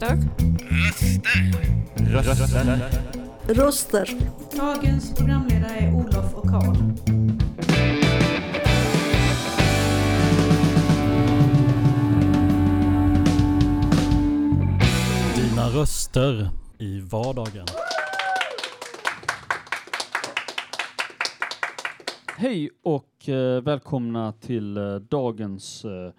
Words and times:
Röster. 0.00 0.18
Röster. 1.96 2.34
Röster. 2.34 3.54
Röster. 3.54 4.08
Dagens 4.56 5.14
programledare 5.14 5.76
är 5.76 5.94
Olof 5.94 6.34
och 6.34 6.48
Karl. 6.50 6.76
Dina 15.36 15.68
röster 15.68 16.48
i 16.78 17.00
vardagen. 17.00 17.66
Hej 22.36 22.70
och 22.82 23.28
eh, 23.28 23.62
välkomna 23.62 24.32
till 24.32 24.76
eh, 24.76 24.94
dagens 24.94 25.84
eh, 25.84 26.10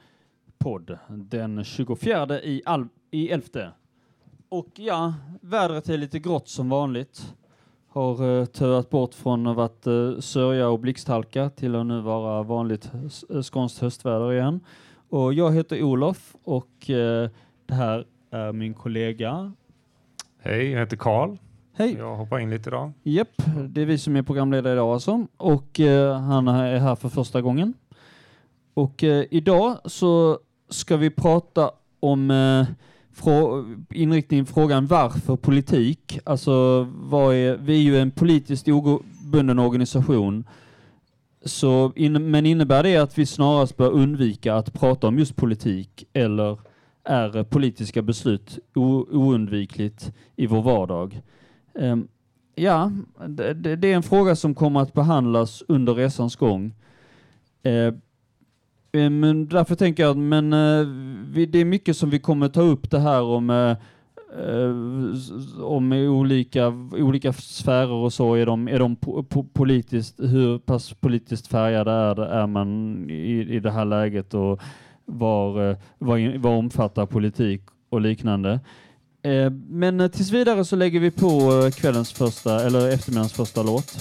podd 0.57 0.97
den 1.09 1.63
24 1.63 2.41
i, 2.41 2.61
al- 2.65 2.87
i 3.17 3.29
elfte. 3.29 3.71
Och 4.49 4.67
ja, 4.75 5.13
vädret 5.41 5.89
är 5.89 5.97
lite 5.97 6.19
grått 6.19 6.47
som 6.47 6.69
vanligt. 6.69 7.33
Har 7.87 8.39
eh, 8.39 8.45
töat 8.45 8.89
bort 8.89 9.13
från 9.13 9.47
att 9.47 9.55
varit 9.55 9.87
eh, 9.87 10.19
sörja 10.19 10.69
och 10.69 10.79
blixthalka 10.79 11.49
till 11.49 11.75
att 11.75 11.85
nu 11.85 12.01
vara 12.01 12.43
vanligt 12.43 12.91
eh, 13.29 13.41
skånskt 13.41 13.79
höstväder 13.79 14.33
igen. 14.33 14.59
Och 15.09 15.33
jag 15.33 15.53
heter 15.53 15.83
Olof 15.83 16.35
och 16.43 16.89
eh, 16.89 17.29
det 17.65 17.73
här 17.73 18.05
är 18.31 18.51
min 18.53 18.73
kollega. 18.73 19.51
Hej, 20.39 20.71
jag 20.71 20.79
heter 20.79 20.97
Karl. 20.97 21.37
Hej! 21.73 21.95
Jag 21.97 22.15
hoppar 22.15 22.39
in 22.39 22.49
lite 22.49 22.69
idag. 22.69 22.91
Japp, 23.03 23.43
det 23.69 23.81
är 23.81 23.85
vi 23.85 23.97
som 23.97 24.15
är 24.15 24.23
programledare 24.23 24.73
idag 24.73 24.93
alltså. 24.93 25.27
Och 25.37 25.79
eh, 25.79 26.19
han 26.19 26.47
är 26.47 26.77
här 26.77 26.95
för 26.95 27.09
första 27.09 27.41
gången. 27.41 27.73
Och 28.73 29.03
idag 29.29 29.77
så 29.85 30.39
ska 30.69 30.97
vi 30.97 31.09
prata 31.09 31.71
om 31.99 32.31
frå- 33.17 33.85
inriktningen 33.93 34.45
på 34.45 34.53
frågan 34.53 34.87
varför 34.87 35.35
politik? 35.35 36.19
Alltså, 36.23 36.83
vad 36.93 37.35
är, 37.35 37.57
vi 37.57 37.77
är 37.77 37.81
ju 37.81 37.99
en 37.99 38.11
politiskt 38.11 38.67
obunden 38.67 39.59
organisation. 39.59 40.43
Så 41.45 41.91
in, 41.95 42.31
men 42.31 42.45
innebär 42.45 42.83
det 42.83 42.97
att 42.97 43.17
vi 43.17 43.25
snarast 43.25 43.77
bör 43.77 43.91
undvika 43.91 44.55
att 44.55 44.73
prata 44.73 45.07
om 45.07 45.19
just 45.19 45.35
politik 45.35 46.05
eller 46.13 46.59
är 47.03 47.43
politiska 47.43 48.01
beslut 48.01 48.59
o, 48.75 49.05
oundvikligt 49.11 50.13
i 50.35 50.47
vår 50.47 50.61
vardag? 50.61 51.21
Um, 51.73 52.07
ja, 52.55 52.91
det, 53.27 53.75
det 53.75 53.91
är 53.91 53.95
en 53.95 54.03
fråga 54.03 54.35
som 54.35 54.55
kommer 54.55 54.79
att 54.79 54.93
behandlas 54.93 55.63
under 55.67 55.93
resans 55.93 56.35
gång. 56.35 56.73
Uh, 57.67 57.93
Eh, 58.97 59.09
men 59.09 59.47
därför 59.47 59.75
tänker 59.75 60.03
jag 60.03 60.11
att 60.11 60.17
men, 60.17 60.53
eh, 60.53 60.87
det 61.47 61.59
är 61.59 61.65
mycket 61.65 61.97
som 61.97 62.09
vi 62.09 62.19
kommer 62.19 62.49
ta 62.49 62.61
upp 62.61 62.91
det 62.91 62.99
här 62.99 63.21
om 63.21 63.49
eh, 63.49 63.77
om 65.61 65.91
olika, 65.91 66.67
olika 66.91 67.33
sfärer 67.33 67.91
och 67.91 68.13
så. 68.13 68.35
Är 68.35 68.45
de, 68.45 68.67
är 68.67 68.79
de 68.79 68.95
po, 68.95 69.23
po, 69.23 69.43
politiskt, 69.43 70.19
hur 70.19 70.59
pass 70.59 70.93
politiskt 70.93 71.47
färgade 71.47 71.91
är, 71.91 72.15
det, 72.15 72.25
är 72.25 72.47
man 72.47 73.09
i, 73.09 73.55
i 73.55 73.59
det 73.59 73.71
här 73.71 73.85
läget 73.85 74.33
och 74.33 74.61
var, 75.05 75.77
var, 75.97 76.37
vad, 76.37 76.57
omfattar 76.57 77.05
politik 77.05 77.61
och 77.89 78.01
liknande. 78.01 78.59
Men 79.69 80.09
tills 80.09 80.31
vidare 80.31 80.65
så 80.65 80.75
lägger 80.75 80.99
vi 80.99 81.11
på 81.11 81.51
kvällens 81.75 82.13
första, 82.13 82.65
eller 82.65 82.89
eftermiddagens 82.89 83.33
första 83.33 83.63
låt. 83.63 83.97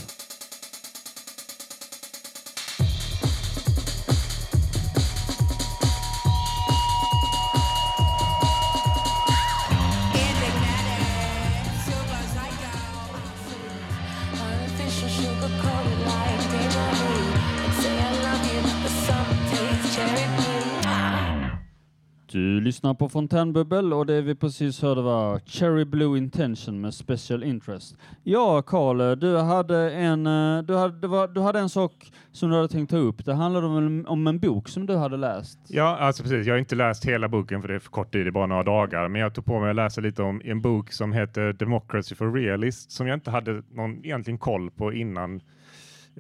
Lyssnar 22.67 22.95
på 22.95 23.09
Fontänbubbel 23.09 23.93
och 23.93 24.07
det 24.07 24.23
vi 24.23 24.35
precis 24.35 24.83
hörde 24.83 25.03
var 25.03 25.39
Cherry 25.39 25.85
Blue 25.85 26.19
Intention 26.19 26.81
med 26.81 26.95
Special 26.95 27.45
Interest. 27.45 27.97
Ja, 28.23 28.63
Karl, 28.63 29.19
du 29.21 29.37
hade 29.37 29.91
en, 29.93 30.27
eh, 30.27 30.63
du 30.63 30.77
hade, 30.77 31.09
var, 31.09 31.29
du 31.29 31.41
hade 31.41 31.59
en 31.59 31.69
sak 31.69 32.13
som 32.33 32.51
du 32.51 32.57
hade 32.57 32.69
tänkt 32.69 32.91
ta 32.91 32.97
upp. 32.97 33.25
Det 33.25 33.35
handlade 33.35 33.67
om, 33.67 34.05
om 34.09 34.27
en 34.27 34.39
bok 34.39 34.69
som 34.69 34.87
du 34.87 34.97
hade 34.97 35.17
läst. 35.17 35.59
Ja, 35.69 35.97
alltså 35.97 36.23
precis. 36.23 36.47
Jag 36.47 36.55
har 36.55 36.59
inte 36.59 36.75
läst 36.75 37.05
hela 37.05 37.29
boken 37.29 37.63
för 37.63 37.69
det 37.69 37.75
är 37.75 37.79
för 37.79 37.91
kort 37.91 38.13
tid, 38.13 38.27
det 38.27 38.31
är 38.31 38.33
bara 38.33 38.47
några 38.47 38.63
dagar. 38.63 39.09
Men 39.09 39.21
jag 39.21 39.35
tog 39.35 39.45
på 39.45 39.61
mig 39.61 39.71
att 39.71 39.77
läsa 39.77 40.01
lite 40.01 40.23
om 40.23 40.41
en 40.45 40.61
bok 40.61 40.93
som 40.93 41.13
heter 41.13 41.53
Democracy 41.53 42.15
for 42.15 42.33
Realists 42.33 42.97
som 42.97 43.07
jag 43.07 43.17
inte 43.17 43.31
hade 43.31 43.63
någon 43.71 44.05
egentligen 44.05 44.39
koll 44.39 44.71
på 44.71 44.93
innan 44.93 45.41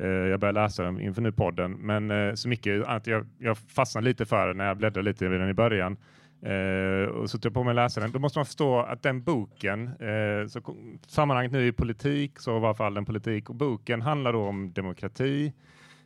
eh, 0.00 0.06
jag 0.06 0.40
började 0.40 0.60
läsa 0.60 0.82
den 0.82 1.00
inför 1.00 1.22
nu 1.22 1.32
podden. 1.32 1.72
Men 1.72 2.10
eh, 2.10 2.34
så 2.34 2.48
mycket 2.48 2.84
att 2.86 3.06
jag, 3.06 3.26
jag 3.38 3.58
fastnade 3.58 4.04
lite 4.04 4.26
för 4.26 4.48
den 4.48 4.56
när 4.56 4.66
jag 4.66 4.76
bläddrade 4.76 5.10
lite 5.10 5.24
i 5.24 5.28
den 5.28 5.48
i 5.48 5.54
början. 5.54 5.96
Eh, 6.46 7.08
och 7.08 7.30
så 7.30 7.38
tog 7.38 7.50
jag 7.50 7.54
på 7.54 7.64
mig 7.64 7.70
att 7.70 7.76
läsa 7.76 8.00
den. 8.00 8.12
Då 8.12 8.18
måste 8.18 8.38
man 8.38 8.46
förstå 8.46 8.78
att 8.78 9.02
den 9.02 9.22
boken, 9.22 9.88
eh, 9.88 10.46
så, 10.48 10.76
sammanhanget 11.06 11.52
nu 11.52 11.68
är 11.68 11.72
politik, 11.72 12.38
så 12.38 12.58
var 12.58 12.74
fallen 12.74 13.04
politik 13.04 13.50
och 13.50 13.54
boken 13.54 14.02
handlar 14.02 14.32
då 14.32 14.42
om 14.42 14.72
demokrati 14.72 15.52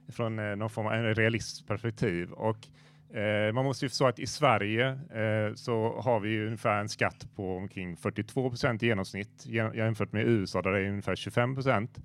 från 0.09 0.39
eh, 0.39 0.57
någon 0.57 0.71
form 0.71 0.87
av 0.87 0.93
en 0.93 1.15
realistiskt 1.15 1.67
perspektiv. 1.67 2.33
Och 2.33 2.69
eh, 3.17 3.53
man 3.53 3.65
måste 3.65 3.85
ju 3.85 3.89
förstå 3.89 4.07
att 4.07 4.19
i 4.19 4.27
Sverige 4.27 4.89
eh, 4.91 5.55
så 5.55 6.01
har 6.01 6.21
vi 6.21 6.29
ju 6.29 6.47
ungefär 6.47 6.81
en 6.81 6.89
skatt 6.89 7.27
på 7.37 7.57
omkring 7.57 7.97
42 7.97 8.51
procent 8.51 8.83
i 8.83 8.87
genomsnitt 8.87 9.47
jämfört 9.47 10.13
med 10.13 10.27
USA 10.27 10.63
där 10.63 10.71
det 10.71 10.81
är 10.81 10.89
ungefär 10.89 11.17
25 11.17 11.55
procent. 11.55 11.99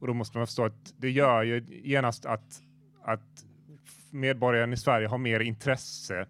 Och 0.00 0.06
då 0.06 0.14
måste 0.14 0.38
man 0.38 0.46
förstå 0.46 0.64
att 0.64 0.94
det 0.96 1.10
gör 1.10 1.42
ju 1.42 1.64
genast 1.68 2.26
att, 2.26 2.62
att 3.02 3.44
medborgaren 4.10 4.72
i 4.72 4.76
Sverige 4.76 5.08
har 5.08 5.18
mer 5.18 5.40
intresse 5.40 6.26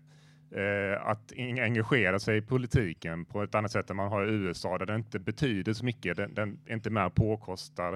eh, 0.50 1.06
att 1.06 1.32
engagera 1.38 2.18
sig 2.18 2.36
i 2.36 2.42
politiken 2.42 3.24
på 3.24 3.42
ett 3.42 3.54
annat 3.54 3.72
sätt 3.72 3.90
än 3.90 3.96
man 3.96 4.08
har 4.08 4.26
i 4.26 4.30
USA 4.30 4.78
där 4.78 4.86
det 4.86 4.94
inte 4.94 5.18
betyder 5.18 5.72
så 5.72 5.84
mycket. 5.84 6.16
Den, 6.16 6.34
den 6.34 6.58
är 6.66 6.74
inte 6.74 6.90
med 6.90 7.06
och 7.06 7.14
påkostar 7.14 7.92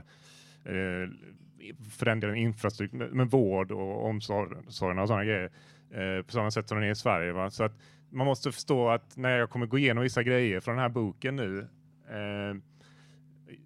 eh, 0.65 1.09
för 1.99 2.05
den 2.05 2.21
delen 2.21 2.37
infrastruktur, 2.37 2.99
med, 2.99 3.13
med 3.13 3.31
vård 3.31 3.73
och 3.73 4.07
omsorg 4.07 4.59
och 4.67 4.75
sådana 4.75 5.25
grejer 5.25 5.51
eh, 5.91 6.23
på 6.23 6.33
samma 6.33 6.51
sätt 6.51 6.69
som 6.69 6.79
den 6.79 6.87
är 6.87 6.93
i 6.93 6.95
Sverige. 6.95 7.33
Va? 7.33 7.51
Så 7.51 7.65
att 7.65 7.79
man 8.11 8.27
måste 8.27 8.53
förstå 8.53 8.89
att 8.89 9.17
när 9.17 9.39
jag 9.39 9.51
kommer 9.51 9.67
gå 9.67 9.79
igenom 9.79 10.03
vissa 10.03 10.23
grejer 10.23 10.61
från 10.61 10.75
den 10.75 10.83
här 10.83 10.89
boken 10.89 11.37
nu 11.37 11.59
eh, 12.09 12.57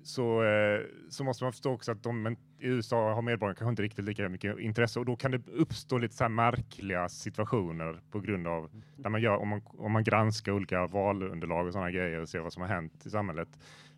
så, 0.09 0.43
eh, 0.45 0.81
så 1.09 1.25
måste 1.25 1.45
man 1.45 1.53
förstå 1.53 1.73
också 1.73 1.93
att 1.93 2.03
de 2.03 2.27
i 2.59 2.67
USA 2.67 3.15
har 3.15 3.23
medborgarna 3.23 3.55
kanske 3.55 3.71
inte 3.71 3.83
riktigt 3.83 4.05
lika 4.05 4.29
mycket 4.29 4.59
intresse 4.59 4.99
och 4.99 5.05
då 5.05 5.17
kan 5.17 5.31
det 5.31 5.49
uppstå 5.49 5.99
lite 5.99 6.15
så 6.15 6.25
här 6.25 6.29
märkliga 6.29 7.09
situationer 7.09 8.01
på 8.11 8.21
grund 8.21 8.47
av 8.47 8.71
när 8.97 9.11
man 9.11 9.21
gör, 9.21 9.37
om, 9.37 9.49
man, 9.49 9.63
om 9.67 9.93
man 9.93 10.05
granskar 10.05 10.53
olika 10.53 10.87
valunderlag 10.87 11.67
och 11.67 11.73
sådana 11.73 11.91
grejer 11.91 12.21
och 12.21 12.29
ser 12.29 12.39
vad 12.39 12.53
som 12.53 12.63
har 12.63 12.69
hänt 12.69 13.07
i 13.07 13.11
samhället. 13.11 13.49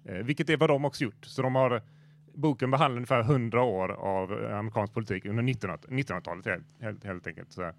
Eh, 0.04 0.14
vilket 0.14 0.50
är 0.50 0.56
vad 0.56 0.70
de 0.70 0.84
också 0.84 1.04
gjort. 1.04 1.24
Så 1.24 1.42
de 1.42 1.54
har, 1.54 1.82
boken 2.34 2.70
behandlar 2.70 2.96
ungefär 2.96 3.20
100 3.20 3.62
år 3.62 3.88
av 3.92 4.44
eh, 4.44 4.58
amerikansk 4.58 4.94
politik 4.94 5.24
under 5.24 5.42
1900-talet, 5.42 6.46
helt, 6.46 6.64
helt, 6.80 7.04
helt 7.04 7.26
enkelt. 7.26 7.52
Så, 7.52 7.72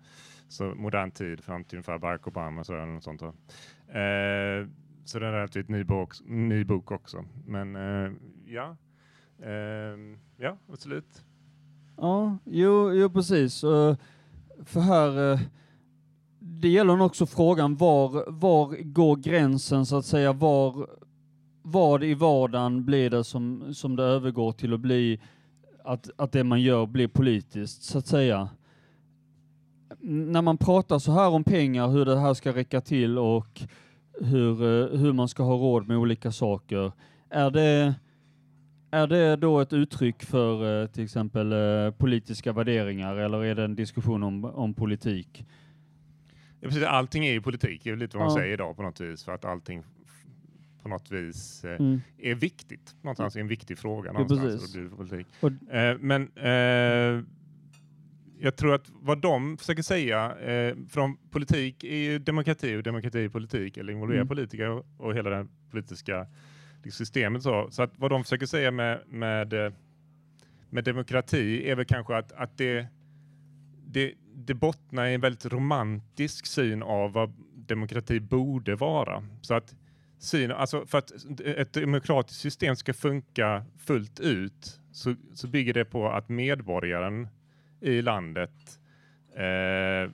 så 0.47 0.63
modern 0.63 1.11
tid 1.11 1.43
fram 1.43 1.63
till 1.63 1.77
ungefär 1.77 1.97
Barack 1.97 2.27
Obama 2.27 2.59
och 2.59 2.65
sådär, 2.65 2.85
något 2.85 3.03
sånt. 3.03 3.21
Eh, 3.21 4.67
så 5.11 5.19
det 5.19 5.25
är 5.25 5.29
en 5.29 5.35
relativt 5.35 5.69
ny 5.69 5.83
bok, 5.83 6.13
ny 6.25 6.63
bok 6.63 6.91
också. 6.91 7.25
Men 7.45 7.75
eh, 7.75 8.11
ja, 8.45 8.77
eh, 9.39 10.17
ja 10.37 10.57
absolut. 10.73 11.23
Ja, 11.97 12.37
jo, 12.45 12.93
jo 12.93 13.09
precis. 13.09 13.63
Uh, 13.63 13.95
För 14.65 14.79
här, 14.79 15.19
uh, 15.19 15.39
det 16.39 16.69
gäller 16.69 16.95
nog 16.95 17.05
också 17.05 17.25
frågan 17.25 17.75
var, 17.75 18.31
var 18.31 18.83
går 18.83 19.15
gränsen 19.15 19.85
så 19.85 19.97
att 19.97 20.05
säga, 20.05 20.33
var, 20.33 20.87
vad 21.61 22.03
i 22.03 22.13
vardagen 22.13 22.85
blir 22.85 23.09
det 23.09 23.23
som, 23.23 23.73
som 23.73 23.95
det 23.95 24.03
övergår 24.03 24.51
till 24.51 24.73
att 24.73 24.79
bli, 24.79 25.19
att, 25.83 26.09
att 26.15 26.31
det 26.31 26.43
man 26.43 26.61
gör 26.61 26.85
blir 26.85 27.07
politiskt 27.07 27.83
så 27.83 27.97
att 27.97 28.07
säga. 28.07 28.49
När 29.99 30.41
man 30.41 30.57
pratar 30.57 30.99
så 30.99 31.11
här 31.11 31.29
om 31.29 31.43
pengar, 31.43 31.87
hur 31.87 32.05
det 32.05 32.19
här 32.19 32.33
ska 32.33 32.55
räcka 32.55 32.81
till 32.81 33.17
och 33.17 33.61
hur, 34.23 34.61
eh, 34.63 34.99
hur 34.99 35.13
man 35.13 35.27
ska 35.27 35.43
ha 35.43 35.55
råd 35.55 35.87
med 35.87 35.97
olika 35.97 36.31
saker, 36.31 36.91
är 37.29 37.51
det 37.51 37.95
är 38.93 39.07
det 39.07 39.35
då 39.35 39.59
ett 39.59 39.73
uttryck 39.73 40.23
för 40.23 40.81
eh, 40.81 40.87
till 40.87 41.03
exempel 41.03 41.51
eh, 41.53 41.91
politiska 41.91 42.53
värderingar 42.53 43.15
eller 43.15 43.43
är 43.45 43.55
det 43.55 43.63
en 43.63 43.75
diskussion 43.75 44.23
om, 44.23 44.45
om 44.45 44.73
politik? 44.73 45.45
Ja, 46.59 46.67
precis, 46.67 46.83
allting 46.83 47.25
är 47.25 47.31
ju 47.31 47.41
politik, 47.41 47.81
det 47.83 47.89
är 47.89 47.95
lite 47.95 48.17
vad 48.17 48.25
man 48.25 48.33
Ja. 48.35 48.39
säger 48.41 48.53
idag 48.53 48.75
på 48.75 48.83
något 48.83 49.01
vis. 49.01 49.23
För 49.23 49.31
att 49.31 49.45
allting 49.45 49.83
på 50.83 50.89
något 50.89 51.11
vis 51.11 51.63
eh, 51.63 51.75
Mm. 51.79 52.01
är 52.17 52.35
viktigt. 52.35 52.95
Någonstans 53.01 53.35
är 53.35 53.39
en 53.39 53.47
viktig 53.47 53.77
fråga. 53.77 54.07
Ja, 54.09 54.13
Någonstans, 54.19 54.61
precis. 54.73 54.91
och 54.91 54.97
politik. 54.97 55.27
Och- 55.41 55.73
Eh, 55.75 55.97
men 55.99 56.21
eh, 56.21 57.23
jag 58.43 58.55
tror 58.55 58.73
att 58.73 58.91
vad 58.93 59.21
de 59.21 59.57
försöker 59.57 59.83
säga 59.83 60.37
eh, 60.39 60.75
från 60.89 61.17
politik 61.31 61.83
är 61.83 61.95
ju 61.95 62.19
demokrati 62.19 62.77
och 62.77 62.83
demokrati 62.83 63.25
är 63.25 63.29
politik 63.29 63.77
eller 63.77 63.93
involvera 63.93 64.17
Mm. 64.17 64.27
politiker 64.27 64.69
och, 64.69 64.85
och 64.97 65.15
hela 65.15 65.29
det 65.29 65.47
politiska 65.71 66.27
liksom, 66.83 67.05
systemet. 67.05 67.43
Så, 67.43 67.67
så 67.71 67.83
att 67.83 67.91
vad 67.97 68.11
de 68.11 68.23
försöker 68.23 68.45
säga 68.45 68.71
med, 68.71 69.01
med, 69.07 69.53
eh, 69.53 69.71
med 70.69 70.83
demokrati 70.83 71.69
är 71.69 71.75
väl 71.75 71.85
kanske 71.85 72.15
att, 72.15 72.31
att 72.31 72.57
det, 72.57 72.87
det, 73.87 74.13
det 74.35 74.53
bottnar 74.53 75.05
i 75.05 75.13
en 75.13 75.21
väldigt 75.21 75.45
romantisk 75.45 76.45
syn 76.45 76.83
av 76.83 77.13
vad 77.13 77.33
demokrati 77.55 78.19
borde 78.19 78.75
vara. 78.75 79.23
Så 79.41 79.53
att 79.53 79.75
syn, 80.19 80.51
alltså 80.51 80.85
för 80.85 80.97
att 80.97 81.11
ett 81.45 81.73
demokratiskt 81.73 82.41
system 82.41 82.75
ska 82.75 82.93
funka 82.93 83.65
fullt 83.79 84.19
ut 84.19 84.79
så, 84.91 85.15
så 85.33 85.47
bygger 85.47 85.73
det 85.73 85.85
på 85.85 86.09
att 86.09 86.29
medborgaren 86.29 87.27
i 87.81 88.01
landet 88.01 88.79
eh, 89.35 90.11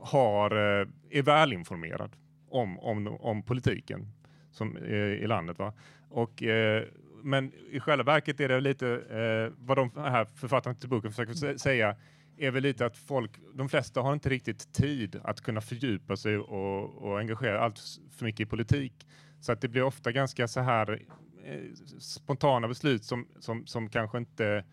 har, 0.00 0.50
eh, 0.50 0.88
är 1.10 1.22
välinformerad 1.22 2.16
om, 2.48 2.78
om, 2.78 3.06
om 3.06 3.42
politiken 3.42 4.06
som, 4.50 4.76
eh, 4.76 4.94
i 4.94 5.26
landet. 5.26 5.58
Va? 5.58 5.72
Och, 6.08 6.42
eh, 6.42 6.84
men 7.22 7.52
i 7.70 7.80
själva 7.80 8.04
verket 8.04 8.40
är 8.40 8.48
det 8.48 8.60
lite 8.60 8.88
eh, 8.88 9.52
vad 9.58 9.78
de 9.78 9.90
här 9.96 10.24
författarna 10.24 10.74
till 10.74 10.88
boken 10.88 11.10
försöker 11.10 11.58
säga 11.58 11.96
är 12.36 12.50
väl 12.50 12.62
lite 12.62 12.86
att 12.86 12.96
folk, 12.96 13.30
de 13.54 13.68
flesta 13.68 14.00
har 14.00 14.12
inte 14.12 14.28
riktigt 14.28 14.72
tid 14.72 15.20
att 15.24 15.40
kunna 15.40 15.60
fördjupa 15.60 16.16
sig 16.16 16.38
och, 16.38 17.02
och 17.02 17.18
engagera 17.18 17.60
allt 17.60 17.80
för 18.18 18.24
mycket 18.24 18.40
i 18.40 18.46
politik. 18.46 19.06
Så 19.40 19.52
att 19.52 19.60
det 19.60 19.68
blir 19.68 19.82
ofta 19.82 20.12
ganska 20.12 20.48
så 20.48 20.60
här 20.60 21.02
eh, 21.44 21.72
spontana 21.98 22.68
beslut 22.68 23.04
som, 23.04 23.26
som, 23.38 23.66
som 23.66 23.88
kanske 23.88 24.18
inte 24.18 24.46
eh, 24.46 24.64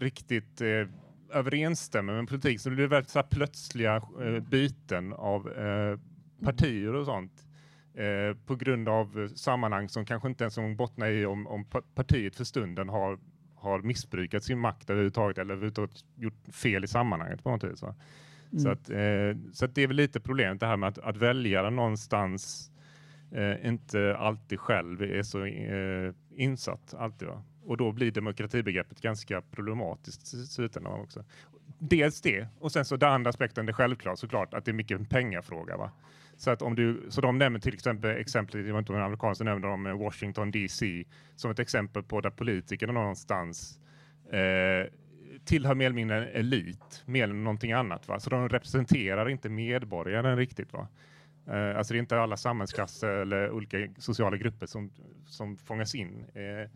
riktigt 0.00 0.60
eh, 0.60 0.88
överensstämmer 1.32 2.12
med 2.14 2.28
politik. 2.28 2.60
Så 2.60 2.68
det 2.68 2.74
blir 2.76 2.86
väldigt 2.86 3.10
så 3.10 3.22
plötsliga 3.22 3.96
eh, 3.96 4.40
byten 4.50 5.12
av 5.12 5.52
eh, 5.52 5.98
partier 6.44 6.94
och 6.94 7.04
sånt. 7.06 7.32
Eh, 7.94 8.36
på 8.46 8.56
grund 8.56 8.88
av 8.88 9.20
eh, 9.22 9.28
sammanhang 9.28 9.88
som 9.88 10.04
kanske 10.06 10.28
inte 10.28 10.44
ens 10.44 10.58
en 10.58 10.76
bottnar 10.76 11.06
i 11.08 11.26
om, 11.26 11.46
om 11.46 11.64
pa- 11.64 11.82
partiet 11.94 12.36
för 12.36 12.44
stunden 12.44 12.88
har, 12.88 13.18
har 13.54 13.78
missbrukat 13.82 14.44
sin 14.44 14.58
makt 14.58 14.90
överhuvudtaget 14.90 15.38
eller 15.38 15.54
överhuvudtaget 15.54 16.04
gjort 16.16 16.48
fel 16.52 16.84
i 16.84 16.86
sammanhanget 16.88 17.42
på 17.44 17.50
något 17.50 17.64
vis. 17.64 17.82
Va? 17.82 17.94
Så, 18.50 18.56
Mm. 18.68 18.72
att, 18.72 18.90
eh, 18.90 19.52
så 19.52 19.64
att 19.64 19.74
det 19.74 19.82
är 19.82 19.86
väl 19.86 19.96
lite 19.96 20.20
problemet 20.20 20.60
det 20.60 20.66
här 20.66 20.76
med 20.76 20.88
att, 20.88 20.98
att 20.98 21.16
väljaren 21.16 21.76
någonstans 21.76 22.70
eh, 23.32 23.66
inte 23.66 24.16
alltid 24.16 24.60
själv 24.60 25.02
är 25.02 25.22
så 25.22 25.44
eh, 25.44 26.12
insatt. 26.36 26.94
Alltid, 26.98 27.28
va? 27.28 27.42
Och 27.66 27.76
då 27.76 27.92
blir 27.92 28.10
demokratibegreppet 28.10 29.00
ganska 29.00 29.40
problematiskt 29.40 30.34
i 30.34 30.46
slutändan 30.46 31.00
också. 31.00 31.24
Dels 31.78 32.20
det, 32.20 32.48
och 32.58 32.72
sen 32.72 32.84
så 32.84 32.96
den 32.96 33.12
andra 33.12 33.30
aspekten, 33.30 33.66
det 33.66 33.70
är 33.70 33.74
självklart 33.74 34.18
såklart 34.18 34.54
att 34.54 34.64
det 34.64 34.70
är 34.70 34.72
mycket 34.72 34.98
en 34.98 35.06
pengafråga. 35.06 35.76
Va? 35.76 35.90
Så, 36.36 36.50
att 36.50 36.62
om 36.62 36.74
du, 36.74 37.06
så 37.08 37.20
de 37.20 37.38
nämner 37.38 37.60
till 37.60 37.74
exempel 37.74 38.10
exempel 38.10 38.66
jag 38.66 38.74
vet 38.74 38.78
inte 38.78 38.92
om 38.92 38.98
det 39.38 39.44
nämner 39.44 39.68
de 39.68 39.98
Washington 39.98 40.50
DC 40.50 41.04
som 41.36 41.50
ett 41.50 41.58
exempel 41.58 42.02
på 42.02 42.20
där 42.20 42.30
politikerna 42.30 42.92
någonstans 42.92 43.78
eh, 44.32 44.92
tillhör 45.44 45.74
mer 45.74 45.86
eller 45.86 45.94
mindre 45.96 46.26
en 46.26 46.40
elit, 46.40 47.02
mer 47.04 47.24
än 47.24 47.44
någonting 47.44 47.72
annat. 47.72 48.08
Va? 48.08 48.20
Så 48.20 48.30
de 48.30 48.48
representerar 48.48 49.28
inte 49.28 49.48
medborgaren 49.48 50.36
riktigt. 50.36 50.72
Va? 50.72 50.88
Eh, 51.46 51.78
alltså 51.78 51.94
det 51.94 51.98
är 51.98 52.00
inte 52.00 52.20
alla 52.20 52.36
samhällsklasser 52.36 53.08
eller 53.08 53.50
olika 53.50 53.88
sociala 53.98 54.36
grupper 54.36 54.66
som, 54.66 54.90
som 55.26 55.56
fångas 55.56 55.94
in 55.94 56.24
eh, 56.34 56.70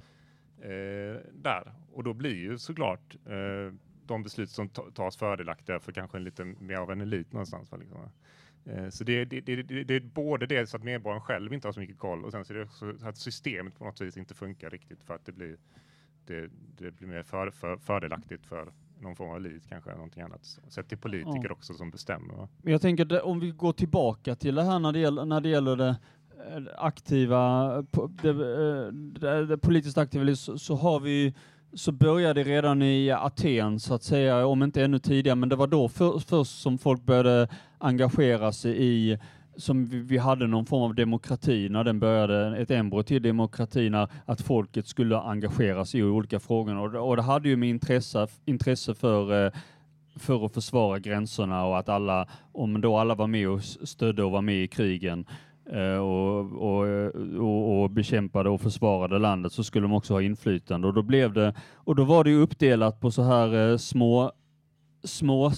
där. 1.33 1.73
Och 1.93 2.05
då 2.05 2.13
blir 2.13 2.35
ju 2.35 2.59
såklart 2.59 3.17
eh, 3.27 3.75
de 4.07 4.23
beslut 4.23 4.51
som 4.51 4.69
ta- 4.69 4.91
tas 4.91 5.17
fördelaktiga 5.17 5.81
för 5.81 5.93
kanske 5.93 6.19
en 6.19 6.25
lite 6.25 6.45
mer 6.45 6.77
av 6.77 6.91
en 6.91 7.01
elit 7.01 7.33
någonstans. 7.33 7.73
Liksom? 7.79 7.99
Eh, 8.65 8.89
så 8.89 9.05
det, 9.05 9.25
det, 9.25 9.41
det, 9.41 9.63
det, 9.85 9.95
är 9.95 10.01
både 10.01 10.47
det 10.47 10.67
så 10.67 10.77
att 10.77 10.85
medborgaren 10.85 11.23
själv 11.23 11.53
inte 11.53 11.69
har 11.69 11.73
så 11.73 11.81
mycket 11.81 11.99
koll 11.99 12.25
och 12.25 12.33
sen 12.33 12.45
så 12.45 12.53
är 12.53 12.59
det 12.59 12.65
också 12.65 12.95
att 13.03 13.17
systemet 13.17 13.79
på 13.79 13.85
något 13.85 14.01
vis 14.01 14.17
inte 14.17 14.35
funkar 14.35 14.71
riktigt 14.71 15.03
för 15.03 15.15
att 15.15 15.27
det 15.27 15.33
blir, 15.33 15.57
det, 16.27 16.51
blir 16.91 17.09
mer 17.09 17.23
för, 17.23 17.51
för, 17.51 17.77
fördelaktigt 17.77 18.47
för 18.47 18.73
någon 19.01 19.17
form 19.17 19.31
av 19.31 19.37
elit 19.37 19.69
kanske 19.69 19.91
någonting 19.95 20.23
annat. 20.23 20.45
Sett 20.69 20.89
till 20.89 20.99
politiker 20.99 21.45
Ja. 21.49 21.53
också 21.53 21.75
som 21.75 21.91
bestämmer. 21.91 22.35
Va? 22.35 22.49
Men 22.63 22.73
Jag 22.73 22.83
tänker 22.83 23.25
om 23.25 23.41
vi 23.41 23.51
går 23.51 23.73
tillbaka 23.73 24.35
till 24.35 24.55
det 24.55 24.63
här 24.63 24.79
när 24.79 24.93
det 24.93 24.99
gäller, 24.99 25.25
när 25.25 25.41
det, 25.41 25.49
gäller 25.49 25.89
eh, 25.89 25.95
Eh, 26.49 26.63
aktiva, 26.79 27.69
det, 28.23 28.29
eh, 28.29 28.93
det, 28.93 29.47
det 29.47 29.59
politiskt 29.59 29.99
aktiva, 29.99 30.37
så, 30.37 30.59
så 30.59 30.75
har 30.75 31.01
vi 31.01 31.35
så 31.73 31.93
började 31.93 32.45
det 32.45 32.51
redan 32.51 32.83
i 32.83 33.11
Aten 33.11 33.81
så 33.81 33.95
att 33.95 34.03
säga, 34.03 34.47
om 34.47 34.63
inte 34.63 34.85
ännu 34.85 34.99
tidigare, 34.99 35.37
men 35.37 35.49
det 35.49 35.57
var 35.57 35.67
då 35.67 35.89
för, 35.89 36.19
först 36.19 36.61
som 36.63 36.79
folk 36.79 37.03
började 37.05 37.49
engagera 37.79 38.53
sig 38.53 38.77
i 38.85 39.19
som 39.57 39.87
vi, 39.87 39.99
vi 40.01 40.19
hade 40.19 40.47
någon 40.47 40.67
form 40.67 40.83
av 40.83 40.95
demokrati 40.95 41.69
när 41.69 41.85
den 41.85 42.01
började, 42.01 42.57
ett 42.57 42.71
embryo 42.71 43.03
till 43.03 43.23
demokrati 43.23 43.91
när 43.91 44.09
att 44.25 44.41
folket 44.41 44.87
skulle 44.87 45.19
engagera 45.19 45.85
sig 45.85 46.01
i 46.01 46.03
olika 46.03 46.41
frågor. 46.41 46.77
Och, 46.79 46.91
det- 46.93 46.99
och 46.99 47.17
det 47.17 47.23
hade 47.23 47.49
ju 47.49 47.57
med 47.57 47.69
intresse, 47.69 48.27
intresse 48.45 48.95
för 48.95 49.47
eh, 49.47 49.53
för 50.17 50.45
att 50.47 50.55
försvara 50.55 50.99
gränserna 50.99 51.65
och 51.67 51.79
att 51.79 51.89
alla, 51.89 52.27
om 52.53 52.81
då 52.81 52.97
alla 52.97 53.15
var 53.15 53.27
med 53.27 53.49
och 53.49 53.63
stödde 53.65 54.25
och 54.25 54.31
var 54.31 54.43
med 54.43 54.63
i 54.65 54.69
krigen. 54.69 55.21
eh, 55.29 55.35
Eh, 55.73 55.99
och, 55.99 56.39
och, 56.39 56.87
och, 57.39 57.83
och 57.83 57.91
bekämpade 57.91 58.51
och 58.51 58.61
försvarade 58.61 59.19
landet 59.19 59.53
så 59.53 59.65
skulle 59.65 59.85
de 59.85 59.93
också 59.93 60.15
ha 60.15 60.23
inflytande 60.23 60.89
och 60.89 60.95
då 60.95 61.03
blev 61.03 61.33
det, 61.33 61.55
och 61.75 61.97
då 61.97 62.05
var 62.05 62.25
det 62.25 62.35
uppdelat 62.35 63.01
på 63.01 63.11
så 63.11 63.23
här 63.23 63.71
eh, 63.71 63.77
små 63.77 64.33
små, 65.05 65.53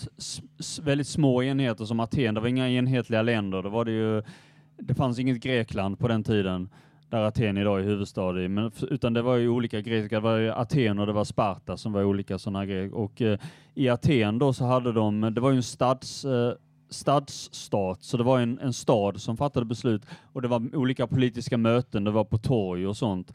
väldigt 0.83 1.07
små 1.07 1.43
enheter 1.43 1.85
som 1.85 2.01
Aten. 2.01 2.35
Det 2.35 2.41
var 2.41 2.49
inga 2.49 2.69
enhetliga 2.69 3.23
länder. 3.23 3.63
Det 3.63 3.69
var 3.69 3.85
det 3.85 3.91
ju, 3.91 4.23
det 4.79 4.95
fanns 4.95 5.19
inget 5.19 5.43
Grekland 5.43 5.99
på 5.99 6.09
den 6.09 6.25
tiden 6.25 6.69
där 7.09 7.23
Aten 7.23 7.59
idag 7.59 7.81
är 7.81 7.85
huvudstad 7.85 8.41
i, 8.41 8.49
men, 8.49 8.71
utan 8.91 9.13
det 9.13 9.23
var 9.23 9.37
ju 9.37 9.49
olika 9.49 9.81
grekiska, 9.81 10.17
det 10.17 10.21
var 10.21 10.37
ju 10.37 10.53
Aten 10.53 10.99
och 10.99 11.07
det 11.07 11.13
var 11.13 11.25
Sparta 11.25 11.77
som 11.77 11.93
var 11.93 12.05
olika 12.05 12.39
sådana 12.39 12.67
grejer. 12.67 12.95
Och 12.95 13.23
eh, 13.23 13.39
i 13.75 13.89
Aten 13.89 14.39
då 14.39 14.53
så 14.53 14.65
hade 14.65 14.93
de, 14.93 15.35
det 15.35 15.41
var 15.41 15.51
ju 15.51 15.57
en 15.57 15.63
stads, 15.63 16.25
eh, 16.25 16.53
stadsstat, 16.93 18.03
så 18.03 18.17
det 18.17 18.23
var 18.23 18.41
en, 18.41 18.59
en 18.59 18.73
stad 18.73 19.21
som 19.21 19.37
fattade 19.37 19.67
beslut 19.67 20.03
och 20.33 20.43
det 20.43 20.49
var 20.49 20.77
olika 20.77 21.07
politiska 21.07 21.57
möten, 21.57 22.05
det 22.05 22.11
var 22.11 22.25
på 22.25 22.39
torg 22.39 22.87
och 22.87 22.97
sånt. 22.97 23.33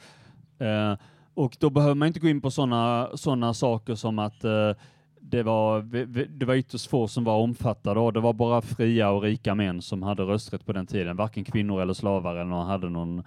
Eh, 0.59 0.93
och 1.33 1.57
då 1.59 1.69
behöver 1.69 1.95
man 1.95 2.07
inte 2.07 2.19
gå 2.19 2.27
in 2.27 2.41
på 2.41 2.51
sådana 2.51 3.09
såna 3.15 3.53
saker 3.53 3.95
som 3.95 4.19
att 4.19 4.43
eh, 4.43 4.71
det 5.19 5.43
var, 5.43 5.81
det 6.39 6.45
var 6.45 6.55
ytterst 6.55 6.89
få 6.89 7.07
som 7.07 7.23
var 7.23 7.37
omfattade 7.37 7.99
och 7.99 8.13
det 8.13 8.19
var 8.19 8.33
bara 8.33 8.61
fria 8.61 9.09
och 9.09 9.21
rika 9.21 9.55
män 9.55 9.81
som 9.81 10.03
hade 10.03 10.23
rösträtt 10.23 10.65
på 10.65 10.73
den 10.73 10.85
tiden. 10.85 11.17
Varken 11.17 11.43
kvinnor 11.43 11.81
eller 11.81 11.93
slavar 11.93 12.35
eller 12.35 12.45
någon 12.45 12.67
hade, 12.67 12.89
någon, 12.89 13.23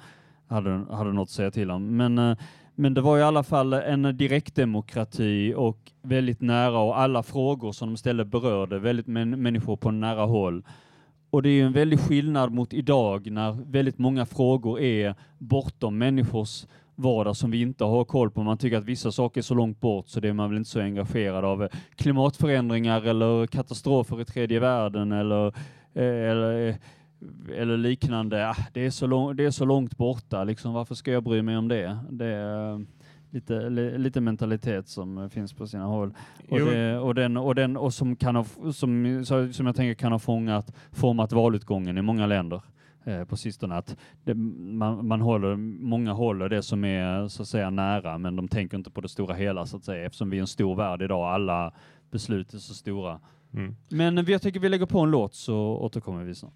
hade, 0.47 0.71
hade 0.91 1.13
något 1.13 1.23
att 1.23 1.31
säga 1.31 1.51
till 1.51 1.71
om. 1.71 1.97
Men, 1.97 2.19
eh, 2.19 2.37
men 2.81 2.95
det 2.95 3.01
var 3.01 3.19
i 3.19 3.23
alla 3.23 3.43
fall 3.43 3.73
en 3.73 4.17
direktdemokrati 4.17 5.55
och 5.57 5.93
väldigt 6.03 6.41
nära 6.41 6.79
och 6.79 6.99
alla 6.99 7.23
frågor 7.23 7.73
som 7.73 7.89
de 7.89 7.97
ställde 7.97 8.25
berörde 8.25 8.79
väldigt 8.79 9.07
män, 9.07 9.43
människor 9.43 9.77
på 9.77 9.91
nära 9.91 10.25
håll. 10.25 10.63
Och 11.31 11.43
det 11.43 11.49
är 11.49 11.53
ju 11.53 11.67
en 11.67 11.73
väldig 11.73 12.01
skillnad 12.01 12.53
mot 12.53 12.73
idag 12.73 13.31
när 13.31 13.53
väldigt 13.53 13.99
många 13.99 14.27
frågor 14.27 14.81
är 14.81 15.15
bortom 15.39 15.99
människors 15.99 16.67
vardag 16.95 17.37
som 17.37 17.51
vi 17.51 17.61
inte 17.61 17.85
har 17.85 18.05
koll 18.05 18.31
på. 18.31 18.43
Man 18.43 18.59
tycker 18.59 18.79
att 18.79 18.85
vissa 18.85 19.13
saker 19.13 19.41
är 19.41 19.43
så 19.43 19.55
långt 19.55 19.81
bort 19.81 20.09
så 20.09 20.21
det 20.21 20.29
är 20.29 20.33
man 20.33 20.51
väl 20.51 20.59
inte 20.59 20.71
så 20.71 20.81
engagerad 20.81 21.45
av. 21.45 21.69
Klimatförändringar 21.97 23.03
eller 23.03 23.47
katastrofer 23.47 24.21
i 24.21 24.25
tredje 24.25 24.61
världen 24.61 25.13
eller, 25.13 25.47
eh, 25.95 26.31
eller, 26.31 26.69
eh, 26.69 26.75
eller 27.55 27.77
liknande. 27.77 28.49
Ah, 28.50 28.57
Det 28.73 28.87
är, 28.87 28.91
så 28.91 29.07
lång, 29.07 29.37
det 29.37 29.45
är 29.45 29.50
så 29.50 29.65
långt 29.65 29.97
borta, 29.97 30.45
liksom, 30.45 30.73
varför 30.75 30.95
ska 30.95 31.12
jag 31.12 31.23
bry 31.25 31.43
mig 31.43 31.57
om 31.57 31.69
det? 31.69 31.99
Det 32.11 32.27
är 32.27 32.73
eh, 32.73 32.81
lite, 33.31 33.71
li, 33.71 33.99
lite 33.99 34.21
mentalitet 34.21 34.89
som 34.89 35.19
eh, 35.19 35.29
finns 35.29 35.53
på 35.53 35.67
sina 35.67 35.85
håll. 35.85 36.15
Och, 36.49 36.59
det, 36.59 36.99
och, 36.99 37.15
den, 37.15 37.37
och, 37.37 37.55
den, 37.55 37.77
och 37.77 37.95
som, 37.95 38.17
kan 38.17 38.37
ha, 38.37 38.45
som, 38.73 39.25
som 39.53 39.67
jag 39.67 39.77
tänker 39.77 39.95
kan 39.95 40.12
ha 40.12 40.19
fångat, 40.19 40.75
format 40.93 41.33
valutgången 41.33 41.99
i 41.99 42.03
många 42.03 42.27
länder 42.27 42.62
eh, 43.05 43.25
på 43.25 43.37
sistone. 43.37 43.75
Att 43.75 43.97
det, 44.25 44.35
man, 44.35 45.07
man 45.07 45.21
håller, 45.21 45.57
många 45.57 46.12
håller 46.12 46.49
det 46.49 46.62
som 46.62 46.85
är 46.85 47.29
så 47.29 47.43
att 47.43 47.49
säga 47.49 47.71
nära, 47.71 48.19
men 48.19 48.37
de 48.37 48.49
tänker 48.49 48.77
inte 48.77 48.91
på 48.91 49.00
det 49.00 49.09
stora 49.09 49.35
hela 49.35 49.67
så 49.67 49.77
att 49.77 49.85
säga, 49.85 50.05
eftersom 50.07 50.31
vi 50.31 50.37
är 50.37 50.41
en 50.41 50.47
stor 50.47 50.77
värld 50.77 51.03
idag. 51.03 51.35
Alla 51.35 51.73
beslut 52.11 52.55
är 52.55 52.59
så 52.59 52.75
stora. 52.75 53.21
Mm. 53.55 53.77
Men 53.89 54.25
vi- 54.25 54.33
jag 54.33 54.43
tycker 54.43 54.61
vi 54.61 54.69
lägger 54.69 54.87
på 54.87 55.00
en 55.00 55.11
låt 55.11 55.35
så 55.35 55.57
återkommer 55.59 56.25
vi 56.25 56.35
snart. 56.35 56.53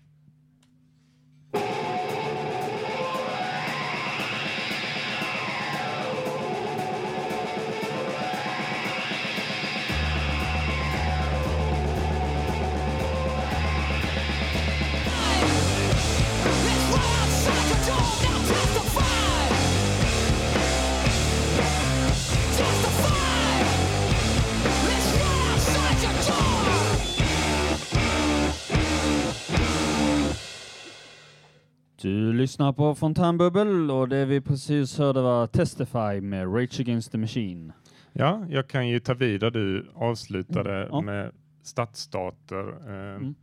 Du 32.04 32.32
lyssnar 32.32 32.72
på 32.72 32.94
Fontänbubbel 32.94 33.90
och 33.90 34.08
det 34.08 34.24
vi 34.24 34.40
precis 34.40 34.98
hörde 34.98 35.22
var 35.22 35.46
Testify 35.46 36.20
med 36.20 36.54
Rage 36.56 36.80
Against 36.80 37.12
the 37.12 37.18
Machine. 37.18 37.72
Ja, 38.12 38.46
jag 38.48 38.68
kan 38.68 38.88
ju 38.88 39.00
ta 39.00 39.14
vid 39.14 39.40
där 39.40 39.50
du 39.50 39.90
avslutade 39.94 40.74
Mm, 40.76 40.88
ja. 40.90 41.00
med 41.00 41.32
stadsstater. 41.62 42.68
Eh, 42.68 43.16
Mm. 43.16 43.34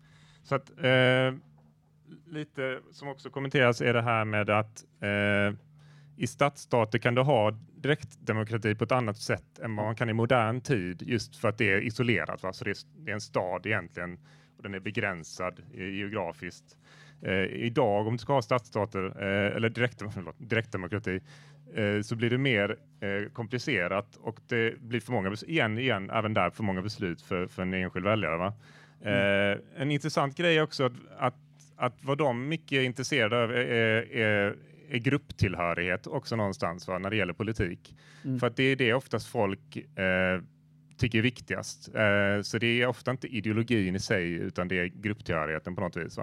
Så 0.44 0.56
att 0.56 0.70
eh, 0.70 1.34
lite 2.28 2.80
som 2.92 3.08
också 3.08 3.30
kommenteras 3.30 3.82
är 3.82 3.94
det 3.94 4.02
här 4.02 4.26
med 4.26 4.50
att 4.50 4.84
eh, 5.02 5.58
i 6.18 6.28
stadsstater 6.28 7.00
kan 7.00 7.16
du 7.16 7.22
ha 7.22 7.52
direktdemokrati 7.76 8.76
på 8.76 8.84
ett 8.84 8.92
annat 8.92 9.18
sätt 9.18 9.60
än 9.60 9.76
vad 9.76 9.86
man 9.86 9.96
kan 9.96 10.10
i 10.10 10.14
modern 10.14 10.62
tid 10.62 11.02
just 11.02 11.36
för 11.36 11.50
att 11.50 11.58
det 11.58 11.74
är 11.74 11.82
isolerat. 11.82 12.44
Va? 12.44 12.54
Så 12.54 12.64
det 12.64 12.70
är, 12.70 12.78
det 13.06 13.12
är 13.12 13.16
en 13.16 13.22
stad 13.22 13.66
egentligen 13.66 14.20
och 14.58 14.64
den 14.64 14.74
är 14.74 14.80
begränsad 14.80 15.62
geografiskt. 15.74 16.78
Eh, 17.22 17.46
idag 17.46 18.08
om 18.08 18.14
du 18.14 18.18
ska 18.18 18.34
ha 18.34 18.42
stadsstater 18.42 19.06
eh, 19.06 19.56
eller 19.56 19.70
direkt, 19.70 20.04
förlåt, 20.14 20.36
direktdemokrati 20.38 21.22
eh, 21.76 22.02
så 22.02 22.16
blir 22.16 22.30
det 22.30 22.38
mer 22.38 22.76
eh, 23.00 23.32
komplicerat 23.34 24.16
och 24.16 24.40
det 24.48 24.80
blir 24.80 25.00
för 25.00 25.12
många, 25.12 25.36
igen, 25.48 25.78
igen, 25.78 26.10
även 26.10 26.34
där 26.34 26.50
för 26.50 26.64
många 26.64 26.82
beslut 26.82 27.22
för, 27.22 27.48
för 27.48 27.62
en 27.62 27.74
enskild 27.74 28.06
väljare. 28.06 28.38
Va? 28.38 28.54
Eh, 29.02 29.58
en 29.78 29.92
intressant 29.92 30.38
grej 30.38 30.58
är 30.58 30.62
också 30.62 30.84
att, 30.84 30.94
att, 31.18 31.36
att 31.76 32.04
vad 32.04 32.18
de 32.18 32.48
mycket 32.48 32.72
är 32.72 32.82
intresserade 32.82 33.44
av 33.44 33.52
är, 33.52 34.16
är, 34.16 34.56
är 34.90 34.98
grupptillhörighet 34.98 36.08
också 36.08 36.36
någonstans 36.36 36.88
va, 36.88 37.00
när 37.00 37.10
det 37.10 37.16
gäller 37.16 37.34
politik. 37.34 37.96
Mm. 38.26 38.40
För 38.40 38.48
att 38.48 38.56
det 38.56 38.64
är 38.64 38.76
det 38.76 38.94
oftast 38.94 39.28
folk 39.28 39.76
eh, 39.76 40.42
tycker 41.02 41.18
är 41.18 41.22
viktigast. 41.24 41.96
Eh, 41.96 42.42
så 42.42 42.58
det 42.58 42.82
är 42.82 42.88
ofta 42.88 43.12
inte 43.12 43.28
ideologin 43.28 43.96
i 43.96 44.00
sig 44.00 44.32
utan 44.32 44.68
det 44.68 44.80
är 44.80 44.86
grupptillhörigheten 44.86 45.76
på 45.76 45.82
något 45.82 45.98
vis. 45.98 46.18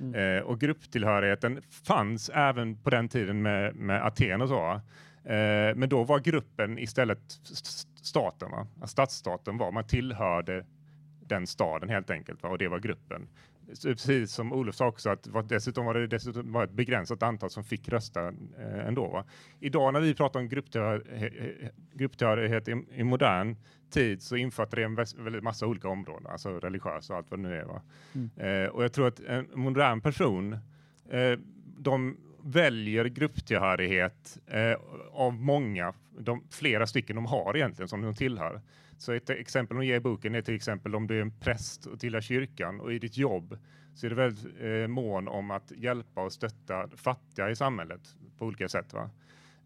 Mm. 0.00 0.14
Eh, 0.14 0.42
och 0.42 0.60
grupptillhörigheten 0.60 1.60
fanns 1.84 2.30
även 2.34 2.76
på 2.76 2.90
den 2.90 3.08
tiden 3.08 3.42
med, 3.42 3.76
med 3.76 4.06
Aten 4.06 4.42
och 4.42 4.48
så. 4.48 4.80
Eh, 5.24 5.74
men 5.76 5.88
då 5.88 6.04
var 6.04 6.20
gruppen 6.20 6.78
istället 6.78 7.22
st- 7.42 7.88
staten. 8.02 8.50
Va? 8.50 8.86
Stadsstaten 8.86 9.58
var, 9.58 9.72
man 9.72 9.86
tillhörde 9.86 10.64
den 11.26 11.46
staden 11.46 11.88
helt 11.88 12.10
enkelt 12.10 12.42
va? 12.42 12.48
och 12.48 12.58
det 12.58 12.68
var 12.68 12.78
gruppen. 12.78 13.28
Så 13.72 13.88
precis 13.88 14.32
som 14.32 14.52
Olof 14.52 14.74
sa 14.74 14.86
också 14.86 15.10
att 15.10 15.26
var, 15.26 15.42
dessutom 15.42 15.86
var 15.86 15.94
det 15.94 16.06
dessutom 16.06 16.52
var 16.52 16.64
ett 16.64 16.70
begränsat 16.70 17.22
antal 17.22 17.50
som 17.50 17.64
fick 17.64 17.88
rösta 17.88 18.28
eh, 18.28 18.86
ändå. 18.86 19.08
Va? 19.08 19.24
Idag 19.60 19.92
när 19.92 20.00
vi 20.00 20.14
pratar 20.14 20.40
om 20.40 20.48
grupptillhörighet 21.94 22.68
i, 22.68 22.84
i 22.94 23.04
modern 23.04 23.56
tid 23.92 24.22
så 24.22 24.36
infattar 24.36 24.76
det 24.76 24.82
en 24.84 24.96
väs- 24.98 25.22
väldigt 25.24 25.42
massa 25.42 25.66
olika 25.66 25.88
områden, 25.88 26.26
alltså 26.26 26.58
religiösa 26.60 27.12
och 27.12 27.18
allt 27.18 27.30
vad 27.30 27.38
det 27.38 27.48
nu 27.48 27.56
är. 27.56 27.64
Va? 27.64 27.82
Eh, 28.36 28.68
och 28.68 28.84
jag 28.84 28.92
tror 28.92 29.06
att 29.08 29.20
en 29.20 29.46
modern 29.54 30.00
person, 30.00 30.52
eh, 31.10 31.38
de 31.78 32.16
väljer 32.44 33.04
grupptillhörighet 33.04 34.38
eh, 34.46 34.74
av 35.12 35.34
många, 35.34 35.94
de, 36.18 36.44
flera 36.50 36.86
stycken 36.86 37.16
de 37.16 37.26
har 37.26 37.56
egentligen 37.56 37.88
som 37.88 38.02
de 38.02 38.14
tillhör. 38.14 38.60
Så 38.98 39.12
ett 39.12 39.30
exempel 39.30 39.76
de 39.76 39.86
ger 39.86 39.96
i 39.96 40.00
boken 40.00 40.34
är 40.34 40.42
till 40.42 40.54
exempel 40.54 40.94
om 40.94 41.06
du 41.06 41.16
är 41.16 41.22
en 41.22 41.38
präst 41.38 41.86
och 41.86 42.00
tillhör 42.00 42.20
kyrkan 42.20 42.80
och 42.80 42.92
i 42.92 42.98
ditt 42.98 43.16
jobb 43.16 43.58
så 43.94 44.06
är 44.06 44.10
du 44.10 44.16
väldigt 44.16 44.60
eh, 44.60 44.86
mån 44.88 45.28
om 45.28 45.50
att 45.50 45.72
hjälpa 45.76 46.22
och 46.24 46.32
stötta 46.32 46.88
fattiga 46.96 47.50
i 47.50 47.56
samhället 47.56 48.00
på 48.38 48.46
olika 48.46 48.68
sätt. 48.68 48.92
Va? 48.92 49.10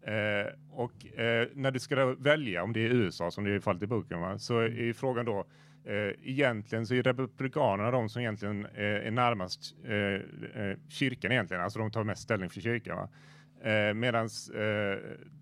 Eh, 0.01 0.53
och 0.71 1.19
eh, 1.19 1.47
när 1.53 1.71
du 1.71 1.79
ska 1.79 2.15
välja, 2.15 2.63
om 2.63 2.73
det 2.73 2.79
är 2.79 2.89
USA 2.89 3.31
som 3.31 3.43
det 3.43 3.51
är 3.51 3.59
fallet 3.59 3.83
i 3.83 3.87
boken, 3.87 4.19
va? 4.19 4.39
så 4.39 4.59
är 4.59 4.69
ju 4.69 4.93
frågan 4.93 5.25
då 5.25 5.45
Eh, 5.87 6.13
egentligen 6.23 6.85
så 6.85 6.93
är 6.93 7.03
republikanerna 7.03 7.91
de 7.91 8.09
som 8.09 8.21
egentligen 8.21 8.65
eh, 8.65 9.07
är 9.07 9.11
närmast 9.11 9.75
eh, 9.85 10.61
eh, 10.61 10.77
kyrkan 10.89 11.31
egentligen, 11.31 11.63
alltså 11.63 11.79
de 11.79 11.91
tar 11.91 12.03
mest 12.03 12.21
ställning 12.21 12.49
för 12.49 12.61
kyrkan. 12.61 13.07
Medan 13.95 14.29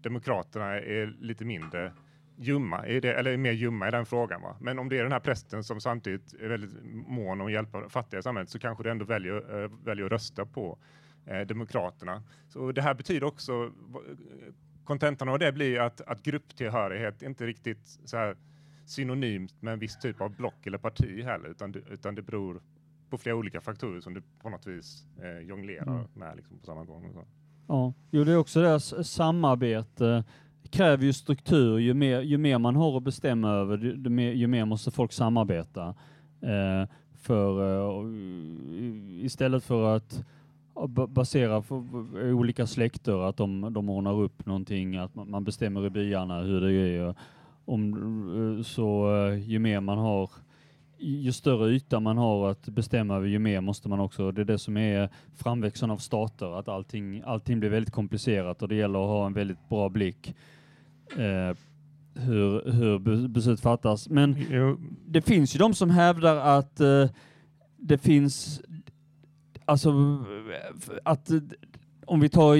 demokraterna 0.01 0.79
är 0.79 1.15
lite 1.19 1.45
mindre 1.45 1.91
ljumma, 2.37 2.85
är 2.85 3.01
det, 3.01 3.13
eller 3.13 3.31
är 3.31 3.37
mer 3.37 3.51
ljumma 3.51 3.87
i 3.87 3.91
den 3.91 4.05
frågan. 4.05 4.41
Va? 4.41 4.57
Men 4.61 4.79
om 4.79 4.89
det 4.89 4.97
är 4.97 5.03
den 5.03 5.11
här 5.11 5.19
prästen 5.19 5.63
som 5.63 5.81
samtidigt 5.81 6.33
är 6.33 6.47
väldigt 6.47 6.71
mån 7.07 7.41
om 7.41 7.47
att 7.47 7.53
hjälpa 7.53 7.89
fattiga 7.89 8.19
i 8.19 8.23
samhället 8.23 8.49
så 8.49 8.59
kanske 8.59 8.83
du 8.83 8.91
ändå 8.91 9.05
väljer, 9.05 9.69
väljer 9.85 10.05
att 10.05 10.11
rösta 10.11 10.45
på 10.45 10.77
demokraterna. 11.47 12.23
Så 12.49 12.71
det 12.71 12.81
här 12.81 12.93
betyder 12.93 13.23
också, 13.23 13.71
kontentan 14.83 15.29
av 15.29 15.39
det 15.39 15.51
blir 15.51 15.79
att, 15.79 16.01
att 16.01 16.23
grupptillhörighet 16.23 17.21
inte 17.21 17.45
riktigt 17.45 17.99
så 18.05 18.17
här 18.17 18.35
synonymt 18.85 19.61
med 19.61 19.73
en 19.73 19.79
viss 19.79 19.99
typ 19.99 20.21
av 20.21 20.35
block 20.35 20.67
eller 20.67 20.77
parti 20.77 21.23
heller, 21.23 21.49
utan 21.49 21.71
det, 21.71 21.79
utan 21.91 22.15
det 22.15 22.21
beror 22.21 22.61
på 23.09 23.17
flera 23.17 23.35
olika 23.35 23.61
faktorer 23.61 24.01
som 24.01 24.13
du 24.13 24.21
på 24.41 24.49
något 24.49 24.67
vis 24.67 25.05
eh, 25.23 25.47
jonglerar 25.47 25.93
Mm. 25.93 26.07
med 26.13 26.35
liksom, 26.35 26.57
på 26.59 26.65
samma 26.65 26.83
gång. 26.83 27.05
Och 27.05 27.13
så. 27.13 27.23
Ja, 27.67 27.93
jo 28.11 28.23
det 28.23 28.31
är 28.31 28.37
också 28.37 28.61
deras 28.61 29.07
samarbete 29.11 30.23
kräver 30.69 31.05
ju 31.05 31.13
struktur. 31.13 31.79
Ju 31.79 31.93
mer, 31.93 32.21
ju 32.21 32.37
mer 32.37 32.57
man 32.57 32.75
har 32.75 32.97
att 32.97 33.03
bestämma 33.03 33.51
över, 33.51 33.77
ju, 33.77 33.95
ju, 34.03 34.09
mer, 34.09 34.31
ju 34.31 34.47
mer 34.47 34.65
måste 34.65 34.91
folk 34.91 35.11
samarbeta. 35.13 35.95
Eh, 36.41 36.89
för, 37.17 37.77
eh, 37.77 38.05
istället 39.25 39.63
för 39.63 39.95
att 39.95 40.25
ba- 40.87 41.07
basera 41.07 41.61
på 41.61 41.85
olika 42.33 42.67
släkter, 42.67 43.29
att 43.29 43.37
de, 43.37 43.73
de 43.73 43.89
ordnar 43.89 44.21
upp 44.21 44.45
någonting, 44.45 44.95
att 44.97 45.15
man, 45.15 45.29
man 45.29 45.43
bestämmer 45.43 45.85
i 45.85 45.89
byarna 45.89 46.39
hur 46.41 46.61
det 46.61 46.73
är. 46.73 47.15
Om, 47.65 47.93
eh, 48.57 48.63
så 48.63 49.15
eh, 49.27 49.49
ju 49.49 49.59
mer 49.59 49.79
man 49.81 49.97
har 49.97 50.29
ju 50.97 51.31
större 51.31 51.69
yta 51.71 51.99
man 51.99 52.17
har 52.17 52.49
att 52.51 52.65
bestämma 52.69 53.15
över, 53.15 53.27
ju 53.27 53.39
mer 53.39 53.61
måste 53.61 53.89
man 53.89 53.99
också, 53.99 54.31
det 54.31 54.41
är 54.41 54.45
det 54.45 54.57
som 54.57 54.77
är 54.77 55.09
framväxten 55.35 55.91
av 55.91 55.97
stater, 55.97 56.59
att 56.59 56.67
allting, 56.67 57.21
allting 57.25 57.59
blir 57.59 57.69
väldigt 57.69 57.93
komplicerat 57.93 58.61
och 58.61 58.67
det 58.67 58.75
gäller 58.75 58.99
att 58.99 59.07
ha 59.09 59.25
en 59.25 59.33
väldigt 59.33 59.69
bra 59.69 59.89
blick 59.89 60.35
eh, 61.17 61.57
hur, 62.13 62.71
hur 62.71 62.99
be- 62.99 63.27
beslut 63.27 63.59
fattas. 63.61 64.09
Men 64.09 64.35
Jo, 64.51 64.77
det 65.07 65.21
finns 65.21 65.55
ju 65.55 65.59
de 65.59 65.73
som 65.73 65.89
hävdar 65.89 66.35
att 66.57 66.79
eh, 66.79 67.05
det 67.77 67.97
finns, 67.97 68.61
alltså 69.65 69.93
att 71.03 71.29
om 72.05 72.19
vi 72.19 72.29
tar 72.29 72.55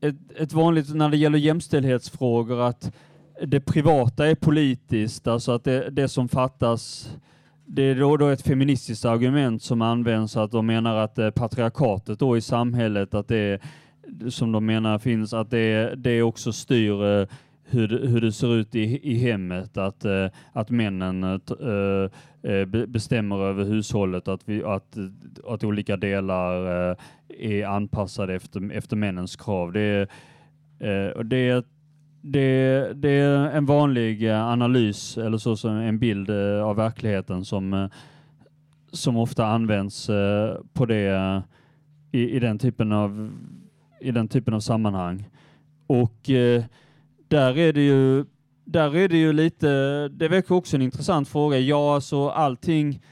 ett, 0.00 0.16
ett 0.36 0.52
vanligt, 0.52 0.94
när 0.94 1.08
det 1.08 1.16
gäller 1.16 1.38
jämställdhetsfrågor, 1.38 2.60
att 2.60 2.92
det 3.46 3.60
privata 3.60 4.26
är 4.26 4.34
politiskt, 4.34 5.26
alltså 5.26 5.52
att 5.52 5.64
det, 5.64 5.90
det 5.90 6.08
som 6.08 6.28
fattas 6.28 7.10
det 7.66 7.82
är 7.82 7.94
då, 7.94 8.16
då 8.16 8.28
ett 8.28 8.42
feministiskt 8.42 9.04
argument 9.04 9.62
som 9.62 9.82
används, 9.82 10.36
att 10.36 10.50
de 10.50 10.66
menar 10.66 10.96
att 10.96 11.18
eh, 11.18 11.30
patriarkatet 11.30 12.18
då 12.18 12.36
i 12.36 12.40
samhället, 12.40 13.14
att 13.14 13.28
det 13.28 13.60
som 14.28 14.52
de 14.52 14.66
menar 14.66 14.98
finns, 14.98 15.32
att 15.32 15.50
det, 15.50 15.94
det 15.96 16.22
också 16.22 16.52
styr 16.52 17.04
eh, 17.04 17.26
hur, 17.70 17.88
det- 17.88 18.08
hur 18.08 18.20
det 18.20 18.32
ser 18.32 18.54
ut 18.54 18.74
i, 18.74 19.10
i 19.10 19.14
hemmet, 19.14 19.76
att, 19.76 20.04
eh, 20.04 20.26
att 20.52 20.70
männen 20.70 21.24
eh, 21.24 21.40
eh, 21.60 22.10
eh 22.52 22.66
bestämmer 22.66 23.36
över 23.36 23.64
hushållet, 23.64 24.28
att, 24.28 24.40
vi, 24.44 24.64
att, 24.64 24.96
att 25.46 25.64
olika 25.64 25.96
delar 25.96 26.90
eh, 26.90 26.96
är 27.38 27.66
anpassade 27.66 28.34
efter, 28.34 28.72
efter 28.72 28.96
männens 28.96 29.36
krav. 29.36 29.72
Det 29.72 29.80
är, 29.80 30.02
eh, 30.78 31.22
det, 31.22 31.66
det, 32.22 32.92
det 32.94 33.10
är 33.10 33.50
en 33.50 33.66
vanlig 33.66 34.28
analys, 34.28 35.18
eller 35.18 35.38
så 35.38 35.56
som 35.56 35.70
en 35.70 35.98
bild 35.98 36.30
eh, 36.30 36.62
av 36.62 36.76
verkligheten 36.76 37.44
som, 37.44 37.88
som 38.92 39.16
ofta 39.16 39.46
används 39.46 40.10
på 40.72 40.86
det 40.86 41.42
i, 42.12 42.36
i, 42.36 42.38
den 42.38 42.58
typen 42.58 42.92
av, 42.92 43.30
i 44.00 44.10
den 44.10 44.28
typen 44.28 44.54
av 44.54 44.60
sammanhang. 44.60 45.28
Och 45.86 46.30
eh, 46.30 46.64
där 47.28 47.58
är 47.58 47.72
det 47.72 47.86
ju 47.86 48.24
där 48.66 48.96
är 48.96 49.08
det 49.08 49.16
ju 49.16 49.32
lite, 49.32 49.68
det 50.08 50.28
väcker 50.28 50.54
också 50.54 50.76
en 50.76 50.82
intressant 50.82 51.28
fråga. 51.28 51.58
Ja, 51.58 51.94
alltså 51.94 52.28
allting, 52.28 53.02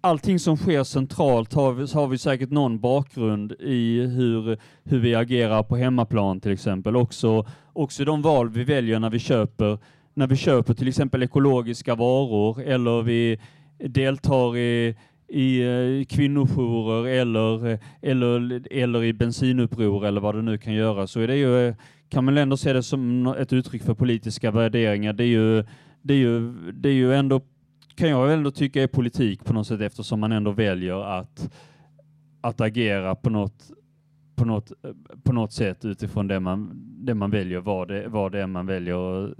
allting 0.00 0.38
som 0.38 0.56
sker 0.56 0.84
centralt 0.84 1.52
har 1.52 1.72
vi, 1.72 1.86
har 1.92 2.06
vi 2.06 2.18
säkert 2.18 2.50
någon 2.50 2.80
bakgrund 2.80 3.52
i 3.52 4.00
hur, 4.00 4.58
hur 4.84 4.98
vi 4.98 5.14
agerar 5.14 5.62
på 5.62 5.76
hemmaplan 5.76 6.40
till 6.40 6.52
exempel. 6.52 6.96
Också, 6.96 7.46
också 7.72 8.04
de 8.04 8.22
val 8.22 8.48
vi 8.48 8.64
väljer 8.64 9.00
när 9.00 9.10
vi 9.10 9.18
köper, 9.18 9.78
när 10.14 10.26
vi 10.26 10.36
köper 10.36 10.74
till 10.74 10.88
exempel 10.88 11.22
ekologiska 11.22 11.94
varor 11.94 12.62
eller 12.62 13.02
vi 13.02 13.40
deltar 13.78 14.56
i 14.56 14.96
i 15.30 15.62
eh, 15.62 16.04
kvinnojourer 16.04 17.08
eller, 17.08 17.78
eller, 18.02 18.62
eller 18.70 19.04
i 19.04 19.12
bensinuppror 19.12 20.06
eller 20.06 20.20
vad 20.20 20.34
det 20.34 20.42
nu 20.42 20.58
kan 20.58 20.74
göra 20.74 21.06
så 21.06 21.20
är 21.20 21.26
det 21.26 21.36
ju, 21.36 21.66
eh, 21.66 21.74
kan 22.08 22.24
man 22.24 22.38
ändå 22.38 22.56
se 22.56 22.72
det 22.72 22.82
som 22.82 23.26
ett 23.26 23.52
uttryck 23.52 23.82
för 23.82 23.94
politiska 23.94 24.50
värderingar. 24.50 25.12
Det 25.12 25.24
är 25.24 25.28
ju, 25.28 25.64
det 26.02 26.14
är 26.14 26.18
ju, 26.18 26.52
det 26.72 26.88
är 26.88 26.92
ju 26.92 27.14
ändå, 27.14 27.40
kan 27.94 28.08
jag 28.08 28.32
ändå 28.32 28.50
tycka 28.50 28.82
är 28.82 28.86
politik 28.86 29.44
på 29.44 29.52
något 29.52 29.66
sätt 29.66 29.80
eftersom 29.80 30.20
man 30.20 30.32
ändå 30.32 30.50
väljer 30.50 31.18
att, 31.18 31.50
att 32.40 32.60
agera 32.60 33.14
på 33.14 33.30
något, 33.30 33.70
på 34.36 34.44
något, 34.44 34.70
eh, 34.84 34.90
på 35.22 35.32
något 35.32 35.52
sätt 35.52 35.84
utifrån 35.84 36.26
det 36.26 36.40
man, 36.40 36.70
det 36.98 37.14
man 37.14 37.30
väljer, 37.30 37.60
vad 37.60 37.88
det, 37.88 38.08
vad 38.08 38.32
det 38.32 38.40
är 38.40 38.46
man 38.46 38.66
väljer. 38.66 39.24
Eh, 39.24 39.30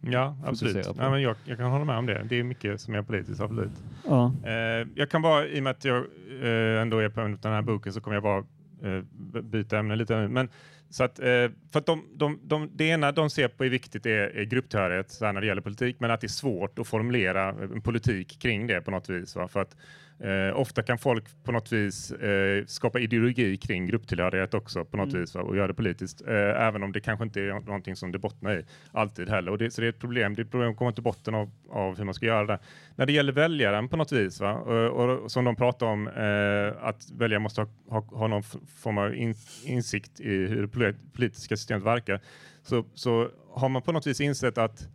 Ja, 0.00 0.36
absolut. 0.44 0.86
Ja, 0.98 1.10
men 1.10 1.22
jag, 1.22 1.36
jag 1.44 1.58
kan 1.58 1.70
hålla 1.70 1.84
med 1.84 1.96
om 1.96 2.06
det. 2.06 2.26
Det 2.28 2.38
är 2.38 2.42
mycket 2.42 2.80
som 2.80 2.94
är 2.94 3.02
politiskt, 3.02 3.40
absolut. 3.40 3.70
Ja. 4.06 4.32
Eh, 4.44 4.88
jag 4.94 5.10
kan 5.10 5.22
bara, 5.22 5.46
i 5.46 5.58
och 5.58 5.62
med 5.62 5.70
att 5.70 5.84
jag 5.84 5.96
eh, 6.42 6.82
ändå 6.82 6.98
är 6.98 7.08
på 7.08 7.20
den 7.20 7.52
här 7.52 7.62
boken, 7.62 7.92
så 7.92 8.00
kommer 8.00 8.16
jag 8.16 8.22
bara 8.22 8.38
eh, 8.82 9.02
byta 9.42 9.78
ämne 9.78 9.96
lite. 9.96 10.28
Men, 10.28 10.48
så 10.90 11.04
att, 11.04 11.18
eh, 11.18 11.24
för 11.72 11.78
att 11.78 11.86
de, 11.86 12.04
de, 12.14 12.40
de, 12.42 12.70
det 12.74 12.84
ena 12.84 13.12
de 13.12 13.30
ser 13.30 13.48
på 13.48 13.64
är 13.64 13.68
viktigt 13.68 14.06
är, 14.06 14.36
är 14.36 14.44
grupptillhörighet 14.44 15.18
när 15.20 15.40
det 15.40 15.46
gäller 15.46 15.62
politik, 15.62 15.96
men 16.00 16.10
att 16.10 16.20
det 16.20 16.26
är 16.26 16.28
svårt 16.28 16.78
att 16.78 16.86
formulera 16.88 17.48
en 17.48 17.82
politik 17.82 18.38
kring 18.42 18.66
det 18.66 18.80
på 18.80 18.90
något 18.90 19.08
vis. 19.08 19.36
Va? 19.36 19.48
För 19.48 19.60
att 19.60 19.76
Eh, 20.22 20.60
ofta 20.60 20.82
kan 20.82 20.98
folk 20.98 21.24
på 21.44 21.52
något 21.52 21.72
vis 21.72 22.12
eh, 22.12 22.64
skapa 22.66 23.00
ideologi 23.00 23.56
kring 23.56 23.86
grupptillhörighet 23.86 24.54
också 24.54 24.84
på 24.84 24.96
något 24.96 25.08
Mm. 25.08 25.20
vis 25.20 25.34
va? 25.34 25.40
och 25.42 25.56
göra 25.56 25.66
det 25.66 25.74
politiskt. 25.74 26.20
Eh, 26.28 26.34
även 26.66 26.82
om 26.82 26.92
det 26.92 27.00
kanske 27.00 27.24
inte 27.24 27.40
är 27.40 27.48
nå- 27.48 27.60
någonting 27.60 27.96
som 27.96 28.12
det 28.12 28.18
bottnar 28.18 28.58
i 28.58 28.64
alltid 28.92 29.28
heller. 29.28 29.50
Och 29.52 29.58
det, 29.58 29.70
så 29.70 29.80
det 29.80 29.86
är 29.86 29.88
ett 29.88 29.98
problem. 29.98 30.34
Det 30.34 30.42
är 30.42 30.44
ett 30.44 30.50
problem 30.50 30.70
att 30.70 30.76
komma 30.76 30.92
till 30.92 31.02
botten 31.02 31.34
av, 31.34 31.50
av 31.70 31.96
hur 31.98 32.04
man 32.04 32.14
ska 32.14 32.26
göra 32.26 32.46
det. 32.46 32.58
När 32.96 33.06
det 33.06 33.12
gäller 33.12 33.32
väljaren 33.32 33.88
på 33.88 33.96
något 33.96 34.12
vis, 34.12 34.40
va? 34.40 34.52
Och, 34.54 35.04
och, 35.22 35.30
som 35.30 35.44
de 35.44 35.56
pratar 35.56 35.86
om, 35.86 36.08
eh, 36.08 36.84
att 36.86 37.10
väljare 37.10 37.40
måste 37.40 37.60
ha, 37.60 37.68
ha, 37.88 38.00
ha 38.00 38.26
någon 38.26 38.42
form 38.82 38.98
av 38.98 39.14
in, 39.14 39.34
insikt 39.64 40.20
i 40.20 40.28
hur 40.46 40.62
det 40.62 40.68
poli- 40.68 40.96
politiska 41.12 41.56
systemet 41.56 41.84
verkar, 41.84 42.20
så, 42.62 42.84
så 42.94 43.28
har 43.52 43.68
man 43.68 43.82
på 43.82 43.92
något 43.92 44.06
vis 44.06 44.20
insett 44.20 44.58
att 44.58 44.88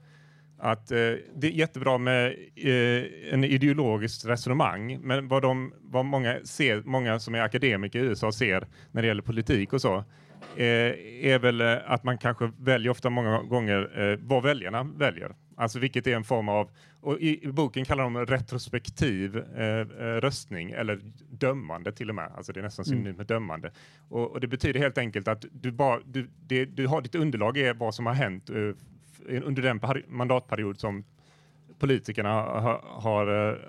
att 0.65 0.91
eh, 0.91 0.97
det 1.35 1.47
är 1.47 1.51
jättebra 1.51 1.97
med 1.97 2.25
eh, 2.55 3.33
en 3.33 3.43
ideologiskt 3.43 4.25
resonemang, 4.25 4.99
men 5.01 5.27
vad, 5.27 5.41
de, 5.41 5.73
vad 5.81 6.05
många, 6.05 6.39
ser, 6.43 6.81
många 6.85 7.19
som 7.19 7.35
är 7.35 7.39
akademiker 7.39 7.99
i 7.99 8.01
USA 8.01 8.31
ser 8.31 8.67
när 8.91 9.01
det 9.01 9.07
gäller 9.07 9.21
politik 9.21 9.73
och 9.73 9.81
så, 9.81 9.95
eh, 10.55 10.65
är 11.25 11.39
väl 11.39 11.61
eh, 11.61 11.77
att 11.85 12.03
man 12.03 12.17
kanske 12.17 12.51
väljer 12.57 12.91
ofta 12.91 13.09
många 13.09 13.41
gånger 13.41 14.11
eh, 14.11 14.19
vad 14.21 14.43
väljarna 14.43 14.83
väljer. 14.83 15.35
Alltså 15.57 15.79
vilket 15.79 16.07
är 16.07 16.15
en 16.15 16.23
form 16.23 16.49
av, 16.49 16.69
och 17.01 17.19
i, 17.19 17.43
i 17.43 17.47
boken 17.47 17.85
kallar 17.85 18.03
de 18.03 18.25
retrospektiv 18.25 19.37
eh, 19.37 19.65
eh, 19.65 19.85
röstning 20.21 20.71
eller 20.71 20.99
dömande 21.29 21.91
till 21.91 22.09
och 22.09 22.15
med. 22.15 22.31
Alltså 22.35 22.53
det 22.53 22.59
är 22.59 22.63
nästan 22.63 22.85
synonymt 22.85 23.17
med 23.17 23.27
dömande. 23.27 23.71
Och, 24.09 24.31
och 24.31 24.39
det 24.39 24.47
betyder 24.47 24.79
helt 24.79 24.97
enkelt 24.97 25.27
att 25.27 25.45
du, 25.51 25.71
bara, 25.71 25.99
du, 26.05 26.29
det, 26.47 26.65
du 26.65 26.87
har, 26.87 27.01
ditt 27.01 27.15
underlag 27.15 27.57
är 27.57 27.73
vad 27.73 27.95
som 27.95 28.05
har 28.05 28.13
hänt 28.13 28.49
eh, 28.49 28.55
under 29.29 29.61
den 29.61 29.79
mandatperiod 30.07 30.79
som 30.79 31.03
politikerna 31.79 32.29
har, 32.29 32.81
har, 32.83 33.27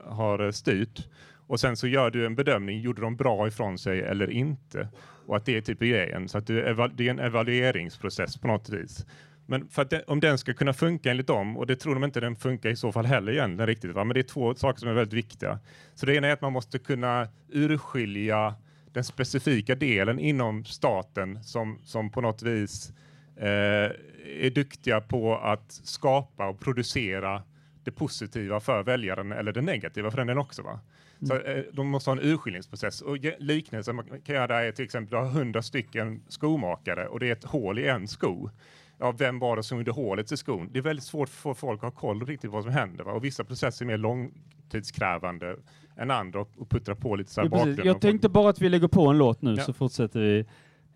har 0.08 0.50
styrt. 0.50 1.08
Och 1.46 1.60
sen 1.60 1.76
så 1.76 1.86
gör 1.86 2.10
du 2.10 2.26
en 2.26 2.34
bedömning, 2.34 2.80
gjorde 2.80 3.00
de 3.00 3.16
bra 3.16 3.48
ifrån 3.48 3.78
sig 3.78 4.02
eller 4.02 4.30
inte? 4.30 4.88
Och 5.26 5.36
att 5.36 5.44
det 5.44 5.56
är 5.56 5.60
typ 5.60 5.80
grejen, 5.80 6.28
så 6.28 6.38
att 6.38 6.46
det 6.46 6.60
är 6.60 7.00
en 7.00 7.18
evalueringsprocess 7.18 8.36
på 8.36 8.48
något 8.48 8.68
vis. 8.68 9.06
Men 9.46 9.68
för 9.68 9.82
att 9.82 9.90
det, 9.90 10.02
om 10.06 10.20
den 10.20 10.38
ska 10.38 10.54
kunna 10.54 10.72
funka 10.72 11.10
enligt 11.10 11.26
dem, 11.26 11.56
och 11.56 11.66
det 11.66 11.76
tror 11.76 11.94
de 11.94 12.04
inte 12.04 12.20
den 12.20 12.36
funkar 12.36 12.70
i 12.70 12.76
så 12.76 12.92
fall 12.92 13.06
heller 13.06 13.32
egentligen 13.32 13.66
riktigt, 13.66 13.94
va? 13.94 14.04
men 14.04 14.14
det 14.14 14.20
är 14.20 14.22
två 14.22 14.54
saker 14.54 14.80
som 14.80 14.88
är 14.88 14.92
väldigt 14.92 15.14
viktiga. 15.14 15.58
Så 15.94 16.06
det 16.06 16.14
ena 16.14 16.28
är 16.28 16.32
att 16.32 16.40
man 16.40 16.52
måste 16.52 16.78
kunna 16.78 17.28
urskilja 17.48 18.54
den 18.92 19.04
specifika 19.04 19.74
delen 19.74 20.18
inom 20.18 20.64
staten 20.64 21.44
som, 21.44 21.78
som 21.84 22.10
på 22.10 22.20
något 22.20 22.42
vis 22.42 22.90
eh, 22.90 22.94
är 23.36 24.50
duktiga 24.50 25.00
på 25.00 25.36
att 25.36 25.72
skapa 25.72 26.48
och 26.48 26.60
producera 26.60 27.42
det 27.84 27.90
positiva 27.90 28.60
för 28.60 28.82
väljaren 28.82 29.32
eller 29.32 29.52
det 29.52 29.62
negativa 29.62 30.10
för 30.10 30.24
den 30.24 30.38
också. 30.38 30.62
Va? 30.62 30.80
Så, 31.22 31.34
eh, 31.34 31.64
de 31.72 31.88
måste 31.88 32.10
ha 32.10 32.16
en 32.16 32.24
urskiljningsprocess. 32.24 33.00
Och 33.00 33.18
liknelsen 33.38 33.96
man 33.96 34.04
kan 34.24 34.34
göra 34.34 34.46
där 34.46 34.62
är 34.62 34.72
till 34.72 34.84
exempel 34.84 35.10
du 35.10 35.16
har 35.16 35.30
hundra 35.30 35.62
stycken 35.62 36.22
skomakare 36.28 37.06
och 37.08 37.20
det 37.20 37.28
är 37.28 37.32
ett 37.32 37.44
hål 37.44 37.78
i 37.78 37.88
en 37.88 38.08
sko. 38.08 38.50
Ja, 38.98 39.12
vem 39.18 39.38
var 39.38 39.56
det 39.56 39.62
som 39.62 39.78
gjorde 39.78 39.90
hålet 39.90 40.32
i 40.32 40.36
skon? 40.36 40.68
Det 40.72 40.78
är 40.78 40.82
väldigt 40.82 41.04
svårt 41.04 41.28
för 41.28 41.54
folk 41.54 41.78
att 41.78 41.94
ha 41.94 42.00
koll 42.00 42.26
riktigt 42.26 42.50
vad 42.50 42.62
som 42.62 42.72
händer. 42.72 43.04
Va? 43.04 43.12
Och 43.12 43.24
vissa 43.24 43.44
processer 43.44 43.84
är 43.84 43.86
mer 43.86 43.96
långtidskrävande 43.96 45.56
än 45.96 46.10
andra 46.10 46.40
och, 46.40 46.68
puttra 46.70 46.94
på 46.94 47.16
lite 47.16 47.30
så 47.30 47.40
här 47.40 47.48
Ja. 47.52 47.84
Jag 47.84 48.00
tänkte 48.00 48.28
bara 48.28 48.50
att 48.50 48.60
vi 48.60 48.68
lägger 48.68 48.88
på 48.88 49.06
en 49.08 49.18
låt 49.18 49.42
nu 49.42 49.54
Ja. 49.58 49.64
så 49.64 49.72
fortsätter 49.72 50.20
vi 50.20 50.46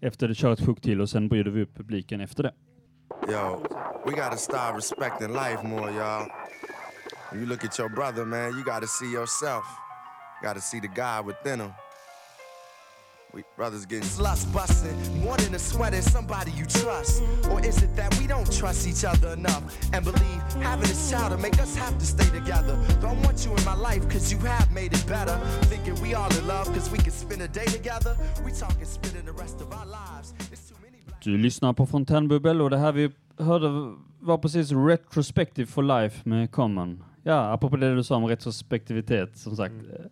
efter 0.00 0.28
det, 0.28 0.34
kör 0.34 0.52
ett 0.52 0.66
sjok 0.66 0.80
till 0.80 1.00
och 1.00 1.10
sen 1.10 1.28
bjuder 1.28 1.50
vi 1.50 1.62
upp 1.62 1.74
publiken 1.76 2.20
efter 2.20 2.42
det. 2.42 2.52
Yo, 3.28 3.62
we 4.06 4.10
gotta 4.10 4.36
start 4.36 4.76
respecting 4.76 5.28
life 5.28 5.62
more, 5.62 5.90
y'all. 5.90 6.26
When 7.30 7.40
you 7.40 7.46
look 7.46 7.64
at 7.64 7.78
your 7.78 7.88
brother, 7.88 8.24
man, 8.24 8.50
you 8.52 8.64
gotta 8.64 8.86
see 8.86 9.12
yourself. 9.12 9.64
You 10.42 10.48
gotta 10.48 10.60
see 10.60 10.80
the 10.80 10.88
God 10.88 11.26
within 11.26 11.60
him. 11.60 11.70
We 13.32 13.44
brothers 13.56 13.86
getting 13.86 14.08
Lust 14.18 14.52
busting, 14.52 14.98
more 15.20 15.36
than 15.36 15.54
a 15.54 15.58
sweat 15.58 15.94
is 15.94 16.10
somebody 16.10 16.50
you 16.52 16.66
trust. 16.66 17.22
Or 17.50 17.60
is 17.60 17.82
it 17.82 17.94
that 17.96 18.18
we 18.18 18.26
don't 18.26 18.50
trust 18.52 18.88
each 18.88 19.04
other 19.04 19.34
enough 19.34 19.62
and 19.92 20.04
believe 20.04 20.42
having 20.60 20.88
this 20.88 21.10
child 21.10 21.32
will 21.32 21.40
make 21.40 21.60
us 21.60 21.76
have 21.76 21.96
to 21.98 22.06
stay 22.06 22.28
together? 22.38 22.76
Don't 23.00 23.22
want 23.22 23.44
you 23.44 23.54
in 23.54 23.64
my 23.64 23.76
life 23.76 24.08
cause 24.08 24.32
you 24.32 24.38
have 24.38 24.72
made 24.72 24.92
it 24.92 25.06
better. 25.06 25.38
Thinking 25.70 25.94
we 26.02 26.14
all 26.14 26.30
in 26.38 26.46
love 26.46 26.66
cause 26.74 26.90
we 26.90 26.98
can 26.98 27.12
spend 27.12 27.42
a 27.42 27.48
day 27.48 27.66
together. 27.66 28.16
We 28.44 28.50
talking 28.52 28.84
spending 28.84 29.24
the 29.24 29.32
rest 29.32 29.60
of 29.60 29.72
our 29.72 29.86
lives. 29.86 30.34
It's 30.52 30.68
too 30.68 30.76
many 30.82 30.98
black 31.06 31.20
Du 31.24 31.38
lyssnar 31.38 31.72
på 31.72 31.86
Fontänbubbel 31.86 32.60
och 32.60 32.70
det 32.70 32.78
här 32.78 32.92
vi 32.92 33.10
hörde 33.38 33.68
var 34.20 34.38
precis 34.38 34.72
Retrospective 34.72 35.66
for 35.66 35.82
Life 35.82 36.28
med 36.28 36.50
Common. 36.50 37.04
Ja, 37.22 37.52
apropå 37.52 37.76
det 37.76 37.94
du 37.94 38.04
sa 38.04 38.16
om 38.16 38.26
retrospektivitet, 38.26 39.38
som 39.38 39.56
sagt. 39.56 39.74
Mm. 39.74 40.10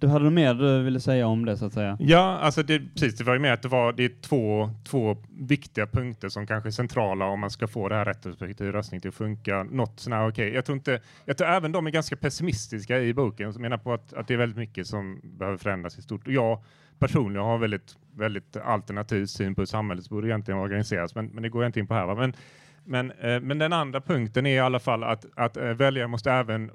Du 0.00 0.08
hade 0.08 0.24
något 0.24 0.32
mer 0.32 0.54
du 0.54 0.82
ville 0.82 1.00
säga 1.00 1.26
om 1.26 1.44
det, 1.44 1.56
så 1.56 1.66
att 1.66 1.72
säga? 1.72 1.96
Ja, 2.00 2.38
alltså 2.38 2.62
det, 2.62 2.78
precis, 2.78 3.18
det 3.18 3.24
var 3.24 3.32
ju 3.32 3.38
med 3.38 3.52
att 3.52 3.62
det, 3.62 3.68
var, 3.68 3.92
det 3.92 4.04
är 4.04 4.20
två, 4.20 4.70
två 4.84 5.16
viktiga 5.30 5.86
punkter 5.86 6.28
som 6.28 6.46
kanske 6.46 6.68
är 6.68 6.70
centrala 6.70 7.24
om 7.24 7.40
man 7.40 7.50
ska 7.50 7.68
få 7.68 7.88
det 7.88 7.94
här 7.94 8.04
retrospektiv 8.04 8.72
röstning 8.72 9.00
till 9.00 9.08
att 9.08 9.14
funka. 9.14 9.62
Något 9.62 10.00
sånär 10.00 10.28
okej. 10.28 10.54
Jag 10.54 10.64
tror 10.64 10.78
inte, 10.78 11.00
jag 11.24 11.38
tror 11.38 11.48
även 11.48 11.72
de 11.72 11.86
är 11.86 11.90
ganska 11.90 12.16
pessimistiska 12.16 12.98
i 12.98 13.14
boken 13.14 13.52
som 13.52 13.62
menar 13.62 13.78
på 13.78 13.92
att, 13.92 14.12
att 14.12 14.28
det 14.28 14.34
är 14.34 14.38
väldigt 14.38 14.58
mycket 14.58 14.86
som 14.86 15.20
behöver 15.22 15.58
förändras 15.58 15.98
i 15.98 16.02
stort. 16.02 16.26
Och 16.26 16.32
jag 16.32 16.64
personligen 16.98 17.46
har 17.46 17.58
väldigt, 17.58 17.96
väldigt 18.16 18.56
alternativ 18.56 19.26
syn 19.26 19.54
på 19.54 19.60
hur 19.60 19.66
samhället 19.66 20.08
borde 20.08 20.28
egentligen 20.28 20.60
organiseras, 20.60 21.14
men, 21.14 21.26
men 21.26 21.42
det 21.42 21.48
går 21.48 21.62
jag 21.62 21.68
inte 21.68 21.80
in 21.80 21.86
på 21.86 21.94
här. 21.94 22.06
Va? 22.06 22.14
Men, 22.14 22.34
men, 22.84 23.10
eh, 23.10 23.40
men 23.40 23.58
den 23.58 23.72
andra 23.72 24.00
punkten 24.00 24.46
är 24.46 24.54
i 24.54 24.58
alla 24.58 24.78
fall 24.78 25.04
att, 25.04 25.26
att 25.36 25.56
eh, 25.56 25.64
väljare 25.64 26.06
måste 26.06 26.32
även 26.32 26.70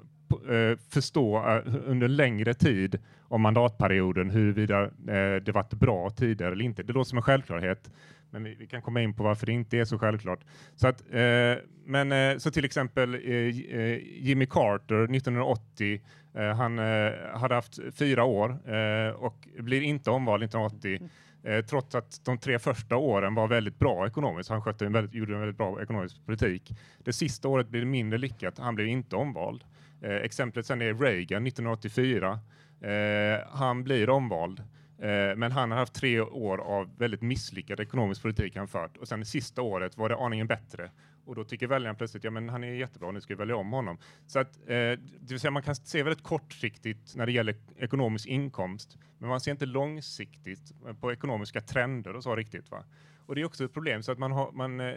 förstå 0.90 1.36
eh, 1.36 1.74
under 1.86 2.08
längre 2.08 2.54
tid 2.54 2.98
om 3.28 3.42
mandatperioden 3.42 4.30
huruvida 4.30 4.84
eh, 4.84 5.42
det 5.42 5.52
varit 5.52 5.74
bra 5.74 6.10
tider 6.10 6.52
eller 6.52 6.64
inte. 6.64 6.82
Det 6.82 6.92
låter 6.92 7.08
som 7.08 7.18
en 7.18 7.22
självklarhet, 7.22 7.90
men 8.30 8.44
vi, 8.44 8.66
kan 8.66 8.82
komma 8.82 9.02
in 9.02 9.14
på 9.14 9.22
varför 9.22 9.46
det 9.46 9.52
inte 9.52 9.78
är 9.78 9.84
så 9.84 9.98
självklart. 9.98 10.40
Så, 10.76 10.88
att, 10.88 11.00
eh, 11.10 11.54
men, 11.84 12.12
eh, 12.12 12.38
så 12.38 12.50
till 12.50 12.64
exempel 12.64 13.14
eh, 13.14 13.80
eh, 13.80 13.98
Jimmy 14.18 14.46
Carter 14.46 15.04
1980, 15.16 16.00
eh, 16.34 16.54
han 16.54 16.78
eh, 16.78 17.12
hade 17.34 17.54
haft 17.54 17.78
fyra 17.94 18.24
år 18.24 18.70
eh, 18.70 19.10
och 19.10 19.48
blir 19.58 19.82
inte 19.82 20.10
omvald 20.10 20.42
1980 20.42 21.10
eh, 21.42 21.64
trots 21.64 21.94
att 21.94 22.24
de 22.24 22.38
tre 22.38 22.58
första 22.58 22.96
åren 22.96 23.34
var 23.34 23.48
väldigt 23.48 23.78
bra 23.78 24.06
ekonomiskt. 24.06 24.50
Han 24.50 24.62
skötte 24.62 24.86
en 24.86 24.92
väldigt, 24.92 25.14
gjorde 25.14 25.34
en 25.34 25.40
väldigt 25.40 25.58
bra 25.58 25.82
ekonomisk 25.82 26.26
politik. 26.26 26.72
Det 27.04 27.12
sista 27.12 27.48
året 27.48 27.68
blev 27.68 27.86
mindre 27.86 28.18
lyckat. 28.18 28.58
Han 28.58 28.74
blev 28.74 28.86
inte 28.86 29.16
omvald. 29.16 29.64
Eh, 30.06 30.16
exemplet 30.16 30.66
sen 30.66 30.82
är 30.82 30.94
Reagan 30.94 31.46
1984. 31.46 32.40
Eh, 32.80 33.48
han 33.48 33.84
blir 33.84 34.10
omvald. 34.10 34.62
Eh, 34.98 35.36
men 35.36 35.52
han 35.52 35.70
har 35.70 35.78
haft 35.78 35.94
tre 35.94 36.20
år 36.20 36.58
av 36.58 36.98
väldigt 36.98 37.22
misslyckad 37.22 37.80
ekonomisk 37.80 38.22
politik 38.22 38.56
han 38.56 38.68
fört. 38.68 38.96
Och 38.96 39.08
sen 39.08 39.20
det 39.20 39.26
sista 39.26 39.62
året 39.62 39.96
var 39.96 40.08
det 40.08 40.16
aningen 40.16 40.46
bättre. 40.46 40.90
Och 41.24 41.34
då 41.34 41.44
tycker 41.44 41.66
väljarna 41.66 41.94
plötsligt, 41.94 42.24
ja 42.24 42.30
men 42.30 42.48
han 42.48 42.64
är 42.64 42.72
jättebra, 42.72 43.10
nu 43.10 43.20
ska 43.20 43.34
vi 43.34 43.38
välja 43.38 43.56
om 43.56 43.72
honom. 43.72 43.98
Så 44.26 44.38
att, 44.38 44.56
eh, 44.56 44.66
det 44.66 45.28
vill 45.28 45.40
säga 45.40 45.50
man 45.50 45.62
kan 45.62 45.74
se 45.74 46.02
väldigt 46.02 46.24
kortsiktigt 46.24 47.16
när 47.16 47.26
det 47.26 47.32
gäller 47.32 47.56
ekonomisk 47.78 48.26
inkomst, 48.26 48.98
men 49.18 49.28
man 49.28 49.40
ser 49.40 49.50
inte 49.50 49.66
långsiktigt 49.66 50.72
eh, 50.86 50.94
på 50.94 51.12
ekonomiska 51.12 51.60
trender 51.60 52.16
och 52.16 52.22
så 52.22 52.36
riktigt. 52.36 52.70
Va? 52.70 52.84
Och 53.26 53.34
det 53.34 53.40
är 53.40 53.44
också 53.44 53.64
ett 53.64 53.72
problem, 53.72 54.02
så 54.02 54.12
att 54.12 54.18
man 54.18 54.32
har, 54.32 54.52
man, 54.52 54.80
eh, 54.80 54.94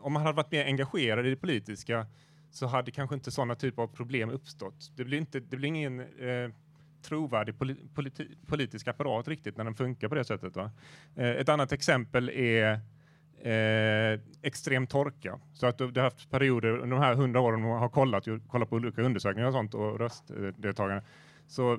om 0.00 0.12
man 0.12 0.22
hade 0.22 0.36
varit 0.36 0.52
mer 0.52 0.64
engagerad 0.64 1.26
i 1.26 1.30
det 1.30 1.36
politiska 1.36 2.06
så 2.56 2.66
hade 2.66 2.90
kanske 2.90 3.14
inte 3.14 3.30
sådana 3.30 3.54
typer 3.54 3.82
av 3.82 3.86
problem 3.86 4.30
uppstått. 4.30 4.92
Det 4.96 5.04
blir, 5.04 5.18
inte, 5.18 5.40
det 5.40 5.56
blir 5.56 5.68
ingen 5.68 6.00
eh, 6.00 6.50
trovärdig 7.02 7.58
politi, 7.94 8.28
politisk 8.46 8.88
apparat 8.88 9.28
riktigt 9.28 9.56
när 9.56 9.64
den 9.64 9.74
funkar 9.74 10.08
på 10.08 10.14
det 10.14 10.24
sättet. 10.24 10.56
Va? 10.56 10.70
Eh, 11.16 11.30
ett 11.30 11.48
annat 11.48 11.72
exempel 11.72 12.28
är 12.28 12.80
eh, 13.42 14.20
extrem 14.42 14.86
torka. 14.86 15.38
Så 15.52 15.66
att 15.66 15.78
du 15.78 15.90
du 15.90 16.00
har 16.00 16.04
haft 16.04 16.30
perioder 16.30 16.68
under 16.68 16.96
de 16.96 17.02
här 17.02 17.14
hundra 17.14 17.40
åren 17.40 17.64
och 17.64 17.78
har 17.78 17.88
kollat, 17.88 18.24
kollat 18.48 18.70
på 18.70 18.76
olika 18.76 19.02
undersökningar 19.02 19.46
och 19.46 19.54
sånt 19.54 19.74
och 19.74 19.98
röstdeltagande. 19.98 21.02
Så 21.46 21.72
eh, 21.72 21.78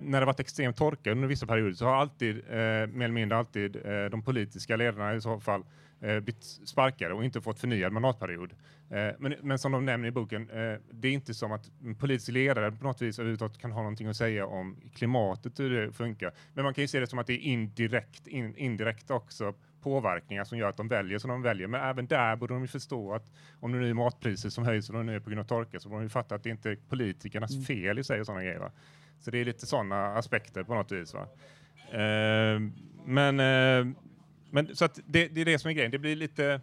när 0.00 0.20
det 0.20 0.26
varit 0.26 0.40
extrem 0.40 0.72
torka 0.72 1.12
under 1.12 1.28
vissa 1.28 1.46
perioder 1.46 1.72
så 1.72 1.84
har 1.84 1.94
alltid, 1.94 2.36
eh, 2.36 2.86
mer 2.86 3.04
eller 3.04 3.08
mindre 3.08 3.38
alltid, 3.38 3.76
eh, 3.76 4.04
de 4.04 4.22
politiska 4.22 4.76
ledarna 4.76 5.14
i 5.14 5.20
så 5.20 5.40
fall 5.40 5.64
eh, 6.00 6.20
blivit 6.20 6.44
sparkade 6.44 7.14
och 7.14 7.24
inte 7.24 7.40
fått 7.40 7.60
förnyad 7.60 7.92
mandatperiod. 7.92 8.52
Eh, 8.90 9.08
men, 9.18 9.34
men 9.42 9.58
som 9.58 9.72
de 9.72 9.84
nämner 9.84 10.08
i 10.08 10.10
boken, 10.10 10.50
eh, 10.50 10.78
det 10.90 11.08
är 11.08 11.12
inte 11.12 11.34
som 11.34 11.52
att 11.52 11.70
en 11.84 11.94
politisk 11.94 12.28
ledare 12.28 12.72
på 12.72 12.84
något 12.84 13.02
vis 13.02 13.18
överhuvudtaget 13.18 13.58
kan 13.58 13.72
ha 13.72 13.82
någonting 13.82 14.06
att 14.06 14.16
säga 14.16 14.46
om 14.46 14.76
klimatet, 14.94 15.60
hur 15.60 15.70
det 15.70 15.92
funkar. 15.92 16.32
Men 16.54 16.64
man 16.64 16.74
kan 16.74 16.82
ju 16.82 16.88
se 16.88 17.00
det 17.00 17.06
som 17.06 17.18
att 17.18 17.26
det 17.26 17.32
är 17.32 17.38
indirekt, 17.38 18.26
in, 18.26 18.56
indirekt 18.56 19.10
också 19.10 19.54
påverkningar 19.84 20.44
som 20.44 20.58
gör 20.58 20.68
att 20.68 20.76
de 20.76 20.88
väljer 20.88 21.18
som 21.18 21.30
de 21.30 21.42
väljer. 21.42 21.66
Men 21.66 21.80
även 21.80 22.06
där 22.06 22.36
borde 22.36 22.54
de 22.54 22.62
ju 22.62 22.68
förstå 22.68 23.12
att 23.14 23.32
om 23.60 23.72
det 23.72 23.78
nu 23.78 23.90
är 23.90 23.94
matpriser 23.94 24.48
som 24.50 24.64
höjs 24.64 24.88
och 24.88 24.94
de 24.96 25.06
nu 25.06 25.16
är 25.16 25.20
på 25.20 25.30
grund 25.30 25.40
av 25.40 25.44
torka 25.44 25.80
så 25.80 25.88
borde 25.88 26.00
de 26.00 26.04
ju 26.04 26.08
fatta 26.08 26.34
att 26.34 26.42
det 26.42 26.50
inte 26.50 26.70
är 26.70 26.76
politikernas 26.88 27.66
fel 27.66 27.98
i 27.98 28.04
sig 28.04 28.20
och 28.20 28.26
sådana 28.26 28.42
grejer. 28.44 28.58
Va? 28.58 28.70
Så 29.20 29.30
det 29.30 29.38
är 29.38 29.44
lite 29.44 29.66
sådana 29.66 30.06
aspekter 30.06 30.62
på 30.62 30.74
något 30.74 30.92
vis. 30.92 31.14
Va? 31.14 31.26
Eh, 31.90 32.60
Men, 33.04 33.40
eh, 33.40 33.94
men 34.50 34.76
så 34.76 34.84
att 34.84 35.00
det, 35.06 35.28
det 35.28 35.40
är 35.40 35.44
det 35.44 35.58
som 35.58 35.68
är 35.70 35.74
grejen. 35.74 35.90
Det 35.90 35.98
blir 35.98 36.16
lite... 36.16 36.60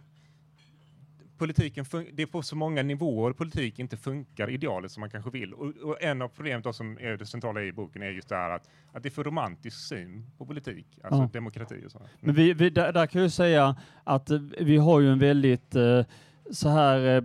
Politiken 1.42 1.84
det 2.12 2.22
är 2.22 2.26
på 2.26 2.42
så 2.42 2.56
många 2.56 2.82
nivåer 2.82 3.32
politik 3.32 3.78
inte 3.78 3.96
funkar 3.96 4.50
idealiskt 4.50 4.94
som 4.94 5.00
man 5.00 5.10
kanske 5.10 5.30
vill. 5.30 5.52
Och, 5.54 5.66
och 5.82 6.02
en 6.02 6.22
av 6.22 6.28
problemen 6.28 6.62
då 6.62 6.72
som 6.72 6.98
är 7.00 7.16
det 7.16 7.26
centrala 7.26 7.62
i 7.62 7.72
boken 7.72 8.02
är 8.02 8.10
just 8.10 8.28
det 8.28 8.34
här 8.36 8.50
att, 8.50 8.68
att 8.92 9.02
det 9.02 9.08
är 9.08 9.10
för 9.10 9.24
romantisk 9.24 9.78
syn 9.88 10.26
på 10.38 10.46
politik, 10.46 10.86
alltså 11.02 11.20
Ja. 11.20 11.30
demokrati 11.32 11.82
och 11.86 11.90
så. 11.90 12.00
Men 12.20 12.34
vi, 12.34 12.52
vi, 12.52 12.70
där, 12.70 12.92
där 12.92 13.06
kan 13.06 13.22
jag 13.22 13.32
säga 13.32 13.76
att 14.04 14.30
eh, 14.30 14.38
vi 14.60 14.76
har 14.76 15.00
ju 15.00 15.12
en 15.12 15.18
väldigt 15.18 15.74
eh, 15.74 16.04
så 16.50 16.68
här 16.68 17.16
eh, 17.16 17.22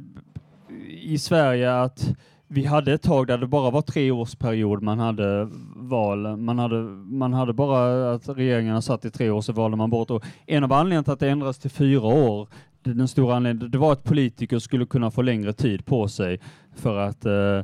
i 0.88 1.18
Sverige 1.18 1.82
att 1.82 2.18
vi 2.48 2.66
hade 2.66 2.94
ett 2.94 3.02
tag 3.02 3.28
där 3.28 3.38
det 3.38 3.48
bara 3.48 3.72
var 3.72 3.82
tre 3.82 4.12
årsperiod 4.12 4.84
man 4.84 5.00
hade 5.00 5.50
val. 5.76 6.38
Man 6.38 6.60
hade, 6.60 6.82
man 7.06 7.34
hade 7.34 7.54
bara 7.54 8.12
att 8.14 8.30
regeringarna 8.30 8.82
satt 8.82 9.06
i 9.06 9.12
tre 9.12 9.30
år 9.30 9.42
så 9.42 9.54
valde 9.54 9.78
man 9.78 9.90
bort. 9.90 10.12
Och 10.12 10.24
en 10.46 10.64
av 10.64 10.74
anledningarna 10.74 11.04
till 11.04 11.14
att 11.14 11.20
det 11.20 11.30
ändras 11.30 11.58
till 11.58 11.72
fyra 11.72 12.06
år, 12.06 12.48
den 12.94 13.08
stora 13.08 13.36
anledningen, 13.36 13.72
det 13.72 13.78
var 13.78 13.92
att 13.92 14.04
politiker 14.04 14.60
skulle 14.60 14.86
kunna 14.86 15.12
få 15.12 15.22
längre 15.22 15.54
tid 15.54 15.86
på 15.86 16.08
sig 16.08 16.40
för 16.76 16.98
att 16.98 17.26
eh, 17.26 17.64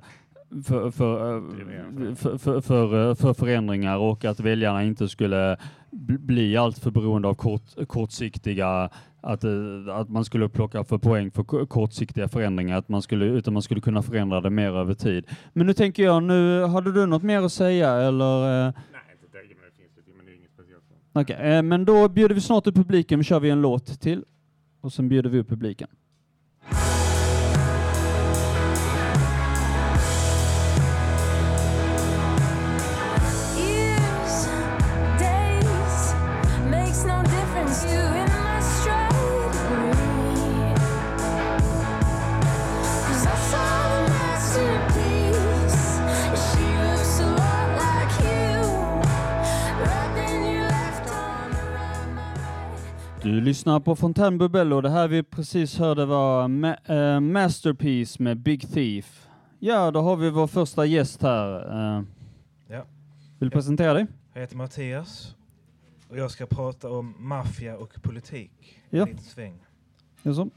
för, 0.65 0.91
för, 0.91 1.35
eh, 1.37 2.15
för, 2.15 2.37
för, 2.37 2.61
för, 2.61 3.09
eh, 3.09 3.15
för 3.15 3.33
förändringar 3.33 3.97
och 3.97 4.25
att 4.25 4.39
väljarna 4.39 4.83
inte 4.83 5.09
skulle 5.09 5.57
bl- 5.91 6.19
bli 6.19 6.57
allt 6.57 6.79
för 6.79 6.91
beroende 6.91 7.27
av 7.27 7.33
kort, 7.33 7.87
kortsiktiga 7.87 8.89
att, 9.21 9.43
att 9.91 10.09
man 10.09 10.25
skulle 10.25 10.49
plocka 10.49 10.83
för 10.83 10.97
poäng 10.97 11.31
för 11.31 11.43
ko- 11.43 11.65
kortsiktiga 11.65 12.27
förändringar, 12.27 12.77
att 12.77 12.89
man 12.89 13.01
skulle, 13.01 13.25
utan 13.25 13.53
man 13.53 13.61
skulle 13.63 13.81
kunna 13.81 14.01
förändra 14.01 14.41
det 14.41 14.49
mer 14.49 14.71
över 14.71 14.93
tid. 14.93 15.25
Men 15.53 15.67
nu 15.67 15.73
tänker 15.73 16.03
jag, 16.03 16.23
nu 16.23 16.63
hade 16.65 16.91
du 16.91 17.05
något 17.05 17.23
mer 17.23 17.41
att 17.41 17.51
säga 17.53 17.89
eller? 17.93 18.41
Nej, 18.63 18.67
inte 18.67 19.37
det, 19.37 19.55
men 19.55 19.69
det 19.69 19.77
finns 19.77 19.97
lite, 19.97 20.11
men 20.17 20.25
det 20.25 20.31
är 20.31 20.35
inget 20.35 20.51
speciellt. 20.51 20.83
Okej, 21.13 21.61
men 21.61 21.85
då 21.85 22.09
bjuder 22.09 22.35
vi 22.35 22.41
snart 22.41 22.67
upp 22.67 22.75
publiken, 22.75 23.23
kör 23.23 23.39
vi 23.39 23.49
en 23.49 23.61
låt 23.61 24.01
till 24.01 24.23
och 24.83 24.93
sen 24.93 25.09
bjuder 25.09 25.29
vi 25.29 25.39
upp 25.39 25.49
publiken. 25.49 25.87
Du 53.33 53.41
lyssnar 53.41 53.79
på 53.79 53.95
Fontänbubbel 53.95 54.73
och 54.73 54.81
det 54.81 54.89
här 54.89 55.07
vi 55.07 55.23
precis 55.23 55.77
hörde 55.77 56.05
var 56.05 56.47
Ma- 56.47 57.13
eh, 57.15 57.19
Masterpiece 57.19 58.19
med 58.19 58.37
Big 58.37 58.73
Thief. 58.73 59.27
Ja, 59.59 59.91
då 59.91 60.01
har 60.01 60.15
vi 60.15 60.29
vår 60.29 60.47
första 60.47 60.85
gäst 60.85 61.21
här. 61.21 61.55
Eh, 61.97 62.03
Ja. 62.67 62.85
Vill 63.39 63.49
du 63.49 63.53
presentera 63.55 63.93
dig? 63.93 64.05
Jag 64.33 64.41
heter 64.41 64.55
Mattias 64.55 65.35
och 66.09 66.17
jag 66.17 66.31
ska 66.31 66.45
prata 66.45 66.89
om 66.89 67.15
maffia 67.19 67.77
och 67.77 68.01
politik. 68.01 68.79
Ja. 68.89 69.01
En 69.01 69.07
liten 69.07 69.23
sväng. 69.23 69.59
Jaså? 70.23 70.49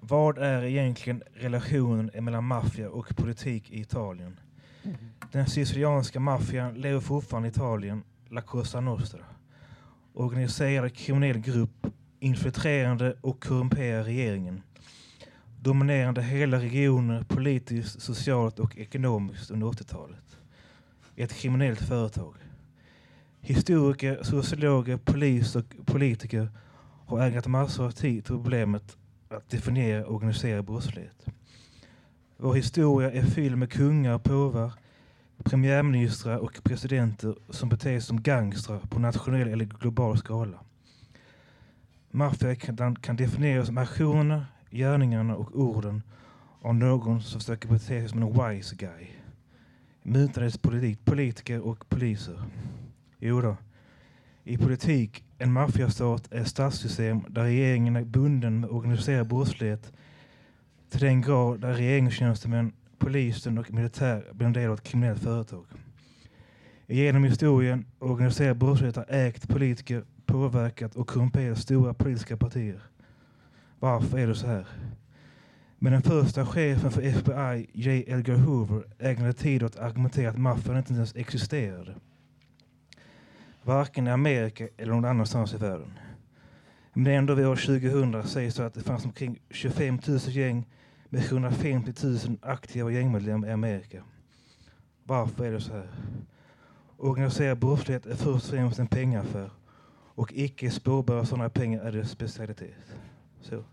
Vad 0.00 0.38
är 0.38 0.62
egentligen 0.64 1.22
relationen 1.34 2.10
mellan 2.24 2.44
maffia 2.44 2.90
och 2.90 3.16
politik 3.16 3.70
i 3.70 3.80
Italien? 3.80 4.40
Den 5.32 5.46
sicilianska 5.46 6.20
maffian 6.20 6.74
lever 6.74 7.00
fortfarande 7.00 7.48
i 7.48 7.50
Italien, 7.50 8.02
La 8.28 8.40
Cosa 8.40 8.80
Nostra. 8.80 9.20
Organiserad 10.14 10.94
kriminell 10.94 11.38
grupp, 11.38 11.86
infiltrerande 12.20 13.16
och 13.20 13.44
korrumperar 13.44 14.04
regeringen. 14.04 14.62
Dominerande 15.60 16.22
hela 16.22 16.58
regioner 16.58 17.22
politiskt, 17.22 18.02
socialt 18.02 18.58
och 18.58 18.78
ekonomiskt 18.78 19.50
under 19.50 19.66
80-talet. 19.66 20.38
Ett 21.16 21.32
kriminellt 21.32 21.80
företag. 21.80 22.34
Historiker, 23.40 24.22
sociologer, 24.22 24.96
polis 24.96 25.56
och 25.56 25.64
politiker 25.84 26.48
har 27.06 27.20
ägnat 27.26 27.46
massor 27.46 27.84
av 27.84 27.90
tid 27.90 28.24
till 28.24 28.34
problemet 28.34 28.96
att 29.28 29.50
definiera 29.50 30.06
organiserad 30.06 30.64
brottslighet. 30.64 31.26
Vår 32.36 32.54
historia 32.54 33.12
är 33.12 33.22
fylld 33.22 33.58
med 33.58 33.72
kungar 33.72 34.14
och 34.14 34.24
påvar, 34.24 34.72
premiärministrar 35.44 36.38
och 36.38 36.60
presidenter 36.64 37.34
som 37.50 37.68
beter 37.68 37.90
sig 37.90 38.00
som 38.00 38.22
gangstrar 38.22 38.78
på 38.78 38.98
nationell 38.98 39.48
eller 39.48 39.64
global 39.64 40.18
skala. 40.18 40.58
Maffia 42.10 42.54
kan, 42.54 42.96
kan 42.96 43.16
definieras 43.16 43.66
som 43.66 43.78
aktionerna, 43.78 44.46
gärningarna 44.70 45.36
och 45.36 45.60
orden 45.60 46.02
av 46.60 46.74
någon 46.74 47.22
som 47.22 47.40
försöker 47.40 47.68
bete 47.68 47.84
sig 47.84 48.08
som 48.08 48.22
en 48.22 48.32
wise 48.32 48.76
guy. 48.76 49.06
Mutades 50.02 50.58
politik, 50.58 51.04
politiker 51.04 51.60
och 51.60 51.88
poliser. 51.88 52.42
Jo 53.18 53.40
då. 53.40 53.56
I 54.44 54.58
politik, 54.58 55.24
en 55.38 55.52
maffiastat 55.52 56.32
är 56.32 56.40
ett 56.40 56.48
statssystem 56.48 57.24
där 57.28 57.42
regeringen 57.42 57.96
är 57.96 58.04
bunden 58.04 58.60
med 58.60 58.70
organiserad 58.70 59.28
brottslighet 59.28 59.92
till 60.90 61.00
den 61.00 61.20
grad 61.20 61.60
där 61.60 61.74
regeringstjänstemän, 61.74 62.72
polisen 63.02 63.58
och 63.58 63.72
militär 63.72 64.24
blir 64.32 64.46
en 64.46 64.52
del 64.52 64.70
av 64.70 64.74
ett 64.74 64.82
kriminellt 64.82 65.22
företag. 65.22 65.64
Genom 66.86 67.24
historien 67.24 67.86
organiserad 67.98 68.56
brottslighet 68.56 68.98
ägt 69.08 69.48
politiker, 69.48 70.04
påverkat 70.26 70.96
och 70.96 71.08
korrumperat 71.08 71.58
stora 71.58 71.94
politiska 71.94 72.36
partier. 72.36 72.80
Varför 73.78 74.18
är 74.18 74.26
det 74.26 74.34
så 74.34 74.46
här? 74.46 74.66
Men 75.78 75.92
den 75.92 76.02
första 76.02 76.46
chefen 76.46 76.90
för 76.90 77.02
FBI, 77.02 77.70
J. 77.72 78.04
Edgar 78.06 78.36
Hoover, 78.36 78.84
ägnade 78.98 79.32
tid 79.32 79.62
åt 79.62 79.76
att 79.76 79.82
argumentera 79.82 80.30
att 80.30 80.38
maffian 80.38 80.78
inte 80.78 80.92
ens 80.92 81.16
existerade. 81.16 81.94
Varken 83.62 84.06
i 84.06 84.10
Amerika 84.10 84.68
eller 84.76 84.92
någon 84.92 85.04
annanstans 85.04 85.54
i 85.54 85.56
världen. 85.56 85.98
Men 86.92 87.12
ändå 87.12 87.34
vid 87.34 87.46
år 87.46 87.56
2000 87.56 88.24
sägs 88.24 88.54
det 88.54 88.66
att 88.66 88.74
det 88.74 88.82
fanns 88.82 89.04
omkring 89.04 89.40
25 89.50 89.98
000 90.06 90.18
gäng 90.18 90.66
med 91.12 91.24
750 91.24 91.92
000 92.06 92.18
aktiva 92.42 92.90
gängmedlemmar 92.90 93.48
i 93.48 93.50
Amerika. 93.52 94.02
Varför 95.04 95.44
är 95.44 95.52
det 95.52 95.60
så 95.60 95.72
här? 95.72 95.86
Organiserad 96.98 97.58
brottslighet 97.58 98.06
är 98.06 98.14
först 98.14 98.26
och 98.46 98.50
främst 98.50 98.78
en 98.78 98.86
pengaffär 98.86 99.50
och 100.14 100.32
icke 100.34 100.70
spårbara 100.70 101.24
sådana 101.24 101.48
pengar 101.48 101.80
är 101.82 101.92
dess 101.92 102.10
specialitet. 102.10 102.94
Så. 103.42 103.64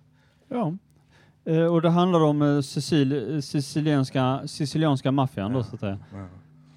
Ja. 0.50 0.74
Eh, 1.46 1.66
och 1.66 1.82
det 1.82 1.90
handlar 1.90 2.20
om 2.24 2.42
eh, 2.42 2.62
Sicil, 2.62 3.34
eh, 3.36 3.40
sicilianska, 3.42 4.42
sicilianska 4.48 5.12
maffian 5.12 5.54
då 5.54 5.60
Ja. 5.60 5.64
så 5.64 5.74
att 5.76 5.80
säga. 5.80 6.00
Ja. 6.14 6.28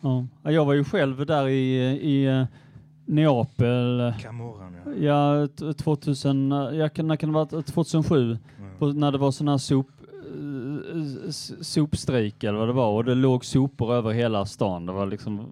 Ja. 0.01 0.27
Ja, 0.42 0.51
Jag 0.51 0.64
var 0.64 0.72
ju 0.75 0.85
själv 0.85 1.27
där 1.27 1.48
i, 1.48 1.77
i 2.03 2.27
eh, 2.27 2.44
Neapel, 3.07 4.12
Camorran, 4.20 4.77
ja. 4.87 4.92
ja, 5.40 5.46
t- 5.46 5.75
2000, 5.75 6.53
eh, 6.53 6.59
jag 6.59 7.05
när 7.05 7.16
kan 7.16 7.29
det 7.29 7.35
varit? 7.35 7.66
2007, 7.66 8.38
ja. 8.59 8.64
på, 8.79 8.87
när 8.92 9.12
det 9.12 9.18
var 9.18 9.31
sån 9.31 9.48
här 9.48 9.59
sop, 9.59 9.87
eh, 10.01 10.01
sopstrejk 11.61 12.45
eller 12.45 12.59
vad 12.59 12.68
det 12.68 12.73
var 12.73 12.90
och 12.90 13.05
det 13.05 13.14
låg 13.14 13.45
sopor 13.45 13.95
över 13.95 14.11
hela 14.12 14.47
stan. 14.47 14.87
Det 14.87 14.92
var 14.92 15.07
liksom 15.07 15.47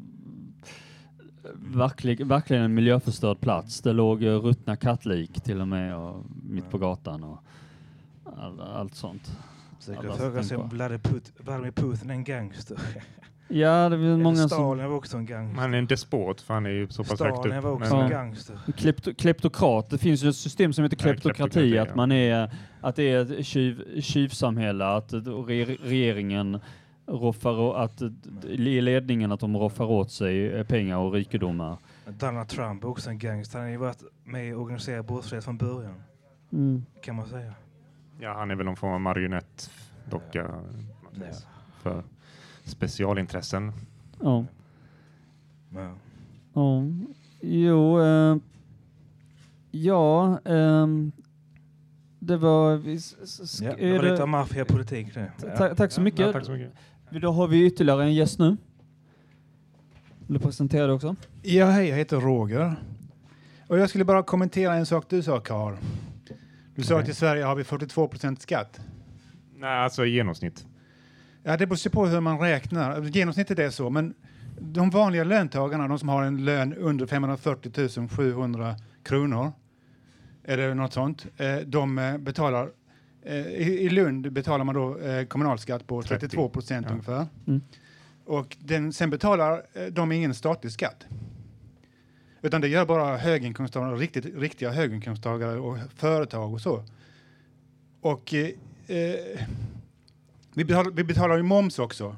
verklig, 1.54 2.26
verkligen 2.26 2.62
en 2.62 2.74
miljöförstörd 2.74 3.40
plats. 3.40 3.80
Det 3.80 3.92
låg 3.92 4.22
eh, 4.24 4.34
ruttna 4.36 4.76
kattlik 4.76 5.40
till 5.40 5.60
och 5.60 5.68
med 5.68 5.96
och, 5.96 6.24
mitt 6.48 6.70
på 6.70 6.78
gatan 6.78 7.24
och 7.24 7.38
all, 8.38 8.60
allt 8.60 8.94
sånt. 8.94 9.38
Kan 9.86 10.16
fråga 10.16 10.42
sig 10.42 10.56
om. 10.56 10.68
Vladimir 10.68 10.98
Put- 10.98 11.32
Vladimir 11.38 11.70
Putin 11.70 12.10
är 12.10 12.14
en 12.14 12.24
gangster. 12.24 12.78
Ja, 13.52 13.88
det 13.88 13.96
är 13.96 14.16
många 14.16 14.28
Eller 14.28 14.34
som... 14.36 14.48
Stalin 14.48 14.88
var 14.88 14.96
också 14.96 15.16
en 15.16 15.26
gangster. 15.26 15.60
Han 15.60 15.74
är 15.74 15.78
en 15.78 15.86
despot 15.86 16.40
för 16.40 16.54
han 16.54 16.66
är 16.66 16.70
ju 16.70 16.88
så 16.88 17.04
pass 17.04 17.20
högt 17.20 17.32
upp. 17.32 17.36
Stalin 17.38 17.62
var 17.62 17.70
också 17.70 17.94
Ja. 17.94 18.02
en 18.04 18.10
gangster. 18.10 18.58
Klepto, 18.76 19.14
kleptokrat. 19.14 19.90
Det 19.90 19.98
finns 19.98 20.24
ju 20.24 20.28
ett 20.28 20.36
system 20.36 20.72
som 20.72 20.84
heter 20.84 20.96
Ja, 20.96 21.02
kleptokrati, 21.02 21.36
kleptokrati, 21.50 21.76
ja. 21.76 21.82
att 21.82 21.94
man 21.94 22.12
är, 22.12 22.50
att 22.80 22.96
det 22.96 23.02
är 23.12 23.38
ett 23.40 23.46
tjuv, 23.46 24.00
tjuvsamhälle, 24.00 24.86
att 24.86 25.12
re, 25.12 25.64
regeringen 25.64 26.60
roffar, 27.06 27.74
att 27.84 28.02
i 28.44 28.56
ledningen 28.80 29.32
att 29.32 29.40
de 29.40 29.56
roffar 29.56 29.84
åt 29.84 30.10
sig 30.10 30.64
pengar 30.64 30.96
och 30.98 31.12
rikedomar. 31.12 31.76
Donald 32.06 32.48
Trump 32.48 32.84
är 32.84 32.88
också 32.88 33.10
en 33.10 33.18
gangster. 33.18 33.58
Han 33.58 33.66
har 33.66 33.70
ju 33.72 33.76
varit 33.76 34.02
med 34.24 34.48
i 34.48 34.52
organiserad 34.54 35.04
brottslighet 35.06 35.44
från 35.44 35.56
början, 35.56 35.94
Mm. 36.52 36.84
kan 37.02 37.16
man 37.16 37.26
säga. 37.26 37.52
Ja, 38.20 38.34
han 38.34 38.50
är 38.50 38.54
väl 38.54 38.66
någon 38.66 38.76
form 38.76 38.92
av 38.92 39.00
marionettdocka 39.00 40.50
Mattias, 41.04 41.46
för 41.82 42.02
specialintressen. 42.70 43.72
Ja. 44.20 44.44
Ja. 45.74 45.94
Ja. 46.54 46.82
Jo, 47.42 48.00
eh, 48.02 48.36
ja, 49.70 50.38
ehm, 50.44 51.12
det 52.18 52.36
var... 52.36 52.76
vi 52.76 52.98
Ja, 53.62 53.76
det 53.76 53.92
var 53.98 54.02
lite 54.10 54.22
av 54.22 54.28
maffiapolitik. 54.28 55.14
Ta- 55.14 55.20
Ja. 55.20 55.56
ta- 55.56 55.74
tack 55.74 55.92
så 55.92 56.00
mycket. 56.00 56.20
Ja, 56.20 56.32
tack 56.32 56.44
så 56.44 56.52
mycket. 56.52 56.72
Då 57.22 57.32
har 57.32 57.48
vi 57.48 57.66
ytterligare 57.66 58.04
en 58.04 58.14
gäst 58.14 58.38
nu. 58.38 58.56
Vill 60.26 60.38
du 60.38 60.44
presentera 60.44 60.86
dig 60.86 60.94
också? 60.94 61.16
Ja, 61.42 61.66
hej, 61.66 61.88
jag 61.88 61.96
heter 61.96 62.20
Roger. 62.20 62.76
Och 63.66 63.78
jag 63.78 63.88
skulle 63.88 64.04
bara 64.04 64.22
kommentera 64.22 64.74
en 64.74 64.86
sak 64.86 65.04
du 65.08 65.22
sa, 65.22 65.40
Karl. 65.40 65.74
Du 66.74 66.82
sa 66.82 66.94
Okej. 66.94 67.02
att 67.02 67.08
i 67.08 67.14
Sverige 67.14 67.44
har 67.44 67.54
vi 67.54 67.64
42 67.64 68.08
procent 68.08 68.42
skatt. 68.42 68.80
Nej, 69.56 69.78
alltså 69.78 70.04
i 70.06 70.10
genomsnitt. 70.10 70.66
Ja, 71.42 71.56
det 71.56 71.66
beror 71.66 71.90
på 71.90 72.06
hur 72.06 72.20
man 72.20 72.38
räknar. 72.38 73.02
Genomsnittet 73.02 73.58
är 73.58 73.70
så, 73.70 73.90
men 73.90 74.14
de 74.60 74.90
vanliga 74.90 75.24
löntagarna, 75.24 75.88
de 75.88 75.98
som 75.98 76.08
har 76.08 76.22
en 76.22 76.44
lön 76.44 76.74
under 76.74 77.06
540 77.06 78.08
700 78.08 78.76
kronor, 79.02 79.52
eller 80.44 80.74
något 80.74 80.92
sånt, 80.92 81.26
eh, 81.36 81.56
de 81.56 81.98
eh, 81.98 82.18
betalar 82.18 82.70
eh, 83.22 83.46
i, 83.46 83.90
Lund 83.90 84.32
betalar 84.32 84.64
man 84.64 84.74
då 84.74 84.96
kommunalskatt 85.28 85.86
på 85.86 86.02
30, 86.02 86.20
32 86.20 86.48
procent 86.48 86.86
ja. 86.86 86.92
ungefär. 86.92 87.26
Mm. 87.46 87.60
Och 88.24 88.56
den, 88.60 88.92
sen 88.92 89.10
betalar 89.10 89.62
de 89.90 90.12
ingen 90.12 90.34
statlig 90.34 90.72
skatt. 90.72 91.06
Utan 92.42 92.60
det 92.60 92.68
gör 92.68 92.86
bara 92.86 93.16
höginkomsttagare, 93.16 93.96
riktigt, 93.96 94.24
riktiga 94.24 94.70
höginkomsttagare 94.70 95.58
och 95.58 95.78
företag 95.96 96.52
och 96.52 96.60
så. 96.60 96.84
Och 98.00 98.34
eh, 98.34 99.40
vi, 100.60 100.64
betalar, 100.64 100.90
vi 100.90 101.04
betalar 101.04 101.36
ju 101.36 101.42
moms 101.42 101.78
också. 101.78 102.16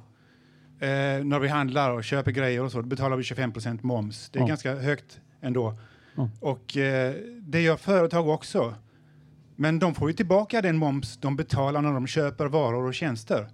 Eh, 0.81 1.25
när 1.25 1.39
vi 1.39 1.49
handlar 1.49 1.91
och 1.91 2.05
köper 2.05 2.31
grejer 2.31 2.63
och 2.65 2.73
så, 2.73 2.81
då 2.81 2.87
betalar 2.89 3.17
vi 3.17 3.23
25 3.23 3.53
procent 3.53 3.83
moms. 3.83 4.31
Det 4.31 4.39
är 4.39 4.41
Ja. 4.41 4.47
ganska 4.47 4.75
högt 4.75 5.21
ändå. 5.41 5.79
Ja. 6.15 6.29
Och 6.41 6.77
eh, 6.77 7.15
det 7.41 7.61
gör 7.61 7.77
företag 7.77 8.29
också. 8.29 8.75
Men 9.57 9.79
de 9.79 9.95
får 9.95 10.11
ju 10.11 10.15
tillbaka 10.17 10.63
den 10.63 10.77
moms 10.79 11.17
de 11.17 11.37
betalar 11.37 11.83
när 11.83 11.93
de 11.93 12.07
köper 12.07 12.47
varor 12.47 12.87
och 12.87 12.95
tjänster. 12.95 13.49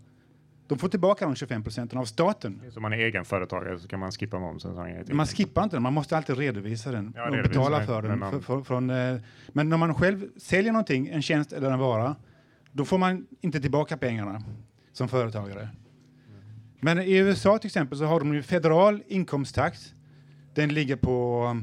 De 0.69 0.79
får 0.79 0.89
tillbaka 0.89 1.25
de 1.25 1.35
25 1.35 1.63
procenten 1.63 1.99
av 1.99 2.05
staten. 2.05 2.63
Så 2.71 2.81
man 2.81 2.93
är 2.93 2.97
egenföretagare 2.97 3.79
så 3.79 3.89
kan 3.89 4.01
man 4.01 4.13
skippa 4.13 4.39
momsen. 4.39 4.75
Så 5.07 5.15
Man 5.15 5.27
skippar 5.27 5.63
inte 5.65 5.77
den, 5.77 5.83
man 5.83 5.93
måste 5.93 6.17
alltid 6.17 6.39
redovisa 6.39 6.91
den 6.93 7.13
Ja, 7.17 7.23
och 7.29 7.31
redovisa 7.35 7.49
betala 7.61 7.87
för 7.87 8.03
den. 8.03 8.11
men 8.11 8.19
man- 8.19 8.31
För, 8.33 8.41
för, 8.41 8.63
från, 8.63 8.91
eh, 8.91 9.17
men 9.53 9.69
när 9.69 9.77
man 9.77 9.95
själv 9.95 10.27
säljer 10.37 10.73
någonting, 10.73 11.09
en 11.09 11.23
tjänst 11.23 11.53
eller 11.53 11.71
en 11.71 11.79
vara, 11.79 12.17
då 12.73 12.85
får 12.85 12.99
man 12.99 13.27
inte 13.41 13.61
tillbaka 13.61 13.97
pengarna 13.97 14.43
som 14.99 15.09
företagare. 15.09 15.69
Men 16.81 16.99
i 16.99 17.17
USA 17.17 17.59
till 17.59 17.69
exempel 17.69 17.99
så 17.99 18.05
har 18.05 18.21
de 18.21 18.35
ju 18.35 18.43
federal 18.43 19.03
inkomsttax. 19.07 19.95
Den 20.55 20.75
ligger 20.75 20.97
på, 20.97 21.57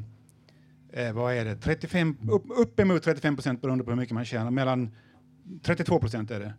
eh, 0.94 1.14
vad 1.14 1.34
är 1.34 1.46
det, 1.46 1.56
35, 1.56 2.18
upp, 2.32 2.44
uppemot 2.58 3.04
35 3.04 3.36
procent 3.36 3.62
beroende 3.62 3.84
på 3.84 3.92
hur 3.92 3.98
mycket 3.98 4.14
man 4.14 4.26
tjänar. 4.26 4.52
Mellan 4.52 4.92
32 5.64 6.00
procent 6.00 6.32
är 6.32 6.40
det. 6.40 6.54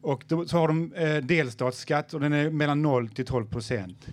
Och 0.00 0.24
då, 0.28 0.46
så 0.46 0.58
har 0.58 0.68
de 0.68 0.92
eh, 0.92 1.16
delstatsskatt 1.16 2.14
och 2.14 2.20
den 2.20 2.32
är 2.32 2.50
mellan 2.50 2.82
0 2.82 3.08
till 3.08 3.26
12 3.26 3.46
procent. 3.46 4.08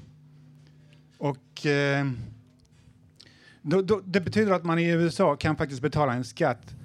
Och 1.18 1.66
eh, 1.66 2.06
då, 3.62 3.82
då, 3.82 4.02
det 4.06 4.22
betyder 4.22 4.52
att 4.52 4.64
man 4.64 4.80
i 4.80 4.90
USA 4.90 5.36
kan 5.36 5.56
faktiskt 5.56 5.82
betala 5.82 6.14
en 6.14 6.24
skatt 6.24 6.76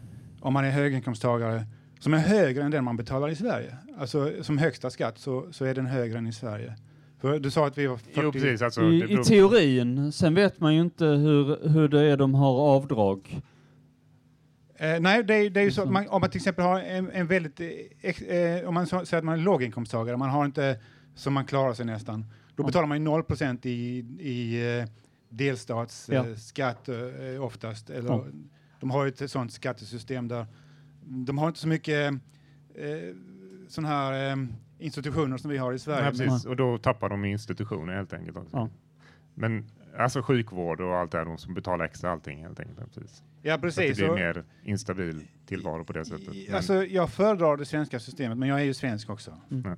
om 0.40 0.52
man 0.52 0.64
är 0.64 0.70
höginkomsttagare 0.70 1.66
som 2.04 2.14
är 2.14 2.18
högre 2.18 2.62
än 2.62 2.70
den 2.70 2.84
man 2.84 2.96
betalar 2.96 3.28
i 3.28 3.34
Sverige. 3.36 3.76
Alltså 3.98 4.42
som 4.42 4.58
högsta 4.58 4.90
skatt 4.90 5.18
så, 5.18 5.52
så 5.52 5.64
är 5.64 5.74
den 5.74 5.86
högre 5.86 6.18
än 6.18 6.26
i 6.26 6.32
Sverige. 6.32 6.76
För 7.20 7.38
du 7.38 7.50
sa 7.50 7.66
att 7.66 7.78
vi 7.78 7.86
var 7.86 7.96
40... 7.96 8.10
Jo, 8.22 8.32
precis. 8.32 8.62
Alltså, 8.62 8.82
I, 8.82 9.12
I 9.12 9.24
teorin, 9.24 10.12
sen 10.12 10.34
vet 10.34 10.60
man 10.60 10.74
ju 10.74 10.80
inte 10.80 11.04
hur, 11.04 11.68
hur 11.68 11.88
det 11.88 12.00
är 12.00 12.16
de 12.16 12.34
har 12.34 12.52
avdrag. 12.60 13.40
Eh, 14.76 15.00
nej, 15.00 15.24
det 15.24 15.34
är, 15.34 15.50
det 15.50 15.60
är 15.60 15.64
ju 15.64 15.70
så 15.70 15.80
att 15.80 15.88
Mm. 15.88 15.92
man, 15.92 16.08
om 16.08 16.20
man 16.20 16.30
till 16.30 16.38
exempel 16.38 16.64
har 16.64 16.80
en, 16.80 17.10
en 17.10 17.26
väldigt, 17.26 17.60
eh, 17.60 18.36
eh, 18.36 18.68
om 18.68 18.74
man 18.74 18.86
så, 18.86 19.04
säger 19.06 19.18
att 19.18 19.24
man 19.24 19.38
är 19.38 19.42
låginkomsttagare, 19.42 20.16
man 20.16 20.30
har 20.30 20.44
inte 20.44 20.78
som 21.14 21.34
man 21.34 21.44
klarar 21.44 21.74
sig 21.74 21.86
nästan, 21.86 22.20
då 22.56 22.62
Ja. 22.62 22.66
betalar 22.66 22.86
man 22.86 22.98
ju 22.98 23.04
0 23.04 23.22
i, 23.62 23.68
i 24.20 24.78
eh, 24.78 24.84
delstatsskatt 25.28 26.26
Ja. 26.26 26.30
eh, 26.30 26.36
skatt, 26.36 26.88
eh, 26.88 27.44
oftast. 27.44 27.90
Eller, 27.90 28.08
Ja. 28.08 28.24
De 28.80 28.90
har 28.90 29.04
ju 29.04 29.08
ett 29.08 29.30
sånt 29.30 29.52
skattesystem 29.52 30.28
där 30.28 30.46
de 31.06 31.38
har 31.38 31.48
inte 31.48 31.60
så 31.60 31.68
mycket 31.68 32.12
eh, 32.74 33.14
sådana 33.68 33.88
här 33.88 34.30
eh, 34.32 34.36
institutioner 34.78 35.36
som 35.36 35.50
vi 35.50 35.56
har 35.58 35.72
i 35.72 35.78
Sverige. 35.78 36.02
Nej, 36.10 36.18
precis. 36.18 36.44
Och 36.46 36.56
då 36.56 36.78
tappar 36.78 37.08
de 37.08 37.24
institutioner 37.24 37.94
helt 37.94 38.12
enkelt. 38.12 38.36
Också. 38.36 38.56
Ja. 38.56 38.68
Men 39.34 39.70
alltså 39.98 40.22
sjukvård 40.22 40.80
och 40.80 40.96
allt 40.96 41.12
det 41.12 41.18
här, 41.18 41.24
de 41.24 41.38
som 41.38 41.54
betalar 41.54 41.84
extra 41.84 42.10
allting 42.12 42.42
helt 42.42 42.60
enkelt. 42.60 42.78
Ja, 42.80 42.86
Precis. 42.94 43.22
ja, 43.42 43.50
Så 43.52 43.54
att 43.54 43.60
precis. 43.60 43.98
det 43.98 44.04
blir 44.04 44.14
mer 44.14 44.44
instabil 44.62 45.20
tillvaro 45.46 45.84
på 45.84 45.92
det 45.92 46.04
sättet. 46.04 46.28
Men, 46.46 46.56
Alltså, 46.56 46.84
jag 46.84 47.10
föredrar 47.10 47.56
det 47.56 47.64
svenska 47.64 48.00
systemet, 48.00 48.38
men 48.38 48.48
jag 48.48 48.60
är 48.60 48.64
ju 48.64 48.74
svensk 48.74 49.10
också. 49.10 49.36
Mm. 49.50 49.76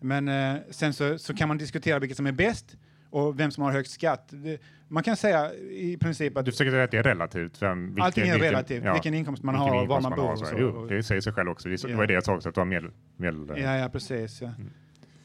Men 0.00 0.28
eh, 0.28 0.62
sen 0.70 0.92
så, 0.92 1.18
så 1.18 1.34
kan 1.34 1.48
man 1.48 1.58
diskutera 1.58 1.98
vilket 1.98 2.16
som 2.16 2.26
är 2.26 2.32
bäst 2.32 2.76
och 3.14 3.40
vem 3.40 3.50
som 3.50 3.64
har 3.64 3.72
högst 3.72 3.92
skatt. 3.92 4.28
Det, 4.30 4.58
man 4.88 5.02
kan 5.02 5.16
säga 5.16 5.54
i 5.54 5.96
princip 6.00 6.36
att 6.36 6.44
du 6.44 6.50
försöker 6.52 6.70
säga 6.70 6.84
att 6.84 6.90
det 6.90 6.98
är 6.98 7.02
relativt? 7.02 7.62
Vem, 7.62 7.86
vilken, 7.86 8.04
allting 8.04 8.22
är 8.28 8.32
vilken- 8.32 8.50
relativt, 8.50 8.84
ja, 8.84 8.92
vilken 8.92 9.14
inkomst 9.14 9.42
man 9.42 9.54
vilken 9.54 9.68
har 9.72 9.82
och 9.82 9.88
var 9.88 9.96
inkomst 9.98 10.16
man 10.18 10.26
bor. 10.28 10.44
så. 10.44 10.54
Jo, 10.58 10.86
det 10.86 11.02
säger 11.02 11.20
sig 11.20 11.32
själv 11.32 11.50
också. 11.50 11.68
Det, 11.68 11.82
det 11.82 11.88
Ja. 11.90 11.96
var 11.96 12.06
det 12.06 12.12
jag 12.14 12.24
sa 12.24 12.34
också, 12.34 12.48
att 12.48 12.54
du 12.54 12.60
har 12.60 12.66
medel... 12.66 12.90
medel 13.16 13.46
Ja, 13.56 13.76
ja, 13.76 13.88
precis. 13.88 14.40
Ja. 14.42 14.48
Mm. 14.48 14.70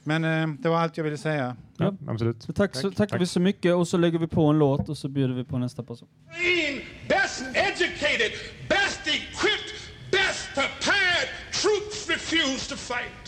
Men 0.04 0.23
eh, 0.23 0.47
det 0.62 0.69
var 0.69 0.78
allt 0.78 0.97
jag 0.97 1.04
ville 1.04 1.17
säga. 1.17 1.56
ja, 1.78 1.93
absolut. 2.08 2.43
Så 2.43 2.54
tack, 2.54 2.75
så 2.75 2.82
Tack. 2.89 2.97
tackar 2.97 3.10
Tack. 3.10 3.21
vi 3.21 3.25
så 3.25 3.39
mycket 3.39 3.75
och 3.75 3.88
så 3.88 3.97
lägger 3.97 4.19
vi 4.19 4.28
på 4.28 4.45
en 4.45 4.60
låt 4.60 4.89
och 4.89 4.97
så 4.97 5.08
bjuder 5.10 5.34
vi 5.34 5.43
på 5.43 5.58
nästa 5.58 5.84
person. 5.84 6.08
best 7.10 7.41
educated, 7.54 8.32
best 8.69 9.02
equipped, 9.08 9.78
best 10.12 10.49
prepared 10.56 11.28
troops 11.62 12.10
refuse 12.10 12.69
to 12.69 12.75
fight. 12.75 13.19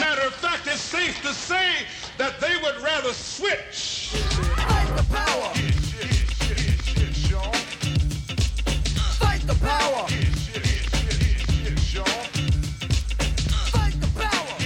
Matter 0.00 0.26
of 0.26 0.34
fact, 0.34 0.66
it's 0.66 0.80
safe 0.80 1.20
to 1.22 1.32
say 1.32 1.86
that 2.18 2.40
they 2.40 2.56
would 2.62 2.82
rather 2.82 3.12
switch. 3.12 4.10
Fight 4.56 4.96
the 4.96 5.04
power. 5.14 5.50
Fight 9.20 9.42
the 9.46 9.54
power. 9.54 10.06
Fight 13.72 14.00
the 14.00 14.08
power. 14.14 14.58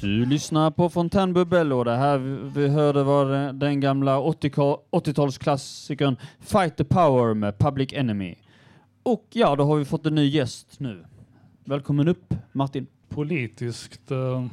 Du 0.00 0.24
lyssnar 0.26 0.70
på 0.70 0.88
Fontänbubbel 0.90 1.72
och 1.72 1.84
det 1.84 1.96
här 1.96 2.18
vi 2.54 2.68
hörde 2.68 3.02
var 3.02 3.26
den- 3.26 3.58
den 3.58 3.80
gamla 3.80 4.18
80-ka- 4.20 4.78
80-talsklassikern 4.90 6.16
Fight 6.40 6.76
the 6.76 6.84
Power 6.84 7.34
med 7.34 7.58
Public 7.58 7.92
Enemy. 7.92 8.34
Och 9.02 9.26
ja, 9.32 9.56
då 9.56 9.64
har 9.64 9.76
vi 9.76 9.84
fått 9.84 10.06
en 10.06 10.14
ny 10.14 10.28
gäst 10.28 10.80
nu. 10.80 11.04
Välkommen 11.64 12.08
upp 12.08 12.34
Martin. 12.52 12.86
politiskt. 13.08 14.10
Eh, 14.10 14.46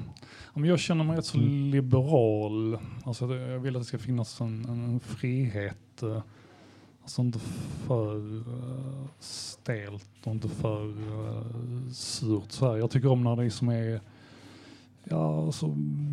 jag 0.53 0.79
känner 0.79 1.03
mig 1.03 1.17
rätt 1.17 1.25
så 1.25 1.37
liberal. 1.37 2.77
Alltså, 3.03 3.35
jag 3.35 3.59
vill 3.59 3.75
att 3.75 3.81
det 3.81 3.85
ska 3.85 3.97
finnas 3.97 4.41
en, 4.41 4.65
en, 4.65 4.99
frihet. 4.99 6.03
Eh, 6.03 6.21
alltså 7.01 7.21
inte 7.21 7.39
för 7.87 8.37
eh, 8.37 9.05
stelt 9.19 10.09
och 10.23 10.31
inte 10.31 10.49
för 10.49 10.89
eh, 10.89 11.91
surt. 11.91 12.51
Så 12.51 12.71
här. 12.71 12.77
Jag 12.77 12.91
tycker 12.91 13.07
om 13.11 13.23
när 13.23 13.35
det 13.35 13.51
som 13.51 13.69
är 13.69 14.01
ja, 15.03 15.51
så 15.51 15.67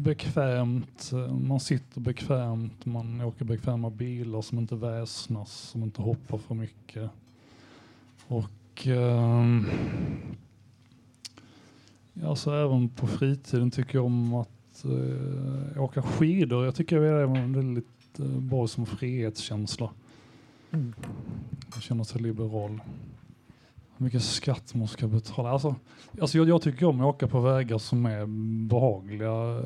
bekvämt. 0.04 1.10
Eh, 1.12 1.34
Man 1.34 1.60
sitter 1.60 2.00
bekvämt, 2.00 2.86
man 2.86 3.20
åker 3.20 3.44
bekväma 3.44 3.90
bilar 3.90 4.42
som 4.42 4.58
inte 4.58 4.76
väsnas, 4.76 5.52
som 5.52 5.82
inte 5.82 6.02
hoppar 6.02 6.38
för 6.38 6.54
mycket. 6.54 7.10
Och 8.28 8.86
ehm, 8.86 9.66
Ja, 12.22 12.36
så 12.36 12.52
även 12.54 12.88
på 12.88 13.06
fritiden 13.06 13.70
tycker 13.70 13.94
jag 13.98 14.04
om 14.04 14.34
att 14.34 14.84
eh, 14.84 15.82
åka 15.82 16.02
skidor. 16.02 16.64
Jag 16.64 16.74
tycker 16.74 17.00
det 17.00 17.08
är 17.08 17.54
väldigt 17.54 18.18
eh, 18.18 18.26
bra 18.26 18.66
som 18.66 18.86
frihetskänsla. 18.86 19.90
Jag 21.74 21.82
känner 21.82 22.04
sig 22.04 22.22
liberal. 22.22 22.80
Hur 23.96 24.04
mycket 24.04 24.22
skatt 24.22 24.74
man 24.74 24.88
ska 24.88 25.08
betala. 25.08 25.50
Alltså, 25.50 25.74
alltså 26.20 26.38
jag, 26.38 26.48
jag 26.48 26.62
tycker 26.62 26.86
om 26.86 27.00
att 27.00 27.06
åka 27.06 27.28
på 27.28 27.40
vägar 27.40 27.78
som 27.78 28.06
är 28.06 28.26
behagliga. 28.68 29.58
eh, 29.58 29.64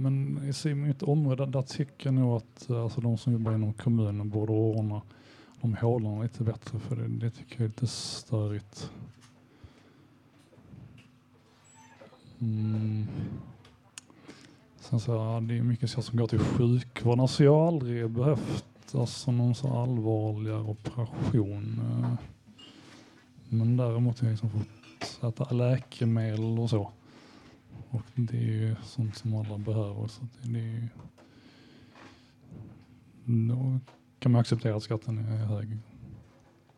Men 0.00 0.40
i 0.64 0.74
mitt 0.74 1.02
område, 1.02 1.46
där, 1.46 1.62
tycker 1.62 2.06
jag 2.06 2.14
nog 2.14 2.36
att 2.36 2.70
eh, 2.70 2.82
alltså, 2.82 3.00
de 3.00 3.18
som 3.18 3.32
jobbar 3.32 3.54
inom 3.54 3.72
kommunen 3.72 4.28
borde 4.28 4.52
ordna 4.52 5.02
de 5.60 5.74
hålarna 5.74 6.22
lite 6.22 6.42
bättre. 6.44 6.78
För 6.78 6.96
det, 6.96 7.08
det 7.08 7.30
tycker 7.30 7.54
jag 7.56 7.64
är 7.64 7.68
lite 7.68 7.86
störigt. 7.86 8.90
Mm. 12.40 13.06
Sen 14.80 15.00
så, 15.00 15.32
här, 15.32 15.40
det 15.40 15.58
är 15.58 15.62
mycket 15.62 15.90
så 15.90 16.02
som 16.02 16.18
går 16.18 16.26
till 16.26 16.38
sjukvården. 16.38 17.20
Alltså 17.20 17.44
jag 17.44 17.54
har 17.54 17.68
aldrig 17.68 18.10
behövt 18.10 18.94
alltså, 18.94 19.30
någon 19.30 19.54
så 19.54 19.82
allvarligare 19.82 20.62
operation. 20.62 21.80
Men 23.48 23.76
däremot 23.76 24.20
har 24.20 24.28
jag 24.28 24.32
liksom 24.32 24.50
fått 24.50 25.24
äta 25.24 25.54
läkemedel 25.54 26.58
och 26.58 26.70
så. 26.70 26.90
Och 27.90 28.02
det 28.14 28.36
är 28.36 28.42
ju 28.42 28.76
sånt 28.84 29.16
som 29.16 29.34
alla 29.34 29.58
behöver. 29.58 30.06
Så 30.06 30.22
det, 30.42 30.48
det 30.52 30.58
är 30.58 30.62
ju, 30.62 30.88
då 33.24 33.78
kan 34.18 34.32
man 34.32 34.40
acceptera 34.40 34.76
att 34.76 34.82
skatten 34.82 35.18
är 35.18 35.46
hög. 35.46 35.78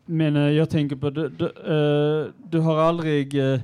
Men 0.05 0.35
eh, 0.35 0.41
jag 0.41 0.69
tänker 0.69 0.95
på, 0.95 1.09
du, 1.09 1.29
du, 1.29 1.45
eh, 1.45 2.31
du 2.49 2.59
har 2.59 2.77
aldrig, 2.77 3.53
eh, 3.53 3.59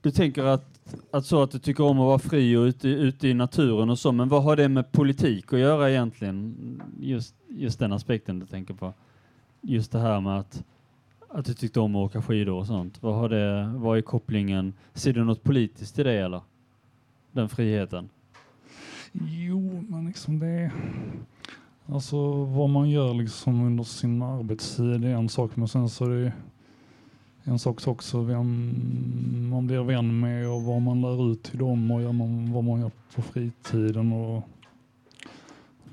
du 0.00 0.10
tänker 0.10 0.44
att, 0.44 0.69
att 1.10 1.26
så 1.26 1.42
att 1.42 1.50
du 1.50 1.58
tycker 1.58 1.84
om 1.84 2.00
att 2.00 2.06
vara 2.06 2.18
fri 2.18 2.56
och 2.56 2.62
ute, 2.62 2.88
ute 2.88 3.28
i 3.28 3.34
naturen 3.34 3.90
och 3.90 3.98
så, 3.98 4.12
men 4.12 4.28
vad 4.28 4.42
har 4.42 4.56
det 4.56 4.68
med 4.68 4.92
politik 4.92 5.52
att 5.52 5.58
göra 5.58 5.90
egentligen? 5.90 6.56
Just 7.00 7.34
just 7.50 7.78
den 7.78 7.92
aspekten 7.92 8.38
du 8.38 8.46
tänker 8.46 8.74
på. 8.74 8.94
Just 9.60 9.92
det 9.92 9.98
här 9.98 10.20
med 10.20 10.38
att, 10.38 10.64
att 11.28 11.44
du 11.44 11.54
tyckte 11.54 11.80
om 11.80 11.96
att 11.96 12.10
åka 12.10 12.22
skidor 12.22 12.54
och 12.54 12.66
sånt. 12.66 13.02
Vad, 13.02 13.14
har 13.14 13.28
det, 13.28 13.72
vad 13.76 13.98
är 13.98 14.02
kopplingen? 14.02 14.72
Ser 14.94 15.12
du 15.12 15.24
något 15.24 15.42
politiskt 15.42 15.98
i 15.98 16.02
det 16.02 16.12
eller? 16.12 16.40
Den 17.32 17.48
friheten? 17.48 18.08
Jo, 19.12 19.84
men 19.88 20.06
liksom 20.06 20.38
det... 20.38 20.70
Alltså 21.86 22.44
vad 22.44 22.70
man 22.70 22.90
gör 22.90 23.14
liksom 23.14 23.66
under 23.66 23.84
sin 23.84 24.22
arbetstid 24.22 25.04
är 25.04 25.08
en 25.08 25.28
sak, 25.28 25.56
men 25.56 25.68
sen 25.68 25.88
så 25.88 26.04
är 26.04 26.08
det 26.08 26.32
en 27.50 27.58
sak 27.58 27.86
också 27.86 28.22
vem 28.22 28.74
man 29.50 29.66
blir 29.66 29.82
vän 29.82 30.20
med 30.20 30.48
och 30.48 30.62
vad 30.62 30.82
man 30.82 31.00
lär 31.00 31.32
ut 31.32 31.42
till 31.42 31.58
dem 31.58 31.90
och 31.90 32.02
gör 32.02 32.12
man, 32.12 32.52
vad 32.52 32.64
man 32.64 32.80
gör 32.80 32.90
på 33.14 33.22
fritiden 33.22 34.12
och 34.12 34.42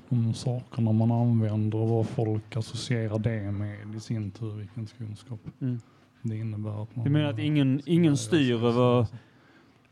de 0.08 0.34
sakerna 0.34 0.92
man 0.92 1.12
använder 1.12 1.78
och 1.78 1.88
vad 1.88 2.06
folk 2.06 2.56
associerar 2.56 3.18
det 3.18 3.52
med 3.52 3.94
i 3.96 4.00
sin 4.00 4.30
tur, 4.30 4.52
vilken 4.56 4.86
kunskap 4.86 5.40
Mm. 5.60 5.80
det 6.22 6.36
innebär. 6.36 6.82
Att 6.82 6.96
man, 6.96 7.04
Du 7.04 7.10
menar 7.10 7.30
att 7.30 7.38
ingen, 7.38 7.80
ingen 7.86 8.16
styr 8.16 8.64
över... 8.64 9.06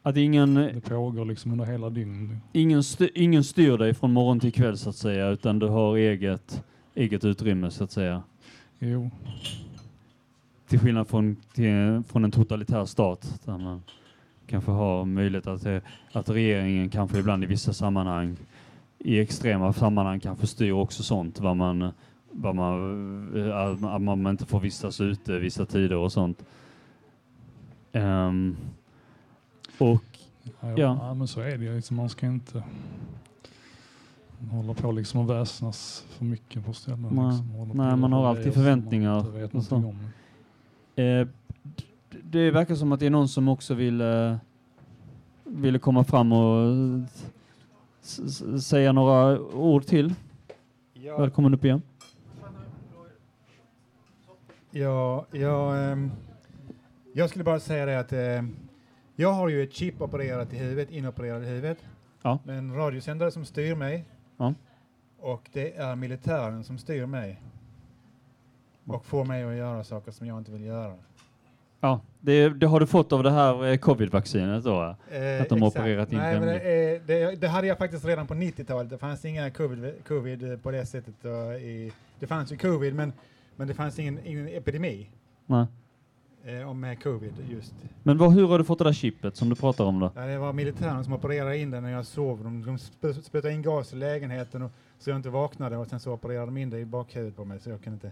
Att 0.02 0.16
ingen, 0.16 0.55
Det 0.55 0.81
pågår 0.88 1.24
liksom 1.24 1.52
under 1.52 1.64
hela 1.64 1.90
dygnet. 1.90 2.38
ingen, 2.52 2.83
styr, 2.83 3.11
ingen 3.14 3.44
styr 3.44 3.79
dig 3.79 3.94
från 3.94 4.12
morgon 4.12 4.40
till 4.40 4.52
kväll 4.52 4.79
så 4.79 4.90
att 4.90 4.96
säga, 4.96 5.29
utan 5.29 5.59
du 5.59 5.66
har 5.68 5.96
eget, 5.96 6.62
eget 6.94 7.24
utrymme 7.24 7.70
så 7.70 7.85
att 7.85 7.90
säga. 7.92 8.22
Jo, 8.79 9.11
Till 10.68 10.79
skillnad 10.79 11.09
från, 11.09 11.37
till, 11.55 12.02
från 12.09 12.24
en 12.24 12.31
totalitär 12.31 12.85
stat 12.85 13.40
där 13.44 13.59
man 13.59 13.83
kanske 14.46 14.70
har 14.70 15.05
möjlighet 15.05 15.46
att, 15.46 15.66
att 16.12 16.29
regeringen 16.29 16.90
kanske 16.90 17.18
ibland 17.18 17.44
i 17.44 17.46
vissa 17.46 17.72
sammanhang, 17.72 18.37
i 18.98 19.20
extrema 19.20 19.72
sammanhang 19.72 20.20
kanske 20.20 20.46
styr 20.46 20.72
också 20.72 21.02
sånt, 21.02 21.40
vad 21.40 21.57
man, 21.57 21.90
vad 22.31 22.55
man, 22.55 23.48
eh, 23.48 23.57
att 23.57 24.02
man- 24.02 24.26
inte 24.26 24.46
får 24.46 24.61
vistas 24.61 25.00
ute 25.00 25.38
vissa 25.38 25.66
tider 25.66 25.96
och 25.96 26.12
sånt. 26.12 26.44
Ehm, 27.92 28.57
och 29.79 30.02
Ja, 30.61 30.68
Ja. 30.70 30.74
ja. 30.76 31.14
men 31.14 31.29
så 31.29 31.40
är 31.40 31.59
det 31.59 31.64
ju. 31.64 31.76
Liksom, 31.76 31.96
man 31.96 32.09
ska 32.09 32.26
inte 32.26 32.62
hålla 34.50 34.74
på 34.74 34.92
liksom 34.92 35.20
och 35.20 35.31
väsnas 35.31 36.05
för 36.09 36.24
mycket 36.24 36.66
på 36.66 36.72
ställen. 36.72 37.09
Nej. 37.12 37.26
Liksom, 37.26 37.70
Nej, 37.74 37.96
man 37.96 38.12
har 38.12 38.26
alltid 38.26 38.55
förväntningar 38.55 39.11
Man 39.11 39.26
inte 39.26 39.38
vet 39.38 39.52
någonting 39.52 39.85
om. 39.85 39.98
Eh, 40.97 41.29
det 42.23 42.51
verkar 42.51 42.75
som 42.75 42.93
att 42.93 43.01
det 43.01 43.07
är 43.07 43.11
någon 43.11 43.29
som 43.29 43.49
också 43.49 43.75
vill 43.75 44.01
eh, 44.01 44.37
ville 45.45 45.79
komma 45.79 46.05
fram 46.05 46.33
och 46.33 46.77
säga 48.63 48.93
några 48.93 49.41
ord 49.41 49.85
till. 49.87 50.15
Ja, 50.93 51.19
Välkommen 51.19 51.55
upp 51.55 51.65
igen. 51.65 51.83
ja, 54.71 55.27
ja, 55.31 55.77
ehm, 55.77 56.11
jag 57.13 57.31
skulle 57.31 57.45
bara 57.45 57.61
säga 57.61 57.87
det 57.87 57.99
att 58.01 58.13
ehm, 58.13 58.57
jag 59.17 59.33
har 59.33 59.49
ju 59.49 59.63
ett 59.63 59.73
chip 59.73 60.03
opererat 60.03 60.53
i 60.53 60.57
huvudet, 60.57 60.91
inopererat 60.91 61.43
i 61.43 61.47
huvudet. 61.47 61.79
Ja. 62.23 62.39
Med 62.45 62.59
en 62.59 62.75
radiosändare 62.75 63.31
som 63.31 63.45
styr 63.45 63.75
mig. 63.75 64.05
Ja. 64.37 64.55
Och 65.19 65.51
det 65.53 65.77
är 65.77 65.97
militären 65.97 66.65
som 66.65 66.79
styr 66.79 67.07
mig. 67.07 67.41
Och 68.87 69.05
får 69.07 69.25
mig 69.25 69.44
att 69.44 69.55
göra 69.57 69.85
saker 69.85 70.12
som 70.12 70.27
jag 70.27 70.38
inte 70.38 70.51
vill 70.53 70.64
göra. 70.64 70.94
Ja, 71.81 72.01
det, 72.20 72.49
det 72.49 72.66
har 72.66 72.81
du 72.81 72.87
fått 72.87 73.12
av 73.12 73.22
det 73.22 73.31
här 73.31 73.66
eh, 73.66 73.77
covid-vaccinet 73.77 74.64
då? 74.64 74.83
Eh, 74.83 74.87
Att 75.42 75.49
de 75.49 75.59
exakt. 75.59 75.62
opererat 75.62 76.12
in 76.12 76.18
Nej, 76.18 76.40
det, 76.40 77.07
det, 77.07 77.40
det 77.40 77.49
hade 77.49 77.66
jag 77.66 77.79
faktiskt 77.79 78.05
redan 78.05 78.27
på 78.27 78.35
90-talet. 78.35 78.90
Det 78.90 78.99
fanns 78.99 79.25
inga 79.25 79.51
covid, 79.51 79.92
covid 80.09 80.62
på 80.62 80.70
det 80.70 80.87
sättet. 80.87 81.14
I, 81.61 81.92
det 82.18 82.27
fanns 82.27 82.53
ju 82.53 82.57
covid, 82.57 82.94
men, 82.94 83.12
men 83.57 83.68
det 83.68 83.75
fanns 83.75 83.99
ingen, 83.99 84.18
ingen 84.27 84.49
epidemi 84.49 85.11
Nej. 85.46 85.66
eh, 86.44 86.70
om 86.70 86.81
med 86.81 87.03
covid 87.03 87.33
just. 87.51 87.75
Men 88.03 88.18
vad, 88.18 88.33
hur 88.33 88.46
har 88.49 88.59
du 88.59 88.64
fått 88.64 88.79
det 88.79 88.85
där 88.85 88.92
chippet 88.92 89.37
som 89.37 89.49
du 89.49 89.55
pratar 89.55 89.85
om 89.85 90.01
då? 90.01 90.11
Ja, 90.14 90.20
det 90.27 90.38
var 90.38 90.53
militären 90.53 91.05
som 91.05 91.12
opererade 91.12 91.59
in 91.59 91.70
det 91.70 91.81
när 91.81 91.90
jag 91.92 92.07
sov. 92.07 92.44
De, 92.44 92.64
de 92.66 92.77
sp- 92.77 93.22
spruttade 93.22 93.55
in 93.55 93.62
gas 93.62 93.92
i 93.92 93.96
lägenheten 93.96 94.62
och, 94.62 94.70
så 94.99 95.11
jag 95.11 95.16
inte 95.16 95.31
vaknade 95.31 95.77
och 95.77 95.87
sen 95.87 96.01
så 96.01 96.12
opererade 96.12 96.46
de 96.46 96.57
in 96.57 96.70
det 96.70 96.79
i 96.79 96.85
bakhuvudet 96.85 97.37
på 97.37 97.44
mig 97.44 97.61
så 97.61 97.70
jag 97.70 97.83
kunde 97.83 97.94
inte 97.94 98.11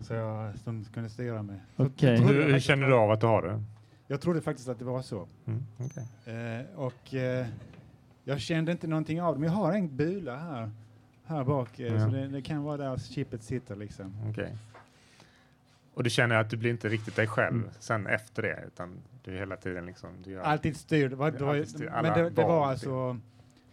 så 0.00 0.14
jag 0.14 0.52
de 0.64 0.84
kunde 0.94 1.08
styra 1.10 1.42
mig. 1.42 1.58
Trodde 1.76 2.06
Hur, 2.16 2.52
hur 2.52 2.58
känner 2.60 2.86
du 2.86 2.94
av 2.94 3.10
att 3.10 3.20
du 3.20 3.26
har 3.26 3.42
det? 3.42 3.62
Jag 4.06 4.20
trodde 4.20 4.40
faktiskt 4.40 4.68
att 4.68 4.78
det 4.78 4.84
var 4.84 5.02
så. 5.02 5.28
Mm, 5.46 5.62
okej. 5.78 6.06
Eh, 6.34 6.78
och 6.78 7.14
eh, 7.14 7.46
jag 8.24 8.40
kände 8.40 8.72
inte 8.72 8.86
någonting 8.86 9.22
av 9.22 9.34
det, 9.34 9.40
men 9.40 9.48
jag 9.48 9.56
har 9.56 9.72
en 9.72 9.96
bula 9.96 10.36
här, 10.36 10.70
här 11.24 11.44
bak, 11.44 11.80
eh, 11.80 11.92
Ja. 11.94 12.00
så 12.00 12.06
det, 12.16 12.28
det 12.28 12.42
kan 12.42 12.62
vara 12.62 12.76
där 12.76 12.96
chippet 12.96 13.42
sitter 13.42 13.76
liksom. 13.76 14.12
Okej. 14.30 14.56
Och 15.94 16.02
du 16.04 16.10
känner 16.10 16.36
att 16.36 16.50
du 16.50 16.56
blir 16.56 16.70
inte 16.70 16.88
riktigt 16.88 17.16
dig 17.16 17.26
själv 17.26 17.54
Mm. 17.56 17.68
sen 17.78 18.06
efter 18.06 18.42
det, 18.42 18.64
utan 18.66 18.98
du 19.24 19.34
är 19.34 19.38
hela 19.38 19.56
tiden 19.56 19.86
liksom... 19.86 20.10
Du 20.24 20.30
gör, 20.30 20.40
Alltid 20.42 20.76
styrd, 20.76 21.12
var, 21.12 21.30
det 21.30 21.44
var, 21.44 21.54
Alltid 21.54 21.68
styrd. 21.68 21.92
men 21.92 22.18
det, 22.18 22.30
det 22.30 22.42
var 22.42 22.66
alltså, 22.66 23.18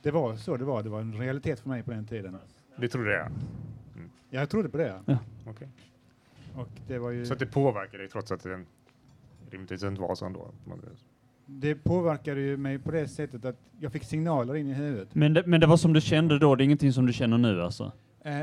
det 0.01 0.11
var 0.11 0.35
så 0.35 0.57
det 0.57 0.65
var, 0.65 0.83
det 0.83 0.89
var 0.89 1.01
en 1.01 1.13
realitet 1.17 1.59
för 1.59 1.69
mig 1.69 1.83
på 1.83 1.91
den 1.91 2.05
tiden. 2.05 2.37
Du 2.75 2.87
tror 2.87 3.05
det? 3.05 3.15
ja. 3.17 3.27
Jag 4.29 4.49
trodde 4.49 4.69
på 4.69 4.77
det. 4.77 5.01
Ja. 5.05 5.17
Okej. 5.47 5.67
Och 6.55 6.67
det 6.87 6.99
var 6.99 7.09
ju, 7.11 7.25
Så 7.25 7.33
att 7.33 7.39
det 7.39 7.45
påverkar 7.45 7.97
dig 7.97 8.07
trots 8.07 8.31
att 8.31 8.43
det 8.43 8.63
rimligtvis 9.49 9.83
inte 9.83 10.01
var 10.01 10.15
så 10.15 10.25
ändå? 10.25 10.51
det 11.45 11.75
påverkade 11.75 12.41
ju 12.41 12.57
mig 12.57 12.79
på 12.79 12.91
det 12.91 13.07
sättet 13.07 13.45
att 13.45 13.55
jag 13.79 13.91
fick 13.91 14.03
signaler 14.03 14.55
in 14.55 14.67
i 14.67 14.73
huvudet. 14.73 15.15
Men 15.15 15.33
det, 15.33 15.43
men 15.45 15.59
det 15.61 15.67
var 15.67 15.77
som 15.77 15.93
du 15.93 16.01
kände 16.01 16.39
då, 16.39 16.55
det 16.55 16.63
är 16.63 16.65
ingenting 16.65 16.93
som 16.93 17.05
du 17.05 17.13
känner 17.13 17.37
nu 17.37 17.61
alltså? 17.61 17.91
Eh, 18.21 18.33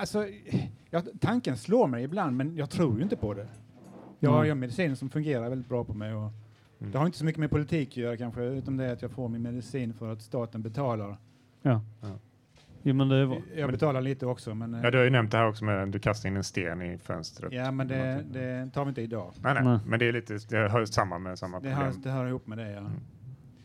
alltså, 0.00 0.26
ja, 0.90 1.02
tanken 1.20 1.56
slår 1.56 1.86
mig 1.86 2.04
ibland, 2.04 2.36
men 2.36 2.56
jag 2.56 2.70
tror 2.70 2.96
ju 2.96 3.02
inte 3.02 3.16
på 3.16 3.34
det. 3.34 3.48
Jag 4.20 4.30
har 4.30 4.36
Mm. 4.36 4.48
ju 4.48 4.54
mediciner 4.54 4.94
som 4.94 5.08
fungerar 5.10 5.48
väldigt 5.48 5.68
bra 5.68 5.84
på 5.84 5.94
mig. 5.94 6.14
Och 6.14 6.30
Mm. 6.78 6.92
Det 6.92 6.98
har 6.98 7.06
inte 7.06 7.18
så 7.18 7.24
mycket 7.24 7.40
med 7.40 7.50
politik 7.50 7.88
att 7.88 7.96
göra 7.96 8.16
kanske, 8.16 8.42
utom 8.44 8.76
det 8.76 8.92
att 8.92 9.02
jag 9.02 9.10
får 9.10 9.28
min 9.28 9.42
medicin 9.42 9.94
för 9.94 10.12
att 10.12 10.22
staten 10.22 10.62
betalar. 10.62 11.16
Ja. 11.62 11.80
Ja. 12.02 12.08
Jo 12.88 12.94
men 12.94 13.08
det 13.08 13.26
var... 13.26 13.38
Jag 13.56 13.70
betalar 13.70 14.00
lite 14.00 14.26
också, 14.26 14.54
men, 14.54 14.74
eh, 14.74 14.80
Ja, 14.84 14.90
du 14.90 14.98
har 14.98 15.04
ju 15.04 15.10
nämnt 15.10 15.30
det 15.30 15.36
här 15.38 15.48
också 15.48 15.64
med 15.64 15.82
att 15.82 15.92
du 15.92 15.98
kastar 15.98 16.28
in 16.28 16.36
en 16.36 16.44
sten 16.44 16.82
i 16.82 16.98
fönstret. 16.98 17.52
ja, 17.52 17.70
men 17.70 17.88
det, 17.88 18.24
det 18.32 18.70
tar 18.74 18.84
vi 18.84 18.88
inte 18.88 19.02
idag. 19.02 19.32
Nej, 19.40 19.54
nej, 19.54 19.64
Nej. 19.64 19.78
men 19.86 19.98
det 19.98 20.08
är 20.08 20.12
lite, 20.12 20.38
det 20.48 20.68
hör 20.68 20.84
samman 20.84 21.22
med 21.22 21.38
samma 21.38 21.56
Det 21.60 21.68
problem. 21.70 21.78
hör, 21.78 21.92
det 22.02 22.10
hör 22.10 22.26
ihop 22.26 22.46
med 22.46 22.58
det, 22.58 22.70
ja. 22.70 22.78
Mm. 22.78 22.92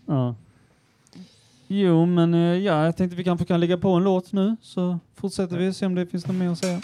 Ja. 0.06 0.36
Jo 1.68 2.06
men 2.06 2.34
eh, 2.34 2.40
ja, 2.40 2.86
jag 2.86 2.98
tänkte 2.98 3.16
vi 3.18 3.24
kanske 3.24 3.46
kan 3.46 3.60
lägga 3.60 3.78
på 3.78 3.90
en 3.94 4.04
låt 4.04 4.32
nu 4.34 4.56
så 4.62 5.00
fortsätter 5.16 5.58
vi 5.58 5.74
se 5.74 5.86
om 5.86 5.96
det 5.96 6.06
finns 6.08 6.28
något 6.28 6.36
mer 6.36 6.50
att 6.50 6.58
säga. 6.58 6.80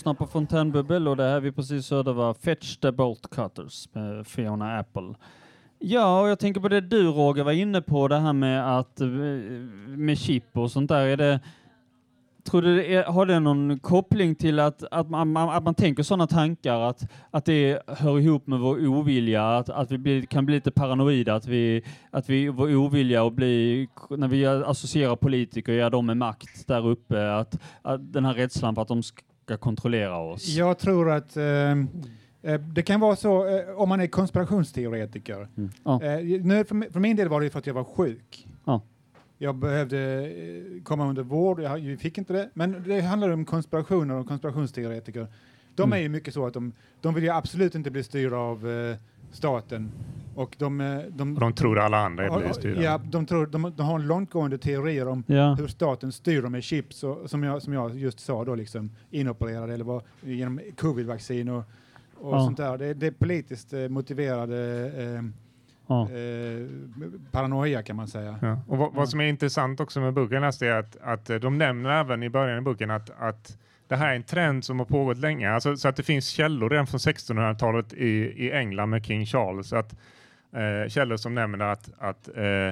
Lyssnar 0.00 0.14
på 0.14 0.26
Fontänbubbel 0.26 1.08
och 1.08 1.16
det 1.16 1.22
här 1.22 1.40
vi 1.40 1.52
precis 1.52 1.90
hörde 1.90 2.12
var 2.12 2.34
Fetch 2.34 2.76
the 2.76 2.92
Bolt 2.92 3.30
Cutters 3.30 3.88
med 3.92 4.26
Fiona 4.26 4.78
Apple. 4.78 5.14
Ja, 5.78 6.20
och 6.20 6.28
jag 6.28 6.38
tänker 6.38 6.60
på 6.60 6.68
det 6.68 6.80
du 6.80 7.06
Roger 7.06 7.44
var 7.44 7.52
inne 7.52 7.82
på, 7.82 8.08
det 8.08 8.18
här 8.18 8.32
med 8.32 8.78
att 8.78 9.00
eh, 9.00 9.08
med 9.96 10.18
chip 10.18 10.56
och 10.56 10.70
sånt 10.70 10.88
där. 10.88 11.06
Är 11.06 11.16
det, 11.16 11.40
tror 12.44 12.62
du 12.62 12.76
det 12.76 12.94
är, 12.94 13.04
har 13.04 13.26
det 13.26 13.40
någon 13.40 13.78
koppling 13.78 14.34
till 14.34 14.58
att, 14.58 14.84
att, 14.90 15.10
man, 15.10 15.32
man, 15.32 15.48
att 15.48 15.64
man 15.64 15.74
tänker 15.74 16.02
sådana 16.02 16.26
tankar, 16.26 16.80
att, 16.80 17.10
att 17.30 17.44
det 17.44 17.82
hör 17.86 18.20
ihop 18.20 18.46
med 18.46 18.58
vår 18.58 18.86
ovilja, 18.86 19.56
att, 19.56 19.68
att 19.70 19.90
vi 19.90 19.98
blir, 19.98 20.22
kan 20.22 20.46
bli 20.46 20.54
lite 20.54 20.70
paranoida, 20.70 21.34
att 21.34 21.46
vi, 21.46 21.82
att 22.10 22.28
vi 22.28 22.48
vår 22.48 22.74
ovilja 22.74 23.26
att 23.26 23.32
bli, 23.32 23.88
när 24.10 24.28
vi 24.28 24.46
associerar 24.46 25.16
politiker, 25.16 25.72
ja, 25.72 25.90
de 25.90 26.06
med 26.06 26.16
makt 26.16 26.66
där 26.66 26.86
uppe, 26.86 27.34
att, 27.34 27.58
att 27.82 28.12
den 28.12 28.24
här 28.24 28.34
rädslan 28.34 28.74
för 28.74 28.82
att 28.82 28.88
de 28.88 29.02
ska 29.44 29.56
kontrollera 29.56 30.18
oss. 30.18 30.48
Jag 30.48 30.78
tror 30.78 31.10
att 31.10 31.36
eh, 31.36 31.44
eh, 32.42 32.60
det 32.60 32.82
kan 32.82 33.00
vara 33.00 33.16
så 33.16 33.46
eh, 33.48 33.68
om 33.80 33.88
man 33.88 34.00
är 34.00 34.06
konspirationsteoretiker. 34.06 35.48
Mm. 35.56 35.70
Ja. 35.84 36.02
Eh, 36.02 36.40
nu, 36.44 36.64
för, 36.64 36.92
för 36.92 37.00
min 37.00 37.16
del 37.16 37.28
var 37.28 37.40
det 37.40 37.50
för 37.50 37.58
att 37.58 37.66
jag 37.66 37.74
var 37.74 37.84
sjuk. 37.84 38.46
Ja. 38.64 38.82
Jag 39.38 39.54
behövde 39.54 39.98
eh, 40.26 40.82
komma 40.82 41.08
under 41.08 41.22
vård, 41.22 41.60
jag, 41.60 41.78
jag 41.78 41.98
fick 42.00 42.18
inte 42.18 42.32
det. 42.32 42.50
Men 42.54 42.82
det 42.86 43.00
handlar 43.00 43.30
om 43.30 43.44
konspirationer 43.44 44.14
och 44.14 44.26
konspirationsteoretiker. 44.28 45.26
De 45.74 45.82
Mm. 45.82 45.98
är 45.98 46.02
ju 46.02 46.08
mycket 46.08 46.34
så 46.34 46.46
att 46.46 46.54
de, 46.54 46.72
de 47.00 47.14
vill 47.14 47.24
ju 47.24 47.30
absolut 47.30 47.74
inte 47.74 47.90
bli 47.90 48.02
styrda 48.02 48.36
av 48.36 48.68
eh, 48.70 48.96
staten. 49.32 49.90
Och 50.34 50.56
de, 50.58 50.80
eh, 50.80 50.98
de, 51.08 51.34
Och 51.34 51.40
de 51.40 51.52
tror 51.52 51.78
alla 51.78 51.98
andra 51.98 52.24
Ja, 52.24 52.42
blir. 52.60 52.82
Ja, 52.82 53.00
de, 53.10 53.26
tror, 53.26 53.46
de, 53.46 53.72
de 53.76 53.86
har 53.86 53.98
långtgående 53.98 54.58
teorier 54.58 55.08
om 55.08 55.24
Ja. 55.26 55.54
hur 55.54 55.66
staten 55.68 56.12
styr 56.12 56.42
dem 56.42 56.52
med 56.52 56.62
chips, 56.62 57.04
och, 57.04 57.30
som, 57.30 57.42
jag, 57.42 57.62
som 57.62 57.72
jag 57.72 57.98
just 57.98 58.20
sa 58.20 58.44
då, 58.44 58.54
liksom 58.54 58.90
inopererade 59.10 59.74
eller 59.74 59.84
vad, 59.84 60.02
genom 60.20 60.60
covid-vaccin 60.76 61.48
och, 61.48 61.62
och 62.14 62.36
Ja. 62.36 62.40
sånt 62.44 62.56
där. 62.56 62.78
Det, 62.78 62.94
det 62.94 63.06
är 63.06 63.10
politiskt 63.10 63.72
eh, 63.72 63.88
motiverade 63.88 64.56
eh, 64.96 65.22
Ja. 65.86 66.02
eh, 66.10 66.66
paranoia 67.30 67.82
kan 67.82 67.96
man 67.96 68.08
säga. 68.08 68.38
Ja. 68.42 68.60
Och 68.68 68.78
vad, 68.78 68.94
vad 68.94 69.08
som 69.08 69.20
är 69.20 69.24
intressant 69.24 69.80
också 69.80 70.00
med 70.00 70.14
boken 70.14 70.42
är 70.44 70.70
att, 70.72 70.96
att 71.02 71.42
de 71.42 71.58
nämner 71.58 71.90
även 71.90 72.22
i 72.22 72.30
början 72.30 72.56
av 72.58 72.62
boken 72.64 72.90
att, 72.90 73.10
att 73.18 73.58
det 73.90 73.96
här 73.96 74.10
är 74.10 74.16
en 74.16 74.22
trend 74.22 74.64
som 74.64 74.78
har 74.78 74.86
pågått 74.86 75.18
länge. 75.18 75.50
Alltså, 75.50 75.76
så 75.76 75.88
att 75.88 75.96
det 75.96 76.02
finns 76.02 76.28
källor 76.28 76.70
redan 76.70 76.86
från 76.86 76.98
1600-talet 76.98 77.92
i, 77.92 78.08
i 78.36 78.52
England 78.52 78.90
med 78.90 79.06
King 79.06 79.26
Charles. 79.26 79.72
Att, 79.72 79.94
eh, 80.52 80.88
källor 80.88 81.16
som 81.16 81.34
nämner 81.34 81.64
att, 81.64 81.90
att 81.98 82.28
eh, 82.36 82.68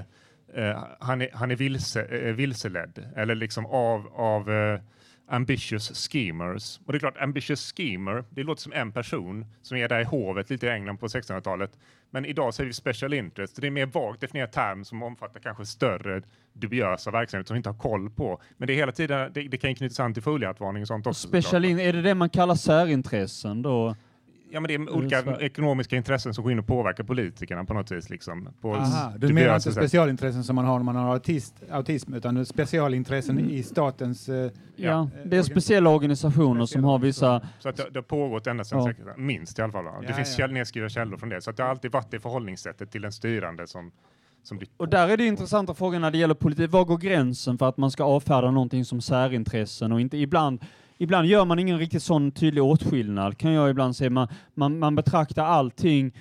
eh, 0.65 0.85
han 1.01 1.23
är, 1.23 1.29
han 1.33 1.51
är 1.51 1.57
vilse, 1.57 2.03
eh, 2.03 2.35
vilseledd 2.35 3.13
eller 3.17 3.35
liksom 3.35 3.67
av, 3.67 4.09
av 4.15 4.51
eh, 4.51 4.81
ambitious 5.29 6.09
schemers. 6.09 6.81
Och 6.87 6.93
det 6.93 6.97
är 6.97 7.01
klart, 7.01 7.19
ambitious 7.19 7.73
schemer, 7.73 8.25
det 8.31 8.43
låter 8.43 8.63
som 8.63 8.73
en 8.73 8.93
person 8.93 9.47
som 9.63 9.77
är 9.77 9.89
där 9.89 10.01
i 10.01 10.05
hovet 10.05 10.51
lite 10.51 10.67
i 10.67 10.71
England 10.71 10.97
på 10.97 11.07
1600-talet. 11.07 11.71
Men 12.11 12.25
idag 12.25 12.55
säger 12.55 12.67
vi 12.67 12.73
special 12.73 13.15
interest. 13.15 13.57
Det 13.57 13.65
är 13.65 13.69
en 13.69 13.75
mer 13.75 13.87
vagt 13.87 14.21
definierad 14.21 14.53
term 14.53 14.85
som 14.85 15.03
omfattar 15.03 15.41
kanske 15.41 15.67
större 15.67 16.23
dubiösa 16.53 17.11
verksamheter 17.11 17.47
som 17.47 17.55
vi 17.55 17.59
inte 17.59 17.69
har 17.69 17.79
koll 17.79 18.11
på. 18.11 18.41
Men 18.57 18.67
det 18.67 18.73
är 18.73 18.77
hela 18.77 18.93
tiden, 18.93 19.31
det, 19.35 19.43
det 19.43 19.57
kan 19.57 19.75
knytas 19.75 20.01
an 20.01 20.15
till 20.15 20.23
foliehattvarning 20.23 20.83
och 20.83 20.89
sånt 20.89 21.07
också. 21.07 21.29
Special 21.29 21.65
in, 21.65 21.79
är 21.79 21.93
det 21.93 22.03
det 22.03 22.15
man 22.15 22.31
kallar 22.31 22.55
särintressen 22.55 23.63
då? 23.63 23.97
Ja, 24.51 24.61
men 24.61 24.69
det 24.69 24.75
är 24.75 24.91
olika 24.97 25.19
Mm, 25.19 25.35
så- 25.35 25.41
ekonomiska 25.41 25.97
intressen 25.97 26.35
som 26.35 26.45
går 26.45 26.53
in 26.53 26.59
och 26.59 26.67
påverkar 26.67 27.05
politikerna 27.05 27.65
på 27.65 27.75
något 27.75 27.91
vis. 27.91 28.11
Liksom, 28.11 28.49
på 28.61 28.75
Aha, 28.75 29.13
du 29.19 29.27
menar 29.27 29.41
dubiösa 29.41 29.71
inte 29.71 29.81
specialintressen 29.81 30.45
som 30.45 30.57
man 30.57 30.65
har 30.65 30.79
när 30.79 30.85
man 30.85 30.97
har 30.97 31.13
autist, 31.15 31.55
autism, 31.71 32.15
utan 32.15 32.47
specialintressen 32.47 33.39
Mm. 33.39 33.51
i 33.51 33.63
statens... 33.63 34.29
eh, 34.29 34.51
Ja, 34.77 35.09
det 35.25 35.37
är 35.37 35.43
speciella 35.43 35.91
organisationer 35.91 36.67
som 36.67 36.85
har 36.85 36.99
vissa... 36.99 37.41
Så 37.59 37.69
att 37.69 37.77
det, 37.77 37.87
det 37.91 37.99
har 37.99 38.03
pågått 38.03 38.47
ända 38.47 38.65
sedan 38.65 38.79
Ja. 38.79 38.85
säkert, 38.87 39.17
minst 39.17 39.59
i 39.59 39.63
alla 39.63 39.73
fall. 39.73 39.85
va? 39.85 39.95
Det 40.01 40.07
Ja, 40.09 40.15
finns 40.15 40.39
ja. 40.39 40.47
nedskrivna 40.47 40.89
källor 40.89 41.17
från 41.17 41.29
det. 41.29 41.41
Så 41.41 41.51
att 41.51 41.57
det 41.57 41.63
har 41.63 41.71
alltid 41.71 41.93
varit 41.93 42.11
det 42.11 42.21
förhållningssättet 42.21 42.91
till 42.91 43.03
den 43.03 43.13
styrande 43.13 43.67
som, 43.67 43.91
som 44.43 44.59
blir 44.59 44.69
Och 44.77 44.89
där 44.89 45.09
är 45.09 45.17
det 45.17 45.27
intressanta 45.27 45.75
frågan 45.75 46.01
när 46.01 46.11
det 46.11 46.19
gäller 46.19 46.35
politik. 46.35 46.71
Var 46.71 46.85
går 46.85 46.99
gränsen 46.99 47.59
för 47.59 47.69
att 47.69 47.77
man 47.77 47.91
ska 47.91 48.05
avfärda 48.05 48.51
någonting 48.51 48.85
som 48.85 49.01
särintressen 49.01 49.93
och 49.93 50.01
inte 50.01 50.17
ibland 50.17 50.61
Ibland 50.99 51.29
gör 51.29 51.45
man 51.45 51.59
ingen 51.59 51.79
riktigt 51.79 52.03
sån 52.03 52.31
tydlig 52.31 52.65
åtskillnad, 52.65 53.39
kan 53.39 53.53
jag 53.53 53.71
ibland 53.71 53.97
säga. 53.97 54.11
Man, 54.11 54.29
man, 54.55 54.79
man 54.79 54.95
betraktar 54.95 55.45
allting 55.45 56.13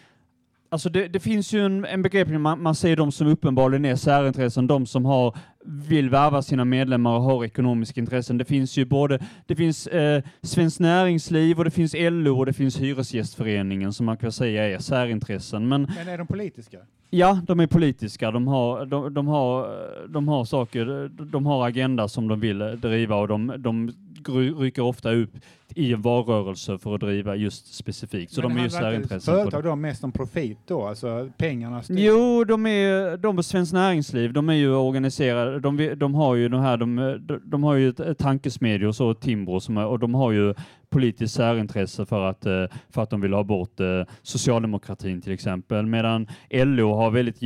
Alltså 0.70 0.90
det, 0.90 1.08
det 1.08 1.20
finns 1.20 1.54
ju 1.54 1.66
en, 1.66 1.86
en 1.86 2.02
begreppning, 2.02 2.42
man, 2.42 2.62
man 2.62 2.76
ser 2.76 2.96
de 2.96 3.12
som 3.12 3.28
uppenbarligen 3.28 3.86
är 3.86 3.96
särintressen, 3.96 4.68
de 4.68 4.86
som 4.86 5.06
har, 5.06 5.38
vill 5.66 6.10
värva 6.10 6.42
sina 6.42 6.66
medlemmar 6.66 7.16
och 7.16 7.22
har 7.22 7.46
ekonomiska 7.46 8.00
intressen. 8.02 8.38
Det 8.38 8.46
finns 8.46 8.78
ju 8.78 8.86
både, 8.86 9.20
det 9.46 9.56
finns 9.56 9.88
eh, 9.88 10.24
Svenskt 10.42 10.80
Näringsliv 10.80 11.58
och 11.58 11.66
det 11.66 11.72
finns 11.72 11.96
LO 11.98 12.38
och 12.38 12.46
det 12.46 12.54
finns 12.54 12.80
Hyresgästföreningen 12.80 13.94
som 13.94 14.06
man 14.06 14.18
kan 14.18 14.32
säga 14.32 14.70
är 14.70 14.80
särintressen. 14.80 15.68
Men 15.68 15.82
Men 15.82 16.08
är 16.08 16.18
de 16.18 16.28
politiska? 16.28 16.78
Ja, 17.10 17.40
de 17.48 17.60
är 17.60 17.68
politiska. 17.68 18.32
De 18.32 18.48
har, 18.48 18.86
de, 18.86 19.14
de 19.14 19.28
har, 19.28 19.68
de 20.08 20.28
har 20.28 20.46
saker, 20.46 21.10
de 21.32 21.46
har 21.46 21.68
agenda 21.68 22.08
som 22.08 22.28
de 22.28 22.40
vill 22.40 22.60
driva 22.82 23.16
och 23.16 23.28
de, 23.28 23.54
de 23.58 23.94
rycker 24.26 24.82
ofta 24.82 25.12
upp 25.12 25.30
i 25.76 25.94
en 25.94 26.02
valrörelse 26.02 26.78
för 26.78 26.96
att 26.96 27.02
driva 27.02 27.36
just 27.36 27.74
specifikt. 27.76 28.34
Så 28.34 28.42
Men 28.42 28.50
de 28.50 28.60
är 28.60 28.64
ju 28.64 28.70
särintressen. 28.70 29.36
Företag 29.36 29.64
då 29.64 29.76
mest 29.76 30.04
om 30.04 30.12
profit 30.12 30.58
då? 30.68 30.88
Alltså 30.88 31.30
pengarna 31.38 31.84
styr? 31.84 31.96
Jo, 31.98 32.44
de 32.44 32.66
är, 32.66 33.18
de 33.18 33.36
på 33.36 33.44
Svenskt 33.44 33.74
Näringsliv, 33.74 34.34
de 34.34 34.50
är 34.50 34.54
ju 34.54 34.76
organiserade, 34.76 35.60
de, 35.60 35.94
de 35.96 36.16
har 36.16 36.36
ju 36.36 36.50
de 36.50 36.62
här, 36.62 36.78
de, 36.78 37.18
de, 37.46 37.64
har 37.64 37.76
ju 37.76 37.94
tankesmedjor 38.18 38.88
och 38.88 38.96
så, 38.96 39.14
Timbro, 39.14 39.60
som 39.60 39.78
är, 39.78 39.86
och 39.86 40.00
de 40.00 40.16
har 40.16 40.32
ju 40.32 40.54
politiskt 40.90 41.36
särintresse 41.36 42.06
för 42.06 42.24
att, 42.24 42.46
eh, 42.46 42.66
för 42.90 43.04
att 43.04 43.10
de 43.10 43.22
vill 43.22 43.34
ha 43.34 43.44
bort 43.44 43.80
eh, 43.80 44.04
socialdemokratin 44.22 45.22
till 45.22 45.32
exempel, 45.32 45.86
medan 45.86 46.28
LO 46.50 46.94
har 46.94 47.12
väldigt 47.12 47.38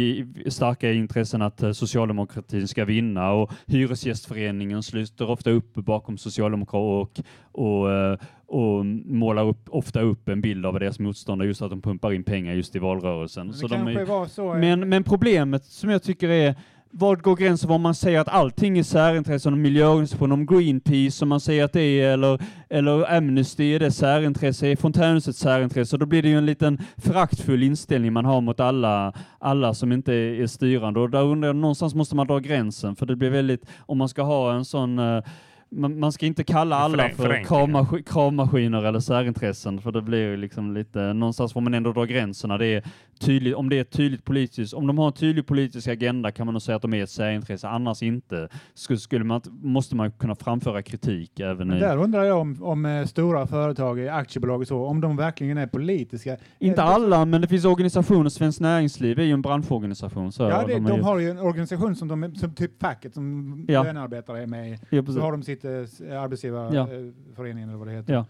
starka 0.53 0.91
intressen 0.91 1.41
att 1.41 1.63
eh, 1.63 1.71
socialdemokratin 1.71 2.67
ska 2.67 2.85
vinna 2.85 3.31
och 3.31 3.51
Hyresgästföreningen 3.67 4.83
sluter 4.83 5.29
ofta 5.29 5.49
upp 5.49 5.73
bakom 5.73 6.17
socialdemokrater 6.17 7.23
och, 7.51 7.83
och, 7.83 8.10
och 8.47 8.85
målar 9.05 9.47
upp, 9.47 9.69
ofta 9.69 10.01
upp 10.01 10.29
en 10.29 10.41
bild 10.41 10.65
av 10.65 10.79
deras 10.79 10.99
motståndare 10.99 11.47
just 11.47 11.61
att 11.61 11.69
de 11.69 11.81
pumpar 11.81 12.13
in 12.13 12.23
pengar 12.23 12.53
just 12.53 12.75
i 12.75 12.79
valrörelsen. 12.79 13.49
Är, 13.49 14.05
var 14.05 14.25
så... 14.25 14.53
eh, 14.53 14.59
men, 14.59 14.89
men 14.89 15.03
problemet 15.03 15.65
som 15.65 15.89
jag 15.89 16.03
tycker 16.03 16.29
är 16.29 16.55
vad 16.93 17.21
går 17.21 17.35
gränsen 17.35 17.69
var 17.69 17.77
man 17.77 17.95
säger 17.95 18.19
att 18.19 18.27
allting 18.27 18.77
är 18.77 18.83
särintressen, 18.83 19.53
om 19.53 19.61
miljöorganisationer, 19.61 20.33
om 20.33 20.45
Greenpeace, 20.45 21.11
som 21.11 21.29
man 21.29 21.39
säger 21.39 21.63
att 21.63 21.73
det 21.73 21.81
är, 21.81 22.13
eller, 22.13 22.41
eller 22.69 23.17
Amnesty 23.17 23.75
är 23.75 23.79
det 23.79 23.91
särintresse, 23.91 24.67
är 24.67 24.75
Fontänhuset 24.75 25.35
särintresse, 25.35 25.97
då 25.97 26.05
blir 26.05 26.21
det 26.21 26.29
ju 26.29 26.37
en 26.37 26.45
liten 26.45 26.77
föraktfull 26.97 27.63
inställning 27.63 28.13
man 28.13 28.25
har 28.25 28.41
mot 28.41 28.59
alla, 28.59 29.13
alla 29.39 29.73
som 29.73 29.91
inte 29.91 30.13
är, 30.13 30.41
är 30.41 30.47
styrande. 30.47 30.99
Och 30.99 31.09
där 31.09 31.23
undrar 31.23 31.49
jag, 31.49 31.55
någonstans 31.55 31.95
måste 31.95 32.15
man 32.15 32.27
dra 32.27 32.39
gränsen, 32.39 32.95
för 32.95 33.05
det 33.05 33.15
blir 33.15 33.29
väldigt, 33.29 33.65
om 33.79 33.97
man 33.97 34.09
ska 34.09 34.21
ha 34.21 34.53
en 34.53 34.65
sån 34.65 34.99
eh, 34.99 35.23
man, 35.71 35.99
man 35.99 36.11
ska 36.11 36.25
inte 36.25 36.43
kalla 36.43 36.75
alla 36.75 37.09
för 37.09 38.03
kravmaskiner 38.03 38.83
eller 38.83 38.99
särintressen, 38.99 39.81
för 39.81 39.91
det 39.91 40.01
blir 40.01 40.19
ju 40.19 40.37
liksom 40.37 40.73
lite, 40.73 41.13
någonstans 41.13 41.53
får 41.53 41.61
man 41.61 41.73
ändå 41.73 41.93
dra 41.93 42.05
gränserna. 42.05 42.57
Det 42.57 42.65
är 42.65 42.83
tydligt, 43.21 43.55
om 43.55 43.69
det 43.69 43.79
är 43.79 43.83
tydligt 43.83 44.25
politiskt, 44.25 44.73
om 44.73 44.87
de 44.87 44.97
har 44.97 45.07
en 45.07 45.13
tydlig 45.13 45.45
politisk 45.47 45.87
agenda 45.87 46.31
kan 46.31 46.45
man 46.47 46.53
nog 46.53 46.61
säga 46.61 46.75
att 46.75 46.81
de 46.81 46.93
är 46.93 47.03
ett 47.03 47.09
särintresse, 47.09 47.67
annars 47.67 48.03
inte. 48.03 48.47
Skulle, 48.73 48.99
skulle 48.99 49.23
man, 49.25 49.41
måste 49.61 49.95
man 49.95 50.11
kunna 50.11 50.35
framföra 50.35 50.81
kritik 50.81 51.39
även 51.39 51.67
Men 51.67 51.77
i... 51.77 51.79
där 51.79 51.97
undrar 51.97 52.23
jag 52.23 52.37
om, 52.39 52.63
om 52.63 52.85
eh, 52.85 53.05
stora 53.05 53.47
företag, 53.47 54.07
aktiebolag 54.07 54.61
och 54.61 54.67
så, 54.67 54.85
om 54.85 55.01
de 55.01 55.15
verkligen 55.17 55.57
är 55.57 55.67
politiska. 55.67 56.37
Inte 56.59 56.81
Eh, 56.81 56.87
alla, 56.87 57.25
men 57.25 57.41
det 57.41 57.47
finns 57.47 57.65
organisationer, 57.65 58.29
Svenskt 58.29 58.61
Näringsliv 58.61 59.19
är 59.19 59.23
ju 59.23 59.31
en 59.33 59.41
branschorganisation. 59.41 60.31
Så 60.31 60.43
Ja, 60.43 60.63
det, 60.67 60.73
de 60.73 60.83
de, 60.83 60.95
ju, 60.97 61.01
har 61.01 61.19
ju 61.19 61.29
en 61.29 61.39
organisation 61.39 61.95
som, 61.95 62.07
de, 62.07 62.35
som 62.35 62.53
typ 62.55 62.79
facket, 62.81 63.13
som 63.13 63.65
Ja. 63.67 63.83
lönearbetare 63.83 64.41
är 64.43 64.47
med 64.47 64.69
i. 64.71 64.79
Ja, 64.89 65.05
Så 65.05 65.19
har 65.19 65.31
de 65.31 65.43
sitt 65.43 65.65
eh, 65.65 65.71
s- 65.71 66.01
Ja. 66.09 66.19
arbetsgivarföreningen 66.19 67.69
eller 67.69 67.77
vad 67.77 67.87
det 67.87 67.93
heter. 67.93 68.13
Ja. 68.13 68.25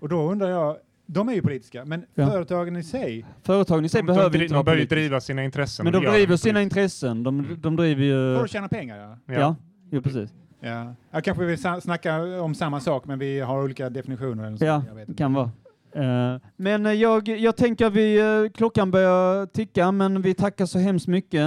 Och 0.00 0.08
då 0.08 0.30
undrar 0.30 0.48
jag, 0.50 0.76
de 1.06 1.28
är 1.28 1.32
ju 1.32 1.42
politiska, 1.42 1.84
men 1.84 2.04
Ja. 2.14 2.26
företagen 2.30 2.76
i 2.76 2.82
sig, 2.82 3.24
Företagen 3.42 3.84
i 3.84 3.88
sig 3.88 4.00
De, 4.02 4.06
behöver 4.06 4.30
de, 4.30 4.38
inte 4.44 4.46
de 4.48 4.54
vara 4.54 4.64
bör 4.64 4.76
ju 4.76 4.84
driva 4.86 5.20
sina 5.20 5.44
intressen. 5.44 5.84
Men 5.84 5.92
de 5.92 6.04
driver 6.04 6.36
sina 6.36 6.62
intressen. 6.62 7.22
De, 7.22 7.56
de 7.58 7.76
driver 7.76 8.04
ju... 8.04 8.36
för 8.36 8.44
att 8.44 8.50
tjäna 8.50 8.68
pengar 8.68 8.96
ja. 8.98 9.34
Ja, 9.34 9.40
ja, 9.40 9.56
ja 9.90 10.00
precis. 10.00 10.30
ja. 10.60 10.94
Jag 11.10 11.24
kanske 11.24 11.44
vill 11.44 11.58
sa- 11.62 11.80
snacka 11.80 12.42
om 12.42 12.54
samma 12.54 12.80
sak, 12.80 13.04
men 13.06 13.18
vi 13.18 13.40
har 13.40 13.62
olika 13.64 13.90
definitioner. 13.90 14.44
Eller 14.46 14.56
så. 14.56 14.64
Ja, 14.64 14.82
jag 14.88 14.94
vet 14.94 15.06
det 15.06 15.10
inte. 15.10 15.22
kan 15.22 15.32
vara. 15.34 15.50
Eh, 15.94 16.40
men 16.56 16.86
eh, 16.86 16.92
jag, 16.92 17.28
jag 17.28 17.56
tänker 17.56 17.86
att 17.86 17.92
vi, 17.92 18.18
eh, 18.44 18.50
klockan 18.54 18.90
börjar 18.90 19.46
ticka, 19.46 19.92
men 19.92 20.22
vi 20.22 20.34
tackar 20.34 20.66
så 20.66 20.78
hemskt 20.78 21.06
mycket 21.06 21.46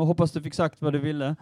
och 0.00 0.06
hoppas 0.06 0.32
du 0.32 0.42
fick 0.42 0.54
sagt 0.54 0.82
vad 0.82 0.92
du 0.92 0.98
ville. 0.98 1.36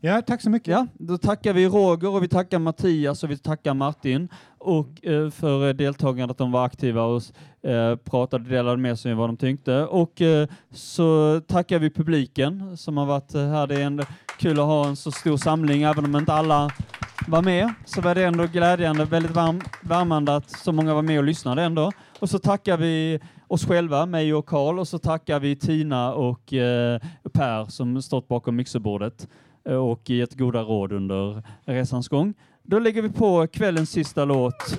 Ja, 0.00 0.22
tack 0.22 0.42
så 0.42 0.50
mycket. 0.50 0.68
Ja, 0.68 0.86
då 0.94 1.18
tackar 1.18 1.52
vi 1.52 1.66
Roger 1.68 2.08
och 2.14 2.22
vi 2.22 2.28
tackar 2.28 2.58
Mattias 2.58 3.24
och 3.24 3.30
vi 3.30 3.38
tackar 3.38 3.74
Martin 3.74 4.28
och 4.64 5.06
eh, 5.06 5.30
för 5.30 5.72
deltagarna 5.72 5.72
deltagandet 5.72 6.30
att 6.30 6.38
de 6.38 6.52
var 6.52 6.64
aktiva 6.64 7.02
och 7.02 7.22
eh, 7.70 7.96
pratade 7.96 8.44
och 8.44 8.50
delade 8.50 8.76
med 8.76 8.98
sig 8.98 9.14
vad 9.14 9.28
de 9.28 9.36
tyckte. 9.36 9.84
Och 9.84 10.20
eh, 10.20 10.48
så 10.70 11.40
tackar 11.48 11.78
vi 11.78 11.90
publiken 11.90 12.76
som 12.76 12.96
har 12.96 13.06
varit 13.06 13.34
här. 13.34 13.66
Det 13.66 13.74
är 13.74 13.86
ändå 13.86 14.04
kul 14.38 14.60
att 14.60 14.66
ha 14.66 14.86
en 14.86 14.96
så 14.96 15.10
stor 15.10 15.36
samling, 15.36 15.82
även 15.82 16.04
om 16.04 16.16
inte 16.16 16.32
alla 16.32 16.70
var 17.28 17.42
med, 17.42 17.72
så 17.84 18.00
var 18.00 18.14
det 18.14 18.24
ändå 18.24 18.46
glädjande, 18.46 19.04
väldigt 19.04 19.32
varm, 19.32 19.60
värmande 19.82 20.36
att 20.36 20.50
så 20.50 20.72
många 20.72 20.94
var 20.94 21.02
med 21.02 21.18
och 21.18 21.24
lyssnade 21.24 21.62
ändå. 21.62 21.92
Och 22.18 22.30
så 22.30 22.38
tackar 22.38 22.76
vi 22.76 23.20
oss 23.48 23.66
själva, 23.66 24.06
mig 24.06 24.34
och 24.34 24.46
Karl, 24.46 24.78
och 24.78 24.88
så 24.88 24.98
tackar 24.98 25.40
vi 25.40 25.56
Tina 25.56 26.14
och 26.14 26.52
eh, 26.52 27.00
Per 27.32 27.64
som 27.64 28.02
stått 28.02 28.28
bakom 28.28 28.56
mixerbordet 28.56 29.28
eh, 29.68 29.76
och 29.76 30.10
gett 30.10 30.34
goda 30.34 30.62
råd 30.62 30.92
under 30.92 31.42
resans 31.64 32.08
gång. 32.08 32.34
Då 32.66 32.78
lägger 32.78 33.02
vi 33.02 33.08
på 33.08 33.46
kvällens 33.46 33.90
sista 33.90 34.24
låt 34.24 34.76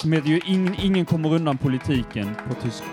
som 0.00 0.12
heter 0.12 0.28
ju 0.28 0.40
Ingen, 0.46 0.74
ingen 0.82 1.06
kommer 1.06 1.34
undan 1.34 1.58
politiken 1.58 2.34
på 2.48 2.54
tyska. 2.62 2.86